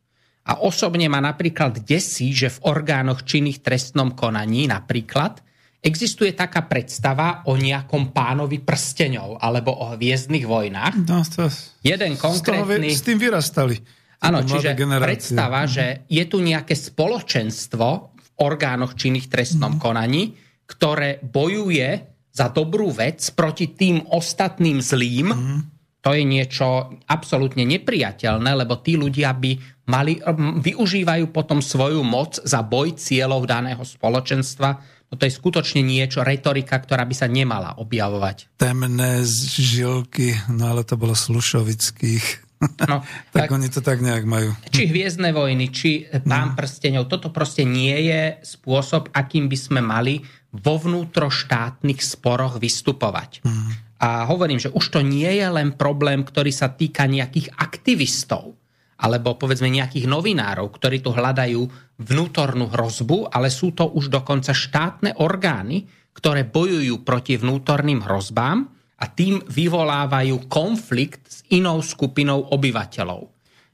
[0.44, 5.40] A osobne ma napríklad desí, že v orgánoch činných trestnom konaní napríklad
[5.84, 10.96] existuje taká predstava o nejakom pánovi prsteňov alebo o hviezdnych vojnách.
[11.04, 11.52] No, to,
[11.84, 12.92] Jeden konkrétny...
[12.92, 13.76] S, toho, s tým vyrastali.
[14.24, 15.04] Áno, čiže generácie.
[15.04, 19.80] predstava, že je tu nejaké spoločenstvo v orgánoch činných trestnom mm.
[19.84, 20.32] konaní,
[20.64, 25.60] ktoré bojuje za dobrú vec proti tým ostatným zlým, mm.
[26.00, 30.20] to je niečo absolútne nepriateľné, lebo tí ľudia by mali,
[30.64, 34.70] využívajú potom svoju moc za boj cieľov daného spoločenstva.
[35.12, 38.58] No to je skutočne niečo, retorika, ktorá by sa nemala objavovať.
[38.58, 39.22] Temné
[39.54, 42.44] žilky, no ale to bolo Slušovických.
[42.88, 43.04] No,
[43.36, 44.56] tak, tak oni to tak nejak majú.
[44.72, 46.58] Či Hviezdne vojny, či Pán no.
[46.58, 50.24] prsteňov, toto proste nie je spôsob, akým by sme mali
[50.54, 53.44] vo vnútroštátnych sporoch vystupovať.
[53.46, 53.72] Mm.
[54.04, 58.58] A hovorím, že už to nie je len problém, ktorý sa týka nejakých aktivistov,
[59.04, 61.60] alebo povedzme nejakých novinárov, ktorí tu hľadajú
[62.00, 65.84] vnútornú hrozbu, ale sú to už dokonca štátne orgány,
[66.16, 68.64] ktoré bojujú proti vnútorným hrozbám
[68.96, 73.28] a tým vyvolávajú konflikt s inou skupinou obyvateľov.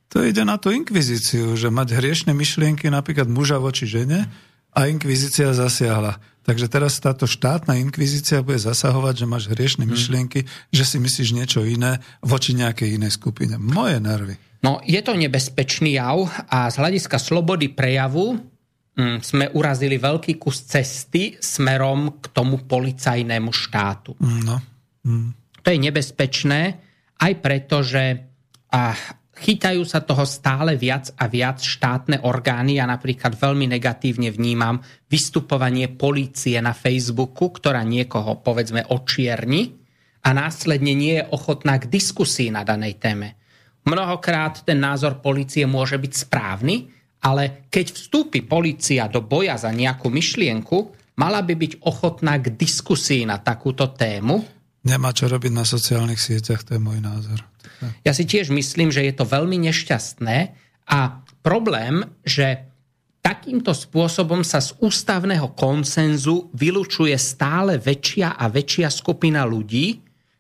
[0.10, 4.26] To ide na tú inkvizíciu, že mať hriešne myšlienky napríklad muža voči žene
[4.74, 6.18] a inkvizícia zasiahla.
[6.50, 9.94] Takže teraz táto štátna inkvizícia bude zasahovať, že máš hriešne hmm.
[9.94, 10.40] myšlienky,
[10.74, 13.62] že si myslíš niečo iné voči nejakej inej skupine.
[13.62, 14.49] Moje nervy.
[14.60, 18.36] No, je to nebezpečný jav a z hľadiska slobody prejavu
[19.00, 24.20] hm, sme urazili veľký kus cesty smerom k tomu policajnému štátu.
[24.20, 24.60] No.
[25.08, 25.32] Mm.
[25.64, 26.62] To je nebezpečné
[27.20, 28.20] aj preto, že
[28.72, 28.92] a,
[29.40, 32.84] chytajú sa toho stále viac a viac štátne orgány.
[32.84, 39.80] Ja napríklad veľmi negatívne vnímam vystupovanie polície na Facebooku, ktorá niekoho povedzme očierni
[40.28, 43.39] a následne nie je ochotná k diskusii na danej téme.
[43.88, 46.90] Mnohokrát ten názor policie môže byť správny,
[47.24, 53.28] ale keď vstúpi policia do boja za nejakú myšlienku, mala by byť ochotná k diskusii
[53.28, 54.40] na takúto tému.
[54.88, 57.44] Nemá čo robiť na sociálnych sieťach, to je môj názor.
[58.08, 60.38] Ja si tiež myslím, že je to veľmi nešťastné
[60.88, 61.00] a
[61.44, 62.68] problém, že
[63.20, 70.00] takýmto spôsobom sa z ústavného konsenzu vylučuje stále väčšia a väčšia skupina ľudí,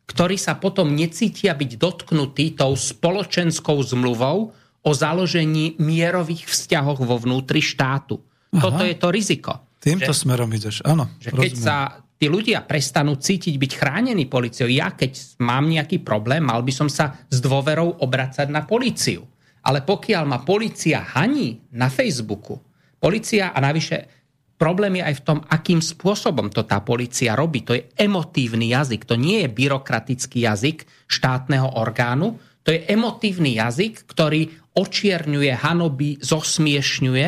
[0.09, 4.49] ktorí sa potom necítia byť dotknutí tou spoločenskou zmluvou
[4.81, 8.17] o založení mierových vzťahov vo vnútri štátu.
[8.49, 8.57] Aha.
[8.57, 9.51] Toto je to riziko.
[9.77, 11.07] Týmto že, smerom ideš, áno.
[11.21, 11.77] Že keď sa
[12.19, 16.89] tí ľudia prestanú cítiť byť chránení policiou, ja keď mám nejaký problém, mal by som
[16.89, 19.23] sa s dôverou obracať na policiu.
[19.63, 22.57] Ale pokiaľ ma policia haní na Facebooku,
[22.97, 24.18] policia a navyše
[24.59, 27.63] Problém je aj v tom, akým spôsobom to tá policia robí.
[27.63, 32.35] To je emotívny jazyk, to nie je byrokratický jazyk štátneho orgánu,
[32.67, 37.27] to je emotívny jazyk, ktorý očierňuje, hanobí, zosmiešňuje.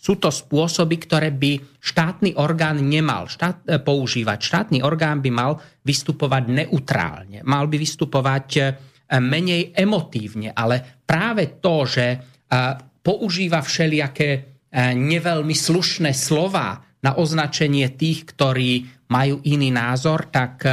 [0.00, 4.38] Sú to spôsoby, ktoré by štátny orgán nemal štát, e, používať.
[4.42, 8.62] Štátny orgán by mal vystupovať neutrálne, mal by vystupovať e,
[9.22, 12.18] menej emotívne, ale práve to, že e,
[13.04, 20.70] používa všelijaké neveľmi slušné slova na označenie tých, ktorí majú iný názor, tak e,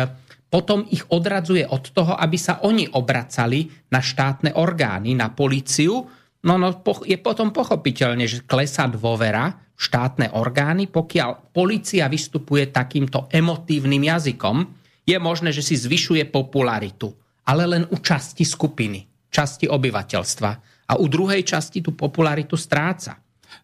[0.47, 6.07] potom ich odradzuje od toho, aby sa oni obracali na štátne orgány, na policiu.
[6.45, 13.27] No, no je potom pochopiteľne, že klesá dôvera v štátne orgány, pokiaľ policia vystupuje takýmto
[13.27, 14.57] emotívnym jazykom,
[15.03, 17.09] je možné, že si zvyšuje popularitu,
[17.49, 20.51] ale len u časti skupiny, časti obyvateľstva.
[20.89, 23.17] A u druhej časti tú popularitu stráca.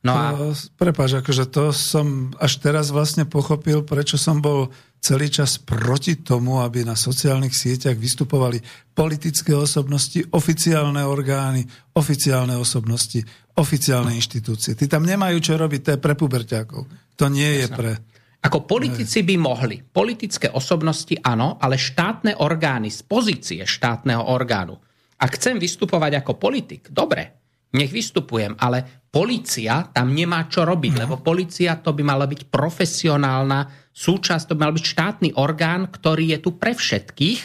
[0.06, 0.34] No a...
[0.78, 4.70] Prepáč, akože to som až teraz vlastne pochopil, prečo som bol
[5.06, 8.58] celý čas proti tomu, aby na sociálnych sieťach vystupovali
[8.98, 11.62] politické osobnosti, oficiálne orgány,
[11.94, 13.22] oficiálne osobnosti,
[13.54, 14.74] oficiálne inštitúcie.
[14.74, 16.82] Tí tam nemajú čo robiť, to je pre puberťákov.
[17.22, 17.92] To nie je pre...
[18.46, 19.82] Ako politici by mohli.
[19.82, 24.78] Politické osobnosti áno, ale štátne orgány z pozície štátneho orgánu.
[25.18, 27.45] Ak chcem vystupovať ako politik, dobre,
[27.76, 31.02] nech vystupujem, ale policia tam nemá čo robiť, no.
[31.08, 36.36] lebo policia to by mala byť profesionálna súčasť, to by mal byť štátny orgán, ktorý
[36.36, 37.42] je tu pre všetkých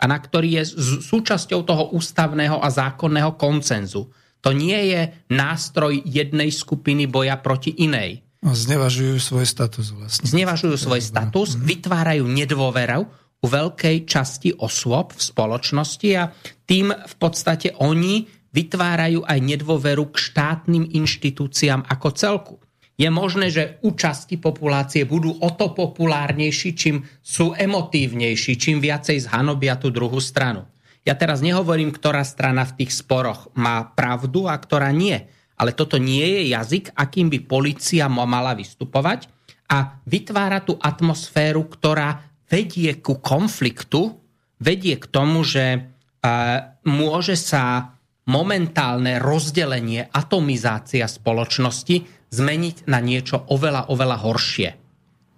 [0.00, 0.64] a na ktorý je
[1.00, 4.12] súčasťou toho ústavného a zákonného koncenzu.
[4.44, 8.20] To nie je nástroj jednej skupiny boja proti inej.
[8.44, 10.28] Znevažujú svoj status vlastne.
[10.28, 13.08] Znevažujú svoj status, vytvárajú nedôveru
[13.40, 16.28] u veľkej časti osôb v spoločnosti a
[16.68, 22.54] tým v podstate oni vytvárajú aj nedôveru k štátnym inštitúciám ako celku.
[22.94, 29.26] Je možné, že u časti populácie budú o to populárnejší, čím sú emotívnejší, čím viacej
[29.26, 30.62] zhanobia tú druhú stranu.
[31.02, 35.26] Ja teraz nehovorím, ktorá strana v tých sporoch má pravdu a ktorá nie.
[35.58, 39.26] Ale toto nie je jazyk, akým by policia mala vystupovať
[39.70, 44.22] a vytvára tú atmosféru, ktorá vedie ku konfliktu,
[44.62, 45.90] vedie k tomu, že
[46.86, 47.93] môže sa
[48.24, 54.68] momentálne rozdelenie, atomizácia spoločnosti zmeniť na niečo oveľa, oveľa horšie.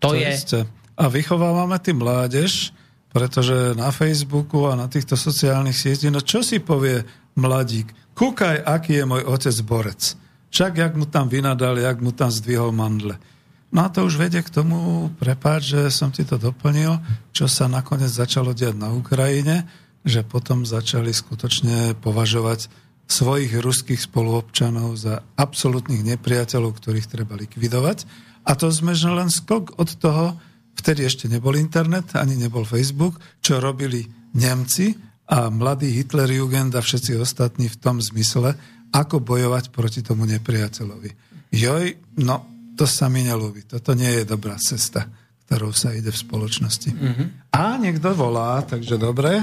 [0.00, 0.30] To, to je...
[0.30, 0.60] Isté.
[0.96, 2.72] A vychovávame tým mládež,
[3.12, 7.04] pretože na Facebooku a na týchto sociálnych sieťach, no čo si povie
[7.36, 7.92] mladík?
[8.16, 10.16] Kúkaj, aký je môj otec borec.
[10.48, 13.20] Však jak mu tam vynadal, jak mu tam zdvihol mandle.
[13.68, 16.96] No a to už vedie k tomu, prepáč, že som ti to doplnil,
[17.34, 19.68] čo sa nakoniec začalo diať na Ukrajine,
[20.06, 22.70] že potom začali skutočne považovať
[23.06, 28.06] svojich ruských spoluobčanov za absolútnych nepriateľov, ktorých treba likvidovať.
[28.46, 30.38] A to sme len skok od toho,
[30.78, 34.06] vtedy ešte nebol internet, ani nebol Facebook, čo robili
[34.38, 34.94] Nemci
[35.26, 38.54] a mladý Hitlerjugend a všetci ostatní v tom zmysle,
[38.94, 41.10] ako bojovať proti tomu nepriateľovi.
[41.50, 41.86] Joj,
[42.22, 42.36] no
[42.78, 43.66] to sa mi nelúbi.
[43.66, 45.08] Toto nie je dobrá cesta,
[45.46, 46.90] ktorou sa ide v spoločnosti.
[46.94, 47.28] Mm-hmm.
[47.54, 49.42] A niekto volá, takže dobre.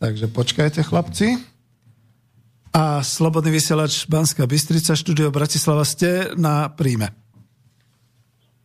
[0.00, 1.36] Takže počkajte, chlapci.
[2.72, 7.12] A Slobodný vysielač Banská Bystrica, štúdio Bratislava, ste na príjme.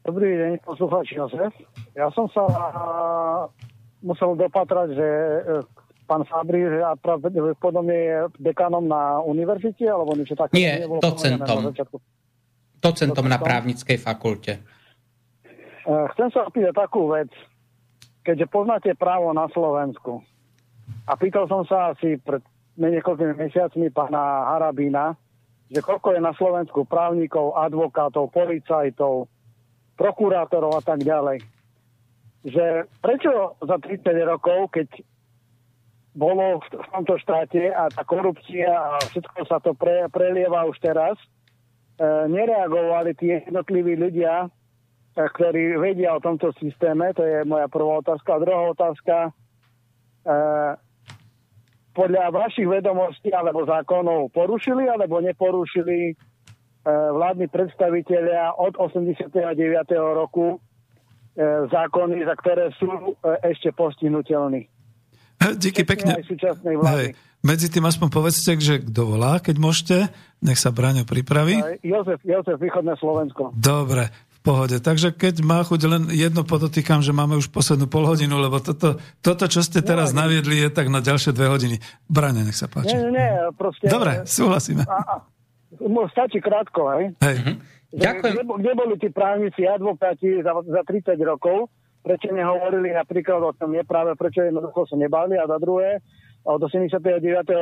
[0.07, 1.51] Dobrý deň, poslucháči Jozef.
[1.91, 2.47] Ja som sa
[3.99, 5.39] musel dopatrať, že e,
[6.07, 6.79] pán Fabri, že
[7.59, 10.55] podobne je dekanom na univerzite, alebo niečo také?
[10.55, 11.75] Nie, docentom.
[12.79, 14.63] Docentom na právnickej fakulte.
[15.83, 17.27] E, chcem sa opýtať takú vec.
[18.23, 20.23] Keďže poznáte právo na Slovensku,
[21.05, 22.41] a pýtal som sa asi pred
[22.75, 25.15] niekoľkými mesiacmi pána Harabína,
[25.71, 29.25] že koľko je na Slovensku právnikov, advokátov, policajtov,
[29.97, 31.41] prokurátorov a tak ďalej.
[32.45, 34.87] Že prečo za 30 rokov, keď
[36.15, 41.19] bolo v tomto štáte a tá korupcia a všetko sa to pre, prelieva už teraz,
[41.19, 41.27] e,
[42.31, 44.49] nereagovali tie jednotliví ľudia, e,
[45.19, 48.29] ktorí vedia o tomto systéme, to je moja prvá otázka.
[48.31, 49.15] A druhá otázka,
[51.95, 56.13] podľa vašich vedomostí alebo zákonov porušili alebo neporušili e,
[56.91, 59.31] vládni predstavitelia od 89.
[59.95, 60.57] roku e,
[61.71, 64.67] zákony, za ktoré sú ešte postihnutelní.
[65.55, 66.19] Díky pekne.
[66.19, 67.13] Hej.
[67.45, 69.97] Medzi tým aspoň povedzte, že kto volá, keď môžete.
[70.41, 71.61] Nech sa Braňo pripraví.
[71.85, 73.53] Jozef, Jozef, východné Slovensko.
[73.53, 74.09] Dobre
[74.45, 74.77] pohode.
[74.77, 79.49] Takže keď má chuť, len jedno podotýkam, že máme už poslednú polhodinu, lebo toto, toto
[79.49, 81.81] čo ste teraz no, naviedli, je tak na ďalšie dve hodiny.
[82.05, 82.93] Brane, nech sa páči.
[82.93, 83.89] Nie, nie, proste...
[83.89, 84.85] Dobre, súhlasíme.
[84.85, 87.17] A, a, stačí krátko, hej?
[87.25, 87.37] Hej.
[87.41, 87.53] Mhm.
[87.95, 88.33] Ďakujem.
[88.35, 91.73] Kde, kde boli tí právnici, advokáti za, za 30 rokov?
[92.05, 95.39] Prečo nehovorili napríklad o tom nepráve, prečo jednoducho sa nebali?
[95.41, 96.05] A za druhé,
[96.45, 97.01] od 89.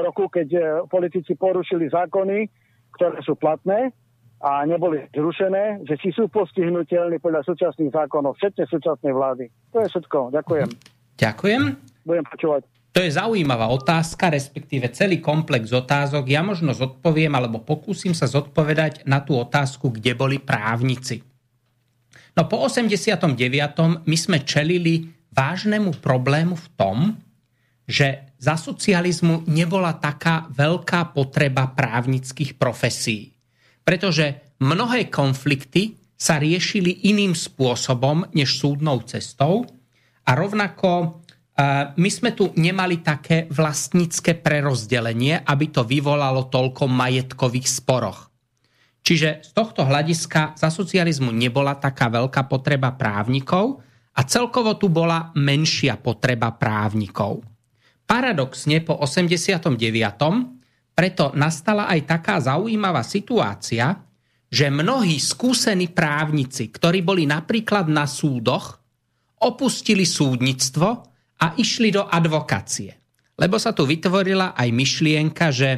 [0.04, 2.52] roku, keď eh, politici porušili zákony,
[2.98, 3.96] ktoré sú platné,
[4.44, 9.48] a neboli zrušené, že či sú postihnutelní podľa súčasných zákonov, všetne súčasnej vlády.
[9.72, 10.36] To je všetko.
[10.36, 10.70] Ďakujem.
[11.16, 11.62] Ďakujem.
[12.04, 12.68] Budem počúvať.
[12.94, 16.30] To je zaujímavá otázka, respektíve celý komplex otázok.
[16.30, 21.24] Ja možno zodpoviem, alebo pokúsim sa zodpovedať na tú otázku, kde boli právnici.
[22.38, 23.34] No po 89.
[24.04, 26.98] my sme čelili vážnemu problému v tom,
[27.90, 33.33] že za socializmu nebola taká veľká potreba právnických profesí
[33.84, 39.68] pretože mnohé konflikty sa riešili iným spôsobom než súdnou cestou
[40.24, 41.08] a rovnako e,
[42.00, 48.32] my sme tu nemali také vlastnícke prerozdelenie, aby to vyvolalo toľko majetkových sporoch.
[49.04, 53.84] Čiže z tohto hľadiska za socializmu nebola taká veľká potreba právnikov
[54.16, 57.44] a celkovo tu bola menšia potreba právnikov.
[58.08, 60.63] Paradoxne po 89
[60.94, 63.98] preto nastala aj taká zaujímavá situácia,
[64.54, 68.78] že mnohí skúsení právnici, ktorí boli napríklad na súdoch,
[69.42, 70.88] opustili súdnictvo
[71.42, 72.94] a išli do advokácie.
[73.34, 75.70] Lebo sa tu vytvorila aj myšlienka, že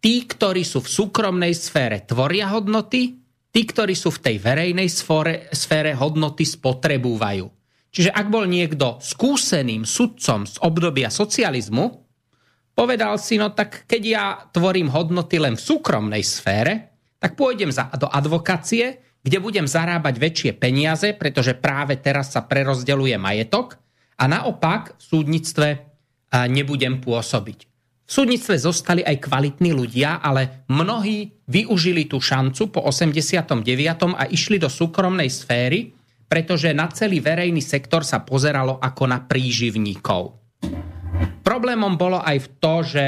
[0.00, 3.20] tí, ktorí sú v súkromnej sfére, tvoria hodnoty,
[3.52, 7.46] tí, ktorí sú v tej verejnej sfére, sfére hodnoty spotrebúvajú.
[7.92, 12.09] Čiže ak bol niekto skúseným sudcom z obdobia socializmu,
[12.74, 16.90] povedal si, no tak keď ja tvorím hodnoty len v súkromnej sfére,
[17.20, 23.20] tak pôjdem za, do advokácie, kde budem zarábať väčšie peniaze, pretože práve teraz sa prerozdeluje
[23.20, 23.76] majetok
[24.16, 25.68] a naopak v súdnictve
[26.48, 27.58] nebudem pôsobiť.
[28.10, 33.62] V súdnictve zostali aj kvalitní ľudia, ale mnohí využili tú šancu po 89.
[34.18, 35.94] a išli do súkromnej sféry,
[36.26, 40.34] pretože na celý verejný sektor sa pozeralo ako na príživníkov.
[41.40, 43.04] Problémom bolo aj v to, že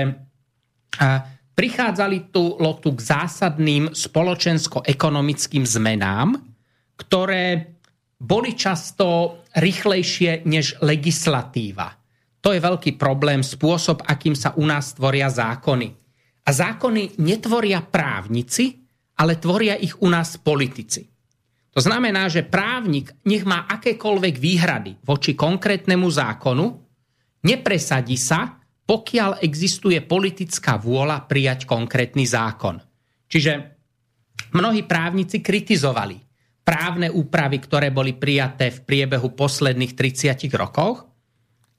[1.53, 6.37] prichádzali tu lotu k zásadným spoločensko-ekonomickým zmenám,
[6.97, 7.77] ktoré
[8.17, 12.03] boli často rýchlejšie než legislatíva
[12.43, 15.95] to je veľký problém, spôsob, akým sa u nás tvoria zákony.
[16.43, 18.83] A zákony netvoria právnici,
[19.23, 21.07] ale tvoria ich u nás politici.
[21.73, 26.67] To znamená, že právnik, nech má akékoľvek výhrady voči konkrétnemu zákonu,
[27.47, 32.83] nepresadí sa, pokiaľ existuje politická vôľa prijať konkrétny zákon.
[33.31, 33.53] Čiže
[34.53, 36.19] mnohí právnici kritizovali
[36.63, 41.11] právne úpravy, ktoré boli prijaté v priebehu posledných 30 rokov,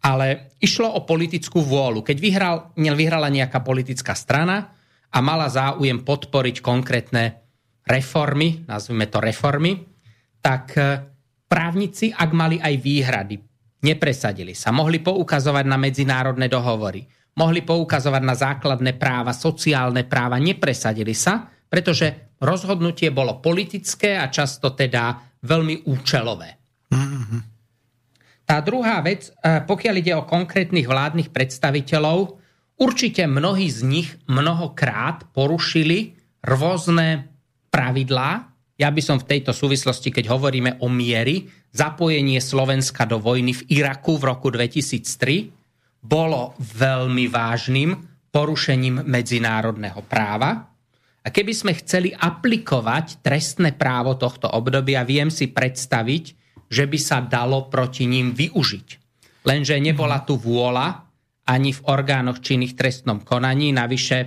[0.03, 2.03] ale išlo o politickú vôľu.
[2.03, 4.75] Keď vyhral, vyhrala nejaká politická strana
[5.07, 7.39] a mala záujem podporiť konkrétne
[7.87, 9.87] reformy, nazvime to reformy,
[10.43, 10.83] tak e,
[11.47, 13.35] právnici, ak mali aj výhrady,
[13.83, 14.71] nepresadili sa.
[14.71, 17.03] Mohli poukazovať na medzinárodné dohovory,
[17.37, 24.77] mohli poukazovať na základné práva, sociálne práva, nepresadili sa, pretože rozhodnutie bolo politické a často
[24.77, 26.49] teda veľmi účelové.
[26.93, 27.41] Mm-hmm.
[28.43, 32.37] Tá druhá vec, e, pokiaľ ide o konkrétnych vládnych predstaviteľov,
[32.77, 37.31] určite mnohí z nich mnohokrát porušili rôzne
[37.71, 38.52] pravidlá.
[38.83, 43.79] Ja by som v tejto súvislosti, keď hovoríme o miery, zapojenie Slovenska do vojny v
[43.79, 47.95] Iraku v roku 2003 bolo veľmi vážnym
[48.27, 50.67] porušením medzinárodného práva.
[51.23, 56.23] A keby sme chceli aplikovať trestné právo tohto obdobia, viem si predstaviť,
[56.67, 58.87] že by sa dalo proti ním využiť.
[59.47, 61.07] Lenže nebola tu vôľa
[61.47, 63.71] ani v orgánoch činných trestnom konaní.
[63.71, 64.17] Navyše,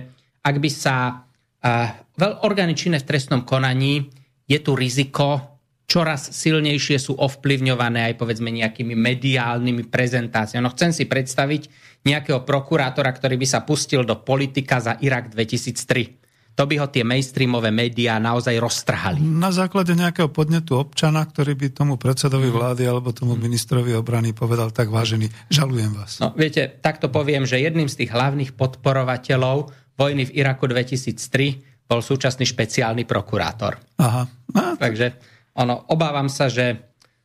[0.41, 4.16] ak by sa uh, orgány činné v trestnom konaní,
[4.47, 10.63] je tu riziko, čoraz silnejšie sú ovplyvňované aj povedzme nejakými mediálnymi prezentáciami.
[10.63, 11.67] No chcem si predstaviť
[12.07, 17.05] nejakého prokurátora, ktorý by sa pustil do politika za Irak 2003 to by ho tie
[17.05, 19.21] mainstreamové médiá naozaj roztrhali.
[19.21, 24.73] Na základe nejakého podnetu občana, ktorý by tomu predsedovi vlády alebo tomu ministrovi obrany povedal,
[24.73, 26.17] tak vážený, žalujem vás.
[26.17, 29.69] No, viete, takto poviem, že jedným z tých hlavných podporovateľov
[30.01, 33.79] vojny v Iraku 2003 bol súčasný špeciálny prokurátor.
[34.03, 34.23] Aha.
[34.53, 34.61] A...
[34.75, 35.15] Takže
[35.55, 36.75] ono, obávam sa, že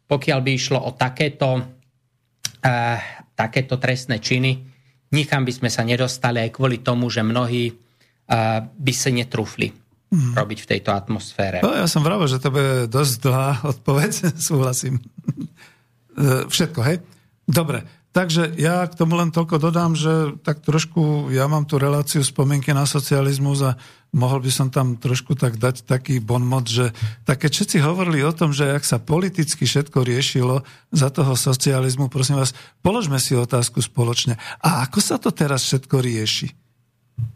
[0.06, 2.98] pokiaľ by išlo o takéto, uh,
[3.34, 4.62] takéto trestné činy,
[5.12, 7.82] nikam by sme sa nedostali aj kvôli tomu, že mnohí
[8.62, 9.68] by sa netrúfli
[10.12, 10.32] mm.
[10.36, 11.60] robiť v tejto atmosfére.
[11.60, 15.02] No, ja som vravel, že to bude dosť dlhá odpoveď, súhlasím.
[16.12, 16.96] E, všetko, hej?
[17.44, 22.20] Dobre, takže ja k tomu len toľko dodám, že tak trošku, ja mám tu reláciu
[22.20, 23.80] spomienky na socializmus a
[24.12, 26.92] mohol by som tam trošku tak dať taký bonmot, že
[27.24, 30.60] také všetci hovorili o tom, že ak sa politicky všetko riešilo
[30.92, 32.52] za toho socializmu, prosím vás,
[32.84, 34.36] položme si otázku spoločne.
[34.60, 36.52] A ako sa to teraz všetko rieši?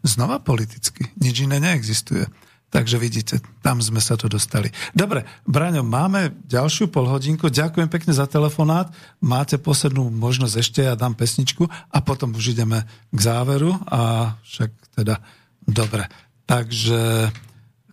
[0.05, 1.09] Znova politicky.
[1.17, 2.29] Nič iné neexistuje.
[2.67, 4.67] Takže vidíte, tam sme sa to dostali.
[4.91, 7.47] Dobre, Braňo, máme ďalšiu polhodinku.
[7.47, 8.91] Ďakujem pekne za telefonát.
[9.23, 12.83] Máte poslednú možnosť ešte, ja dám pesničku a potom už ideme
[13.15, 13.71] k záveru.
[13.87, 15.23] A však teda,
[15.63, 16.11] dobre.
[16.43, 17.31] Takže,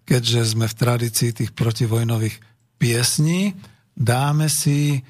[0.02, 2.42] keďže sme v tradícii tých protivojnových
[2.74, 3.54] piesní,
[3.94, 5.06] dáme si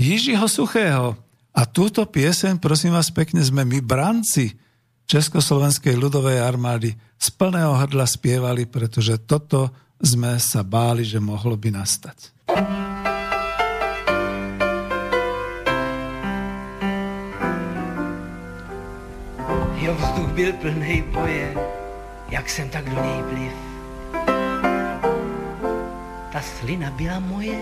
[0.00, 1.20] Jižiho Suchého.
[1.52, 4.56] A túto pieseň, prosím vás pekne, sme my branci
[5.12, 9.68] Československej ľudovej armády z plného hrdla spievali, pretože toto
[10.00, 12.48] sme sa báli, že mohlo by nastať.
[19.84, 21.60] Jo, vzduch byl plný boje,
[22.32, 23.56] jak jsem tak do něj vliv.
[26.32, 27.60] Ta slina byla moje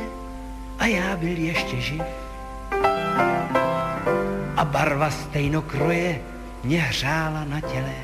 [0.78, 2.06] a já byl ještě živ.
[4.54, 6.30] A barva stejnokroje
[6.64, 7.94] mě hřála na těle.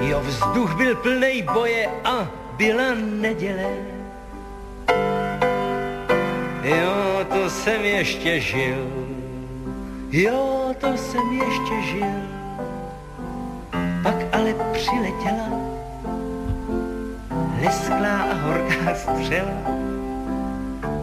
[0.00, 3.70] Jo, vzduch byl plnej boje a byla neděle.
[6.62, 8.86] Jo, to jsem ještě žil,
[10.10, 12.20] jo, to jsem ještě žil.
[14.02, 15.48] Pak ale přiletěla,
[17.64, 19.58] lesklá a horká střela,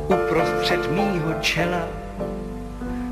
[0.07, 2.00] uprostřed mýho čela,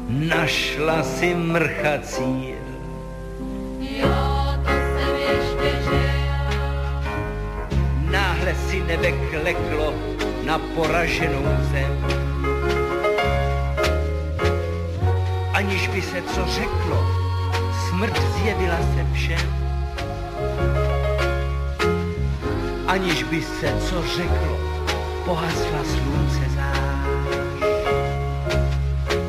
[0.10, 2.54] našla si mrchací.
[8.12, 9.94] Náhle si nebe kleklo
[10.46, 12.06] na poraženou zem.
[15.54, 17.06] Aniž by se co řeklo,
[17.90, 19.50] smrt zjevila se všem.
[22.88, 24.58] Aniž by se co řeklo,
[25.26, 26.49] pohasla slunce.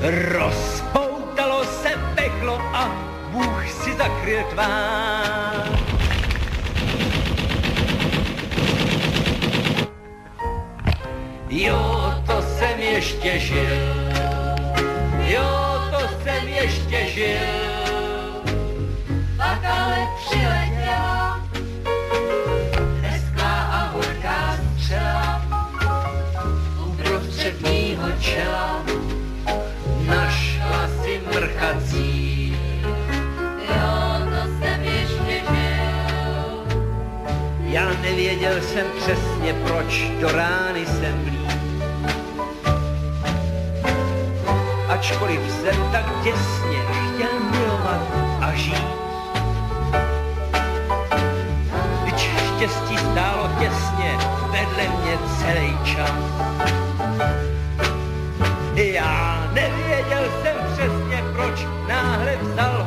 [0.01, 2.89] Rozpoutalo se peklo a
[3.33, 5.81] Bůh si zakryl tvář.
[11.51, 13.77] Jo, to jsem ještě žil,
[15.19, 17.47] jo, to jsem ještě žil,
[19.37, 20.00] pak ale
[38.41, 41.55] nevěděl jsem přesně, proč do rány jsem blíž.
[44.89, 48.01] Ačkoliv jsem tak těsně chtěl milovat
[48.41, 48.87] a žít.
[52.05, 54.19] Když štěstí stálo těsně
[54.51, 56.15] vedle mě celý čas.
[58.75, 62.80] Já nevěděl jsem přesně, proč náhle vzal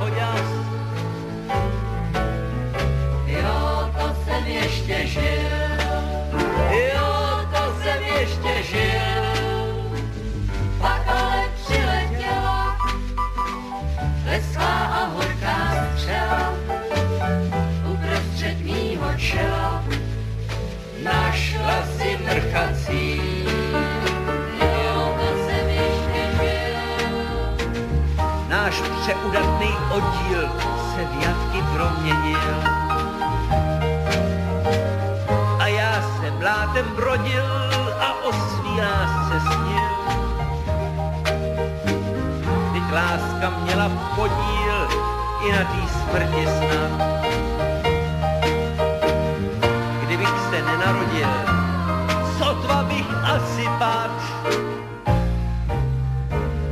[22.33, 23.93] žil.
[28.47, 30.49] Náš přeudatný oddíl
[30.95, 32.55] se v jatky proměnil.
[35.59, 37.45] A já jsem látem brodil
[37.99, 39.89] a o svý lásce snil.
[42.73, 44.87] Teď láska měla podíl
[45.45, 47.13] i na tý smrti snad.
[50.01, 51.52] Kdybych se nenarodil,
[53.33, 54.13] asi pád.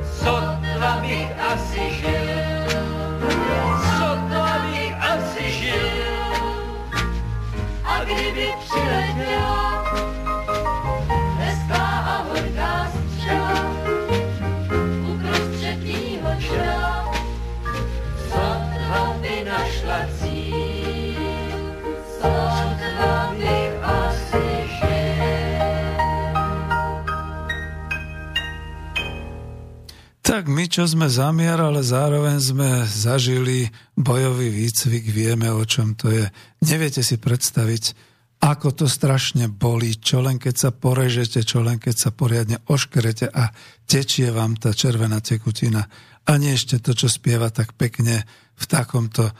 [0.06, 2.70] Sotva bych asi žil,
[3.98, 5.90] sotva bych asi žil.
[7.84, 9.71] A kdyby přiletěla
[30.42, 36.10] Tak my, čo sme zamiar, ale zároveň sme zažili bojový výcvik, vieme, o čom to
[36.10, 36.26] je.
[36.66, 37.94] Neviete si predstaviť,
[38.42, 43.30] ako to strašne bolí, čo len keď sa porežete, čo len keď sa poriadne oškrete
[43.30, 43.54] a
[43.86, 45.86] tečie vám tá červená tekutina.
[46.26, 48.26] A nie ešte to, čo spieva tak pekne
[48.58, 49.34] v takomto e,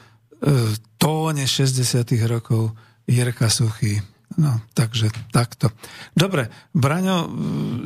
[1.02, 1.82] tóne 60
[2.30, 2.78] rokov
[3.10, 3.98] Jirka Suchý.
[4.38, 5.74] No, takže takto.
[6.14, 7.26] Dobre, Braňo,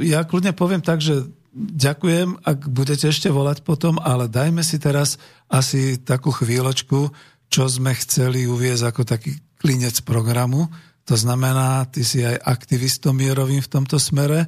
[0.05, 1.25] ja kľudne poviem tak, že
[1.57, 5.17] ďakujem, ak budete ešte volať potom, ale dajme si teraz
[5.49, 7.09] asi takú chvíľočku,
[7.49, 10.69] čo sme chceli uviezť ako taký klinec programu.
[11.09, 14.45] To znamená, ty si aj aktivistom mierovým v tomto smere.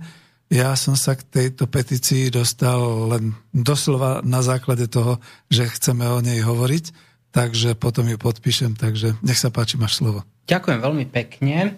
[0.53, 2.81] Ja som sa k tejto petícii dostal
[3.17, 6.85] len doslova na základe toho, že chceme o nej hovoriť,
[7.33, 10.25] takže potom ju podpíšem, takže nech sa páči, máš slovo.
[10.49, 11.77] Ďakujem veľmi pekne.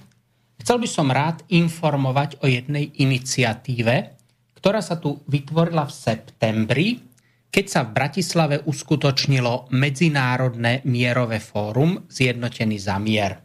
[0.63, 4.20] Chcel by som rád informovať o jednej iniciatíve,
[4.61, 6.89] ktorá sa tu vytvorila v septembri,
[7.51, 13.43] keď sa v Bratislave uskutočnilo Medzinárodné mierové fórum Zjednotený za mier.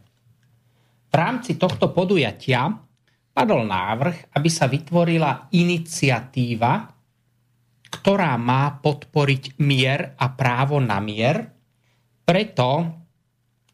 [1.10, 2.70] V rámci tohto podujatia
[3.32, 6.72] padol návrh, aby sa vytvorila iniciatíva,
[7.88, 11.52] ktorá má podporiť mier a právo na mier.
[12.22, 12.68] Preto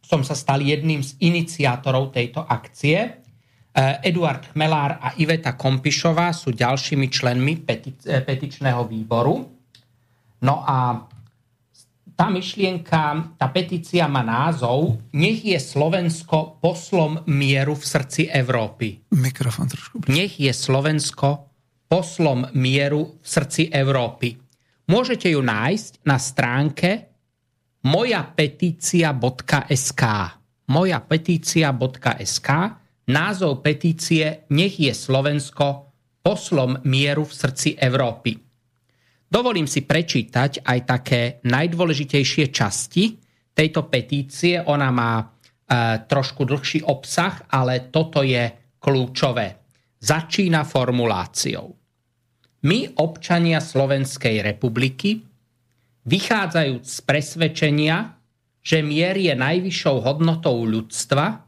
[0.02, 3.22] som sa stal jedným z iniciátorov tejto akcie.
[3.74, 9.49] Eduard Chmelár a Iveta Kompišová sú ďalšími členmi peti- petičného výboru.
[10.44, 11.09] No a
[12.12, 19.01] tá myšlienka, tá petícia má názov Nech je Slovensko poslom mieru v srdci Európy.
[19.16, 20.05] Mikrofón trošku.
[20.12, 21.49] Nech je Slovensko
[21.89, 24.36] poslom mieru v srdci Európy.
[24.93, 27.09] Môžete ju nájsť na stránke
[27.89, 30.03] mojapetícia.sk
[30.69, 32.49] mojapetícia.sk
[33.09, 35.91] názov petície Nech je Slovensko
[36.23, 38.39] poslom mieru v srdci Európy.
[39.33, 43.16] Dovolím si prečítať aj také najdôležitejšie časti
[43.57, 44.61] tejto petície.
[44.61, 45.24] Ona má e,
[46.05, 49.65] trošku dlhší obsah, ale toto je kľúčové.
[49.99, 51.73] Začína formuláciou.
[52.62, 55.24] My, občania Slovenskej republiky,
[56.07, 58.15] vychádzajúc z presvedčenia,
[58.62, 61.41] že mier je najvyššou hodnotou ľudstva,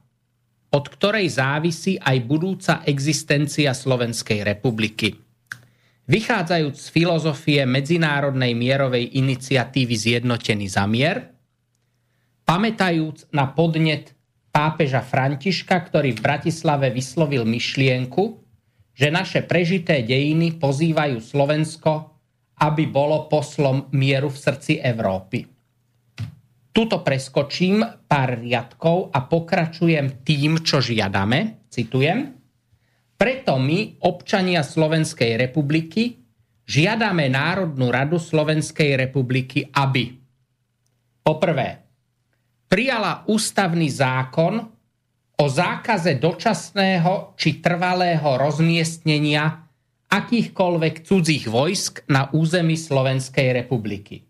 [0.75, 5.15] od ktorej závisí aj budúca existencia Slovenskej republiky.
[6.05, 11.31] Vychádzajúc z filozofie Medzinárodnej mierovej iniciatívy Zjednotený za mier,
[12.45, 14.13] pamätajúc na podnet
[14.51, 18.43] pápeža Františka, ktorý v Bratislave vyslovil myšlienku,
[18.99, 22.19] že naše prežité dejiny pozývajú Slovensko,
[22.61, 25.54] aby bolo poslom mieru v srdci Európy.
[26.75, 31.71] Tuto preskočím pár riadkov a pokračujem tým, čo žiadame.
[31.71, 32.35] Citujem.
[33.15, 36.19] Preto my, občania Slovenskej republiky,
[36.67, 40.19] žiadame Národnú radu Slovenskej republiky, aby
[41.23, 41.79] poprvé
[42.67, 44.59] prijala ústavný zákon
[45.39, 49.47] o zákaze dočasného či trvalého rozmiestnenia
[50.11, 54.27] akýchkoľvek cudzích vojsk na území Slovenskej republiky.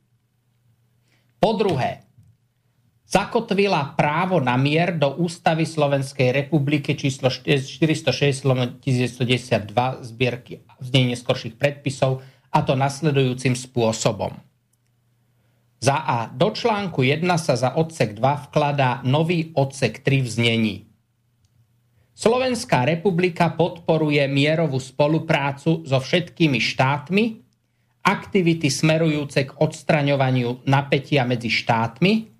[1.40, 2.03] Po druhé,
[3.14, 8.42] zakotvila právo na mier do Ústavy Slovenskej republiky číslo 406
[8.82, 14.34] 1912 zbierky znenie neskorších predpisov a to nasledujúcim spôsobom.
[15.78, 16.26] Za A.
[16.26, 20.76] Do článku 1 sa za odsek 2 vkladá nový odsek 3 v znení.
[22.14, 27.24] Slovenská republika podporuje mierovú spoluprácu so všetkými štátmi,
[28.06, 32.34] aktivity smerujúce k odstraňovaniu napätia medzi štátmi,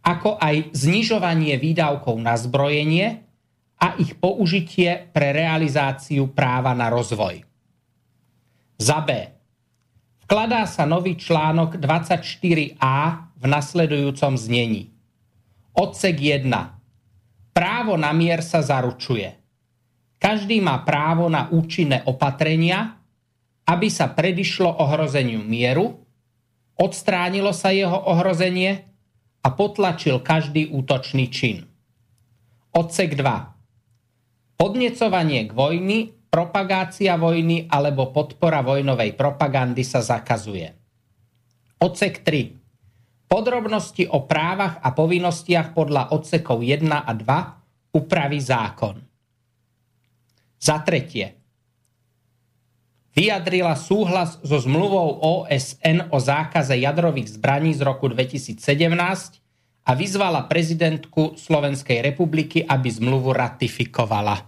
[0.00, 3.20] ako aj znižovanie výdavkov na zbrojenie
[3.80, 7.44] a ich použitie pre realizáciu práva na rozvoj.
[8.80, 9.28] Za B.
[10.24, 12.96] Vkladá sa nový článok 24a
[13.40, 14.92] v nasledujúcom znení.
[15.76, 16.48] Odsek 1
[17.50, 19.36] Právo na mier sa zaručuje.
[20.20, 23.00] Každý má právo na účinné opatrenia,
[23.64, 25.96] aby sa predišlo ohrozeniu mieru,
[26.76, 28.89] odstránilo sa jeho ohrozenie
[29.40, 31.64] a potlačil každý útočný čin.
[32.76, 34.60] Odsek 2.
[34.60, 35.98] Podnecovanie k vojny,
[36.28, 40.68] propagácia vojny alebo podpora vojnovej propagandy sa zakazuje.
[41.80, 43.26] Odsek 3.
[43.26, 49.00] Podrobnosti o právach a povinnostiach podľa odsekov 1 a 2 upraví zákon.
[50.60, 51.39] Za tretie.
[53.10, 58.62] Vyjadrila súhlas so zmluvou OSN o zákaze jadrových zbraní z roku 2017
[59.86, 64.46] a vyzvala prezidentku Slovenskej republiky, aby zmluvu ratifikovala.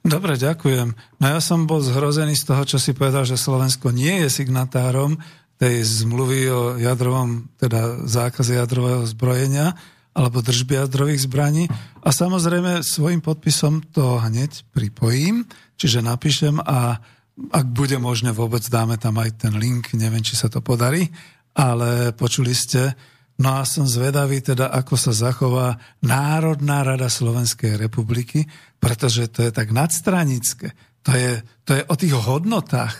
[0.00, 0.94] Dobre, ďakujem.
[1.20, 5.18] No ja som bol zhrozený z toho, čo si povedal, že Slovensko nie je signatárom
[5.58, 9.74] tej zmluvy o jadrovom, teda zákaze jadrového zbrojenia
[10.14, 11.66] alebo držby jadrových zbraní.
[12.06, 15.42] A samozrejme svojim podpisom to hneď pripojím,
[15.76, 16.98] čiže napíšem a
[17.34, 21.10] ak bude možné, vôbec dáme tam aj ten link, neviem, či sa to podarí,
[21.58, 22.94] ale počuli ste,
[23.42, 28.46] no a som zvedavý teda, ako sa zachová Národná rada Slovenskej republiky,
[28.78, 32.94] pretože to je tak nadstranické, to je, to je o tých hodnotách,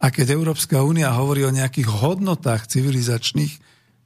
[0.00, 3.52] a keď Európska únia hovorí o nejakých hodnotách civilizačných,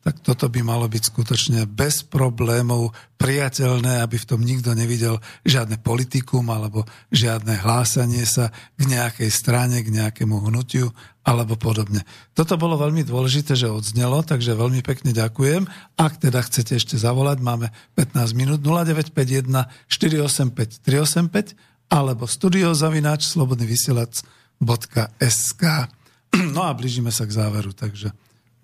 [0.05, 5.17] tak toto by malo byť skutočne bez problémov priateľné, aby v tom nikto nevidel
[5.49, 10.93] žiadne politikum alebo žiadne hlásanie sa k nejakej strane, k nejakému hnutiu
[11.25, 12.05] alebo podobne.
[12.37, 15.65] Toto bolo veľmi dôležité, že odznelo, takže veľmi pekne ďakujem.
[15.97, 21.57] Ak teda chcete ešte zavolať, máme 15 minút 0951 485 385
[21.89, 24.05] alebo studiozavináč www.sk.
[26.53, 28.11] No a blížime sa k záveru, takže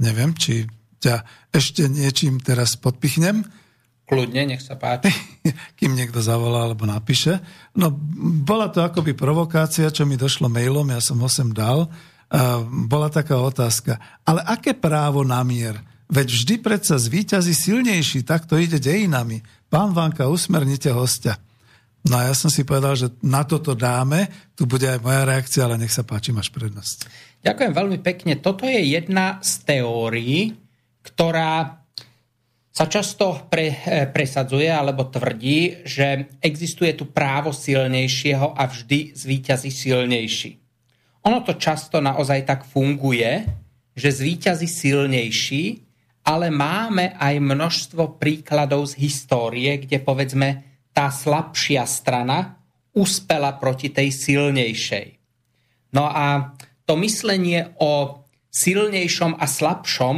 [0.02, 0.66] neviem, či
[1.00, 3.42] ťa ešte niečím teraz podpichnem.
[4.10, 5.10] Kľudne, nech sa páči.
[5.78, 7.38] Kým niekto zavolá alebo napíše.
[7.78, 7.94] No,
[8.42, 11.86] bola to akoby provokácia, čo mi došlo mailom, ja som ho sem dal.
[12.30, 13.98] Uh, bola taká otázka.
[14.26, 15.78] Ale aké právo na mier?
[16.10, 19.46] Veď vždy predsa zvíťazí silnejší, tak to ide dejinami.
[19.70, 21.38] Pán Vanka, usmernite hostia.
[22.02, 24.26] No a ja som si povedal, že na toto dáme,
[24.58, 27.06] tu bude aj moja reakcia, ale nech sa páči, máš prednosť.
[27.46, 28.32] Ďakujem veľmi pekne.
[28.42, 30.58] Toto je jedna z teórií,
[31.00, 31.82] ktorá
[32.70, 39.70] sa často pre, eh, presadzuje alebo tvrdí, že existuje tu právo silnejšieho a vždy zvíťazí
[39.72, 40.50] silnejší.
[41.28, 43.44] Ono to často naozaj tak funguje,
[43.92, 45.90] že zvíťazí silnejší
[46.24, 50.48] ale máme aj množstvo príkladov z histórie, kde povedzme
[50.92, 52.60] tá slabšia strana
[52.92, 55.06] uspela proti tej silnejšej.
[55.96, 56.54] No a
[56.84, 60.16] to myslenie o silnejšom a slabšom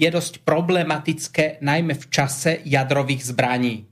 [0.00, 3.84] je dosť problematické najmä v čase jadrových zbraní.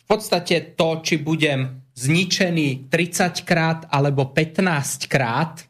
[0.00, 5.68] V podstate to, či budem zničený 30 krát alebo 15 krát,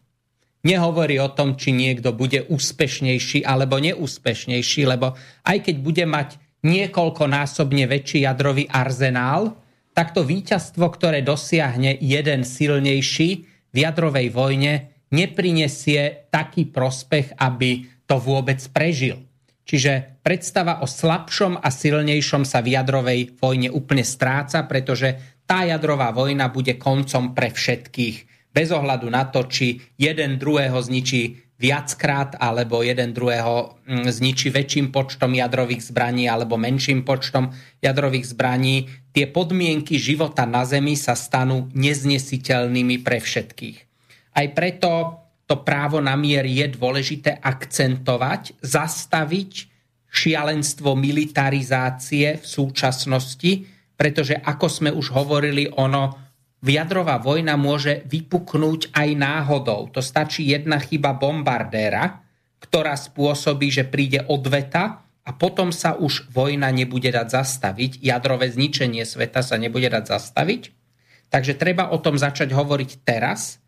[0.63, 7.91] nehovorí o tom, či niekto bude úspešnejší alebo neúspešnejší, lebo aj keď bude mať niekoľkonásobne
[7.91, 9.59] väčší jadrový arzenál,
[9.93, 13.31] tak to víťazstvo, ktoré dosiahne jeden silnejší
[13.75, 19.32] v jadrovej vojne, neprinesie taký prospech, aby to vôbec prežil.
[19.73, 26.13] Čiže predstava o slabšom a silnejšom sa v jadrovej vojne úplne stráca, pretože tá jadrová
[26.13, 32.85] vojna bude koncom pre všetkých bez ohľadu na to, či jeden druhého zničí viackrát alebo
[32.85, 39.97] jeden druhého mm, zničí väčším počtom jadrových zbraní alebo menším počtom jadrových zbraní, tie podmienky
[39.97, 43.79] života na Zemi sa stanú neznesiteľnými pre všetkých.
[44.37, 49.53] Aj preto to právo na mier je dôležité akcentovať, zastaviť
[50.13, 53.65] šialenstvo militarizácie v súčasnosti,
[53.97, 56.21] pretože ako sme už hovorili, ono
[56.63, 59.89] jadrová vojna môže vypuknúť aj náhodou.
[59.91, 62.23] To stačí jedna chyba bombardéra,
[62.63, 69.07] ktorá spôsobí, že príde odveta a potom sa už vojna nebude dať zastaviť, jadrové zničenie
[69.07, 70.63] sveta sa nebude dať zastaviť.
[71.33, 73.62] Takže treba o tom začať hovoriť teraz.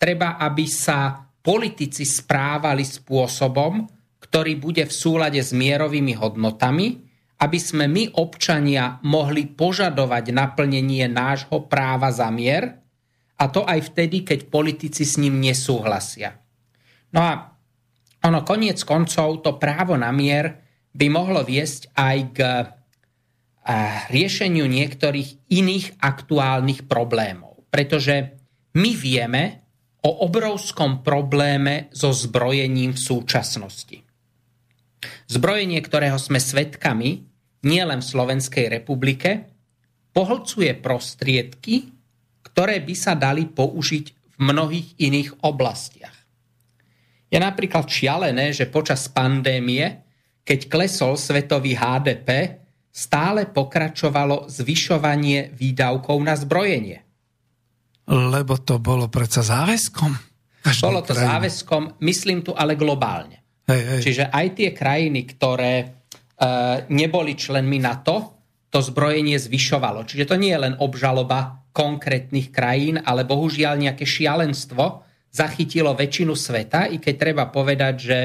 [0.00, 3.84] Treba, aby sa politici správali spôsobom,
[4.16, 7.04] ktorý bude v súlade s mierovými hodnotami,
[7.40, 12.80] aby sme my, občania, mohli požadovať naplnenie nášho práva za mier,
[13.40, 16.36] a to aj vtedy, keď politici s ním nesúhlasia.
[17.16, 17.32] No a
[18.20, 20.60] ono koniec koncov, to právo na mier
[20.92, 22.38] by mohlo viesť aj k
[24.12, 27.64] riešeniu niektorých iných aktuálnych problémov.
[27.72, 28.36] Pretože
[28.76, 29.59] my vieme
[30.00, 33.98] o obrovskom probléme so zbrojením v súčasnosti.
[35.28, 37.24] Zbrojenie, ktorého sme svetkami,
[37.64, 39.48] nielen v Slovenskej republike,
[40.10, 41.92] pohlcuje prostriedky,
[42.42, 46.16] ktoré by sa dali použiť v mnohých iných oblastiach.
[47.30, 50.02] Je napríklad šialené, že počas pandémie,
[50.42, 52.58] keď klesol svetový HDP,
[52.90, 57.06] stále pokračovalo zvyšovanie výdavkov na zbrojenie.
[58.10, 60.10] Lebo to bolo predsa záväzkom.
[60.82, 61.28] Bolo to krajine.
[61.30, 63.40] záväzkom, myslím tu ale globálne.
[63.70, 64.00] Hej, hej.
[64.02, 66.00] Čiže aj tie krajiny, ktoré
[66.40, 66.48] E,
[66.88, 68.40] neboli členmi NATO,
[68.72, 70.08] to zbrojenie zvyšovalo.
[70.08, 76.88] Čiže to nie je len obžaloba konkrétnych krajín, ale bohužiaľ nejaké šialenstvo zachytilo väčšinu sveta,
[76.88, 78.18] i keď treba povedať, že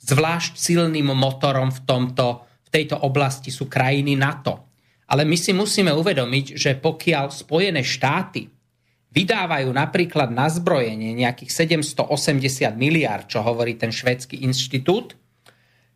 [0.00, 4.72] zvlášť silným motorom v, tomto, v tejto oblasti sú krajiny NATO.
[5.12, 8.48] Ale my si musíme uvedomiť, že pokiaľ Spojené štáty
[9.12, 15.14] vydávajú napríklad na zbrojenie nejakých 780 miliard, čo hovorí ten švedský inštitút,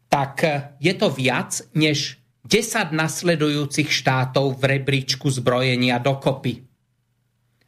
[0.07, 0.45] tak
[0.79, 6.63] je to viac než 10 nasledujúcich štátov v rebríčku zbrojenia dokopy.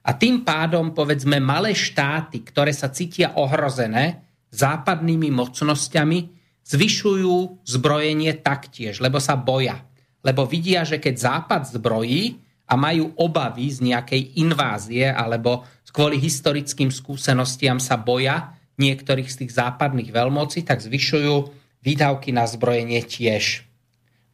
[0.06, 6.18] A tým pádom, povedzme, malé štáty, ktoré sa cítia ohrozené západnými mocnosťami,
[6.64, 9.84] zvyšujú zbrojenie taktiež, lebo sa boja.
[10.24, 16.92] Lebo vidia, že keď Západ zbrojí a majú obavy z nejakej invázie alebo kvôli historickým
[16.92, 21.34] skúsenostiam sa boja niektorých z tých západných veľmocí, tak zvyšujú
[21.82, 23.66] výdavky na zbrojenie tiež.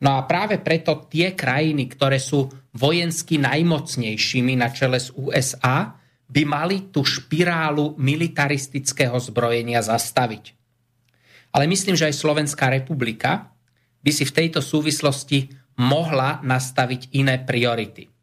[0.05, 5.97] No a práve preto tie krajiny, ktoré sú vojensky najmocnejšími na čele z USA,
[6.29, 10.53] by mali tú špirálu militaristického zbrojenia zastaviť.
[11.55, 13.55] Ale myslím, že aj Slovenská republika
[14.03, 15.49] by si v tejto súvislosti
[15.81, 18.14] mohla nastaviť iné priority.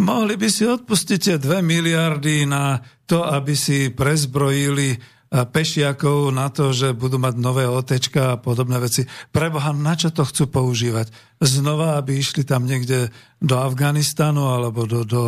[0.00, 4.96] Mohli by si odpustiť 2 miliardy na to, aby si prezbrojili
[5.30, 9.06] pešiakov na to, že budú mať nové otečka a podobné veci.
[9.30, 11.14] Preboha, na čo to chcú používať?
[11.38, 15.24] Znova, aby išli tam niekde do Afganistanu alebo do, do,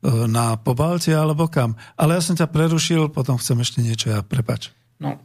[0.00, 1.76] e, na Pobaltie alebo kam.
[2.00, 4.72] Ale ja som ťa prerušil, potom chcem ešte niečo, ja prepač.
[4.96, 5.20] No,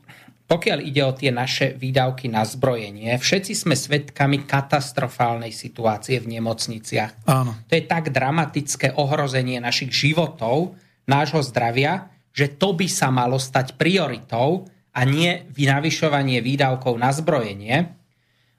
[0.47, 7.27] pokiaľ ide o tie naše výdavky na zbrojenie, všetci sme svedkami katastrofálnej situácie v nemocniciach.
[7.27, 7.67] Áno.
[7.67, 13.75] To je tak dramatické ohrozenie našich životov, nášho zdravia, že to by sa malo stať
[13.75, 17.97] prioritou a nie navyšovanie výdavkov na zbrojenie,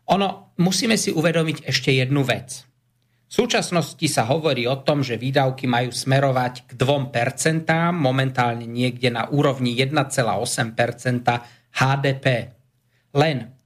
[0.08, 2.64] ono, musíme si uvedomiť ešte jednu vec.
[3.28, 9.28] V súčasnosti sa hovorí o tom, že výdavky majú smerovať k 2%, momentálne niekde na
[9.28, 12.54] úrovni 1,8% HDP.
[13.16, 13.58] Len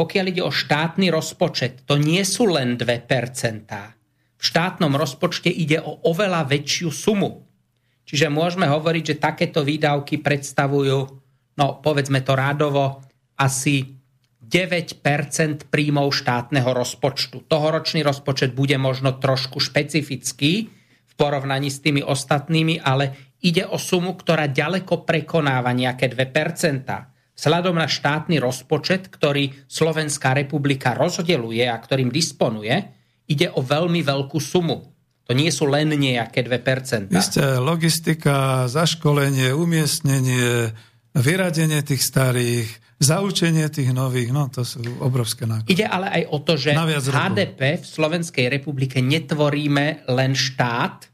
[0.00, 2.88] pokiaľ ide o štátny rozpočet, to nie sú len 2%.
[4.40, 7.44] V štátnom rozpočte ide o oveľa väčšiu sumu.
[8.08, 10.98] Čiže môžeme hovoriť, že takéto výdavky predstavujú,
[11.60, 13.04] no povedzme to rádovo,
[13.36, 14.00] asi
[14.40, 17.44] 9% príjmov štátneho rozpočtu.
[17.44, 20.72] Tohoročný rozpočet bude možno trošku špecifický
[21.06, 27.10] v porovnaní s tými ostatnými, ale ide o sumu, ktorá ďaleko prekonáva nejaké 2
[27.40, 32.76] Vzhľadom na štátny rozpočet, ktorý Slovenská republika rozdeluje a ktorým disponuje,
[33.32, 34.84] ide o veľmi veľkú sumu.
[35.24, 37.08] To nie sú len nejaké 2%.
[37.16, 40.74] Isté, logistika, zaškolenie, umiestnenie,
[41.16, 42.68] vyradenie tých starých,
[43.00, 45.72] zaučenie tých nových, no to sú obrovské náklady.
[45.72, 46.76] Ide ale aj o to, že
[47.08, 51.08] HDP v Slovenskej republike netvoríme len štát,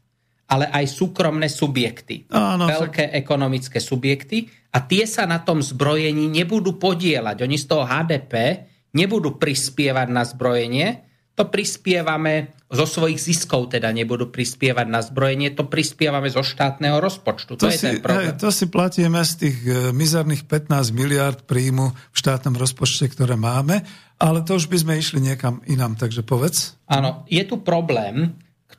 [0.47, 2.27] ale aj súkromné subjekty.
[2.31, 3.15] Áno, veľké tak...
[3.19, 7.43] ekonomické subjekty a tie sa na tom zbrojení nebudú podielať.
[7.43, 8.63] Oni z toho HDP
[8.95, 11.07] nebudú prispievať na zbrojenie,
[11.37, 17.55] to prispievame zo svojich ziskov, teda nebudú prispievať na zbrojenie, to prispievame zo štátneho rozpočtu.
[17.55, 18.33] To, to je si, ten problém.
[18.33, 23.37] Hej, to si platíme z tých e, mizerných 15 miliard príjmu v štátnom rozpočte, ktoré
[23.37, 23.85] máme,
[24.17, 26.73] ale to už by sme išli niekam inám, takže povedz.
[26.89, 28.33] Áno, je tu problém,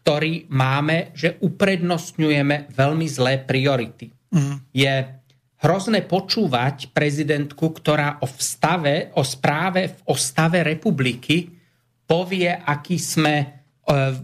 [0.09, 4.09] ktorý máme, že uprednostňujeme veľmi zlé priority.
[4.32, 4.64] Mm.
[4.72, 5.05] Je
[5.60, 11.52] hrozné počúvať prezidentku, ktorá o, vstave, o správe o stave republiky
[12.09, 13.47] povie, aký sme e,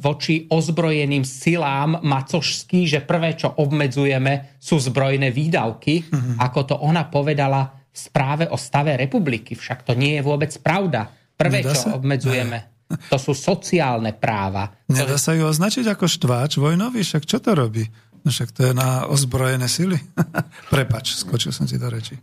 [0.01, 6.41] voči ozbrojeným silám macošský, že prvé, čo obmedzujeme, sú zbrojné výdavky, mm-hmm.
[6.41, 7.61] ako to ona povedala
[7.93, 9.53] v správe o stave republiky.
[9.53, 11.13] Však to nie je vôbec pravda.
[11.37, 12.01] Prvé, Nedá čo sa?
[12.01, 12.74] obmedzujeme.
[12.85, 14.71] To sú sociálne práva.
[14.89, 17.85] Nedá sa ju označiť ako štváč vojnový, však čo to robí?
[18.25, 20.01] No však to je na ozbrojené sily.
[20.75, 22.17] Prepač, skočil som ti do reči.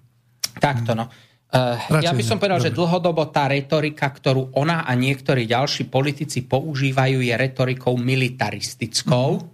[0.58, 1.06] Takto no.
[1.52, 2.72] Uh, ja by som povedal, Dobre.
[2.72, 9.46] že dlhodobo tá retorika, ktorú ona a niektorí ďalší politici používajú, je retorikou militaristickou, mm.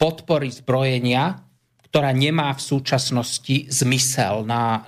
[0.00, 1.36] podpory zbrojenia,
[1.92, 4.80] ktorá nemá v súčasnosti zmysel na, uh,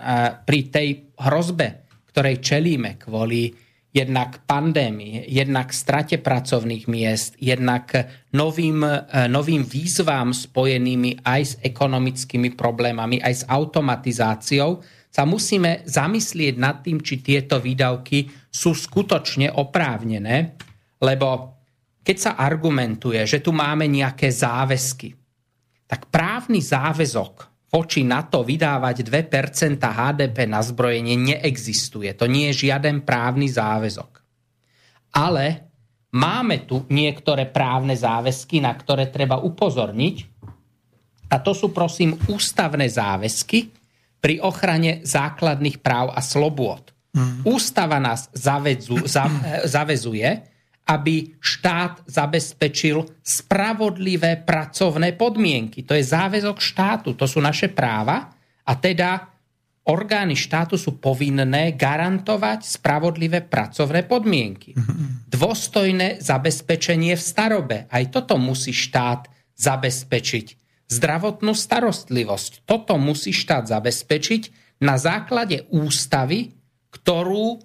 [0.49, 0.89] pri tej
[1.21, 3.53] hrozbe, ktorej čelíme kvôli
[3.97, 7.97] jednak pandémii, jednak strate pracovných miest, jednak
[8.37, 16.55] novým, uh, novým výzvám spojenými aj s ekonomickými problémami, aj s automatizáciou, sa musíme zamyslieť
[16.61, 20.61] nad tým, či tieto výdavky sú skutočne oprávnené,
[21.01, 21.57] lebo
[22.05, 25.17] keď sa argumentuje, že tu máme nejaké záväzky,
[25.89, 32.15] tak právny záväzok voči na to vydávať 2% HDP na zbrojenie neexistuje.
[32.17, 34.23] To nie je žiaden právny záväzok.
[35.17, 35.45] Ale
[36.15, 40.17] máme tu niektoré právne záväzky, na ktoré treba upozorniť.
[41.27, 43.77] A to sú prosím ústavné záväzky,
[44.27, 46.91] pri ochrane základných práv a slobôd.
[47.15, 47.47] Mm.
[47.47, 49.31] Ústava nás zavedzu, za,
[49.63, 50.27] zavezuje,
[50.87, 55.83] aby štát zabezpečil spravodlivé pracovné podmienky.
[55.83, 58.31] To je záväzok štátu, to sú naše práva
[58.63, 59.27] a teda
[59.91, 64.75] orgány štátu sú povinné garantovať spravodlivé pracovné podmienky.
[64.75, 65.31] Mm-hmm.
[65.31, 67.77] Dôstojné zabezpečenie v starobe.
[67.91, 69.27] Aj toto musí štát
[69.59, 70.47] zabezpečiť
[70.87, 72.63] zdravotnú starostlivosť.
[72.63, 74.43] Toto musí štát zabezpečiť
[74.87, 76.55] na základe ústavy,
[76.95, 77.59] ktorú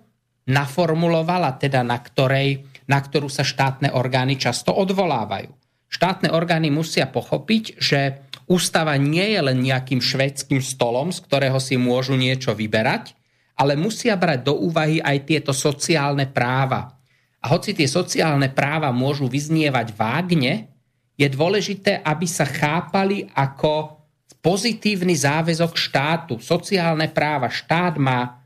[0.50, 5.48] naformulovala, teda na, ktorej, na ktorú sa štátne orgány často odvolávajú.
[5.88, 11.80] Štátne orgány musia pochopiť, že ústava nie je len nejakým švedským stolom, z ktorého si
[11.80, 13.16] môžu niečo vyberať,
[13.56, 17.00] ale musia brať do úvahy aj tieto sociálne práva.
[17.40, 20.68] A hoci tie sociálne práva môžu vyznievať vágne,
[21.16, 24.04] je dôležité, aby sa chápali ako
[24.42, 27.48] pozitívny záväzok štátu, sociálne práva.
[27.48, 28.42] Štát má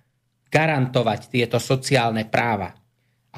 [0.52, 2.85] garantovať tieto sociálne práva.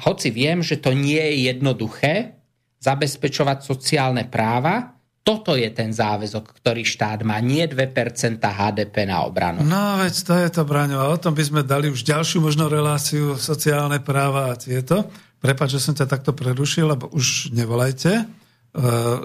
[0.04, 2.38] Hoci viem, že to nie je jednoduché
[2.78, 4.98] zabezpečovať sociálne práva,
[5.28, 9.60] toto je ten záväzok, ktorý štát má, nie 2% HDP na obranu.
[9.60, 11.04] No veď to je to, Braňo.
[11.04, 15.04] A o tom by sme dali už ďalšiu možno reláciu sociálne práva a tieto.
[15.36, 18.24] Prepač, že som ťa takto prerušil, lebo už nevolajte.
[18.24, 18.24] E,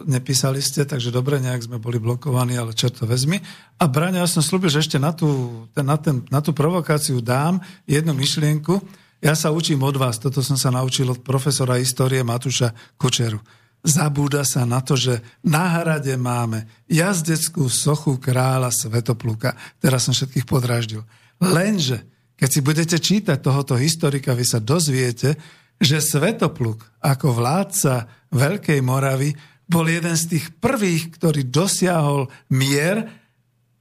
[0.04, 3.40] nepísali ste, takže dobre, nejak sme boli blokovaní, ale čo to vezmi.
[3.80, 7.64] A Braňa, ja som slúbil, že ešte na tú, na, ten, na tú provokáciu dám
[7.88, 8.76] jednu myšlienku.
[9.24, 13.40] Ja sa učím od vás, toto som sa naučil od profesora histórie Matúša Kočeru.
[13.80, 19.56] Zabúda sa na to, že na hrade máme jazdeckú sochu kráľa Svetopluka.
[19.80, 21.08] Teraz som všetkých podráždil.
[21.40, 22.04] Lenže,
[22.36, 25.40] keď si budete čítať tohoto historika, vy sa dozviete,
[25.80, 29.32] že Svetopluk ako vládca Veľkej Moravy
[29.64, 33.08] bol jeden z tých prvých, ktorý dosiahol mier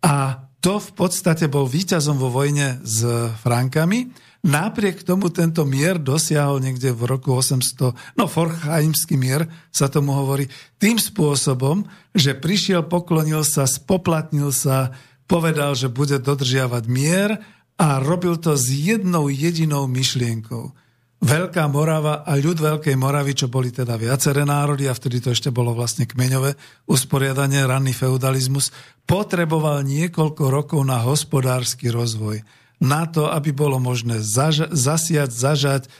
[0.07, 3.03] a to v podstate bol víťazom vo vojne s
[3.43, 10.19] Frankami Napriek tomu tento mier dosiahol niekde v roku 800, no Forchheimský mier sa tomu
[10.19, 10.51] hovorí,
[10.83, 14.91] tým spôsobom, že prišiel, poklonil sa, spoplatnil sa,
[15.31, 17.39] povedal, že bude dodržiavať mier
[17.79, 20.75] a robil to s jednou jedinou myšlienkou.
[21.23, 25.55] Veľká Morava a ľud Veľkej Moravy, čo boli teda viaceré národy, a vtedy to ešte
[25.55, 26.59] bolo vlastne kmeňové
[26.91, 28.75] usporiadanie, ranný feudalizmus,
[29.07, 32.43] potreboval niekoľko rokov na hospodársky rozvoj.
[32.83, 35.91] Na to, aby bolo možné zaž- zasiať, zažať, e,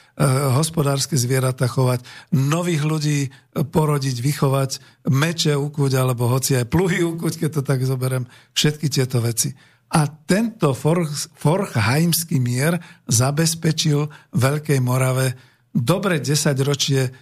[0.59, 2.03] hospodárske zvieratá chovať,
[2.35, 3.31] nových ľudí e,
[3.63, 8.27] porodiť, vychovať, meče ukúť, alebo hoci aj pluhy ukúť, keď to tak zoberiem,
[8.59, 9.55] všetky tieto veci.
[9.93, 10.75] A tento
[11.39, 15.39] Forchheimský mier zabezpečil Veľkej Morave
[15.71, 17.13] dobre 10 ročie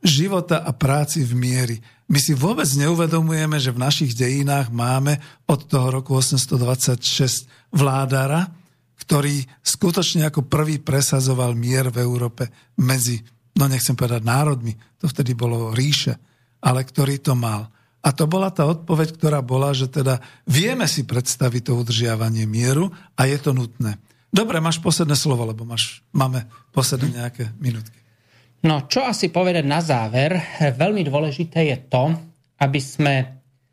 [0.00, 1.76] života a práci v miery.
[2.10, 5.18] My si vôbec neuvedomujeme, že v našich dejinách máme
[5.50, 8.61] od toho roku 826 vládara,
[9.02, 12.46] ktorý skutočne ako prvý presazoval mier v Európe
[12.78, 13.18] medzi,
[13.58, 16.14] no nechcem povedať národmi, to vtedy bolo ríše,
[16.62, 17.66] ale ktorý to mal.
[18.02, 22.90] A to bola tá odpoveď, ktorá bola, že teda vieme si predstaviť to udržiavanie mieru
[23.18, 23.98] a je to nutné.
[24.30, 27.98] Dobre, máš posledné slovo, lebo máš, máme posledné nejaké minútky.
[28.62, 32.14] No, čo asi povedať na záver, veľmi dôležité je to,
[32.62, 33.14] aby sme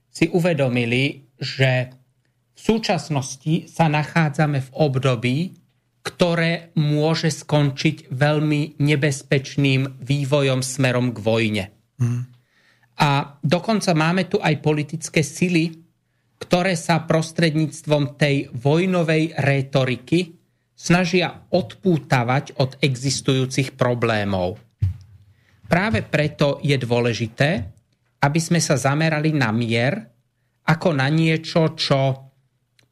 [0.09, 1.98] si uvedomili, že
[2.59, 5.37] v súčasnosti sa nachádzame v období,
[6.03, 11.65] ktoré môže skončiť veľmi nebezpečným vývojom smerom k vojne.
[11.95, 12.27] Hmm.
[12.99, 15.71] A dokonca máme tu aj politické sily,
[16.35, 20.35] ktoré sa prostredníctvom tej vojnovej rétoriky
[20.75, 24.59] snažia odpútavať od existujúcich problémov.
[25.71, 27.49] Práve preto je dôležité,
[28.19, 29.95] aby sme sa zamerali na mier
[30.67, 32.28] ako na niečo, čo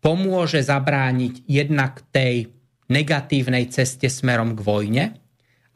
[0.01, 2.53] pomôže zabrániť jednak tej
[2.87, 5.05] negatívnej ceste smerom k vojne,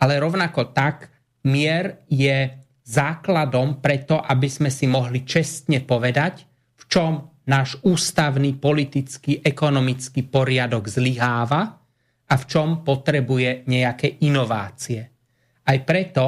[0.02, 1.12] ale rovnako tak
[1.46, 2.50] mier je
[2.86, 6.48] základom preto, aby sme si mohli čestne povedať,
[6.82, 7.12] v čom
[7.48, 11.62] náš ústavný, politický, ekonomický poriadok zlyháva
[12.32, 15.02] a v čom potrebuje nejaké inovácie.
[15.68, 16.26] Aj preto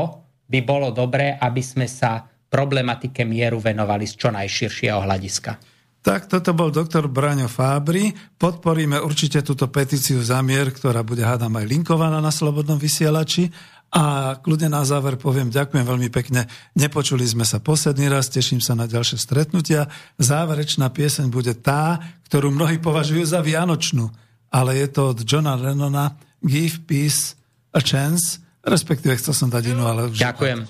[0.50, 5.73] by bolo dobré, aby sme sa problematike mieru venovali z čo najširšieho hľadiska.
[6.04, 8.12] Tak, toto bol doktor Braňo Fábry.
[8.36, 13.48] Podporíme určite túto petíciu za mier, ktorá bude, hádam, aj linkovaná na Slobodnom vysielači.
[13.94, 16.50] A kľudne na záver poviem, ďakujem veľmi pekne.
[16.76, 19.88] Nepočuli sme sa posledný raz, teším sa na ďalšie stretnutia.
[20.20, 24.12] Záverečná pieseň bude tá, ktorú mnohí považujú za vianočnú,
[24.52, 27.40] ale je to od Johna Lennona Give Peace
[27.72, 30.12] a Chance, respektíve chcel som dať inú, ale...
[30.12, 30.68] Ďakujem.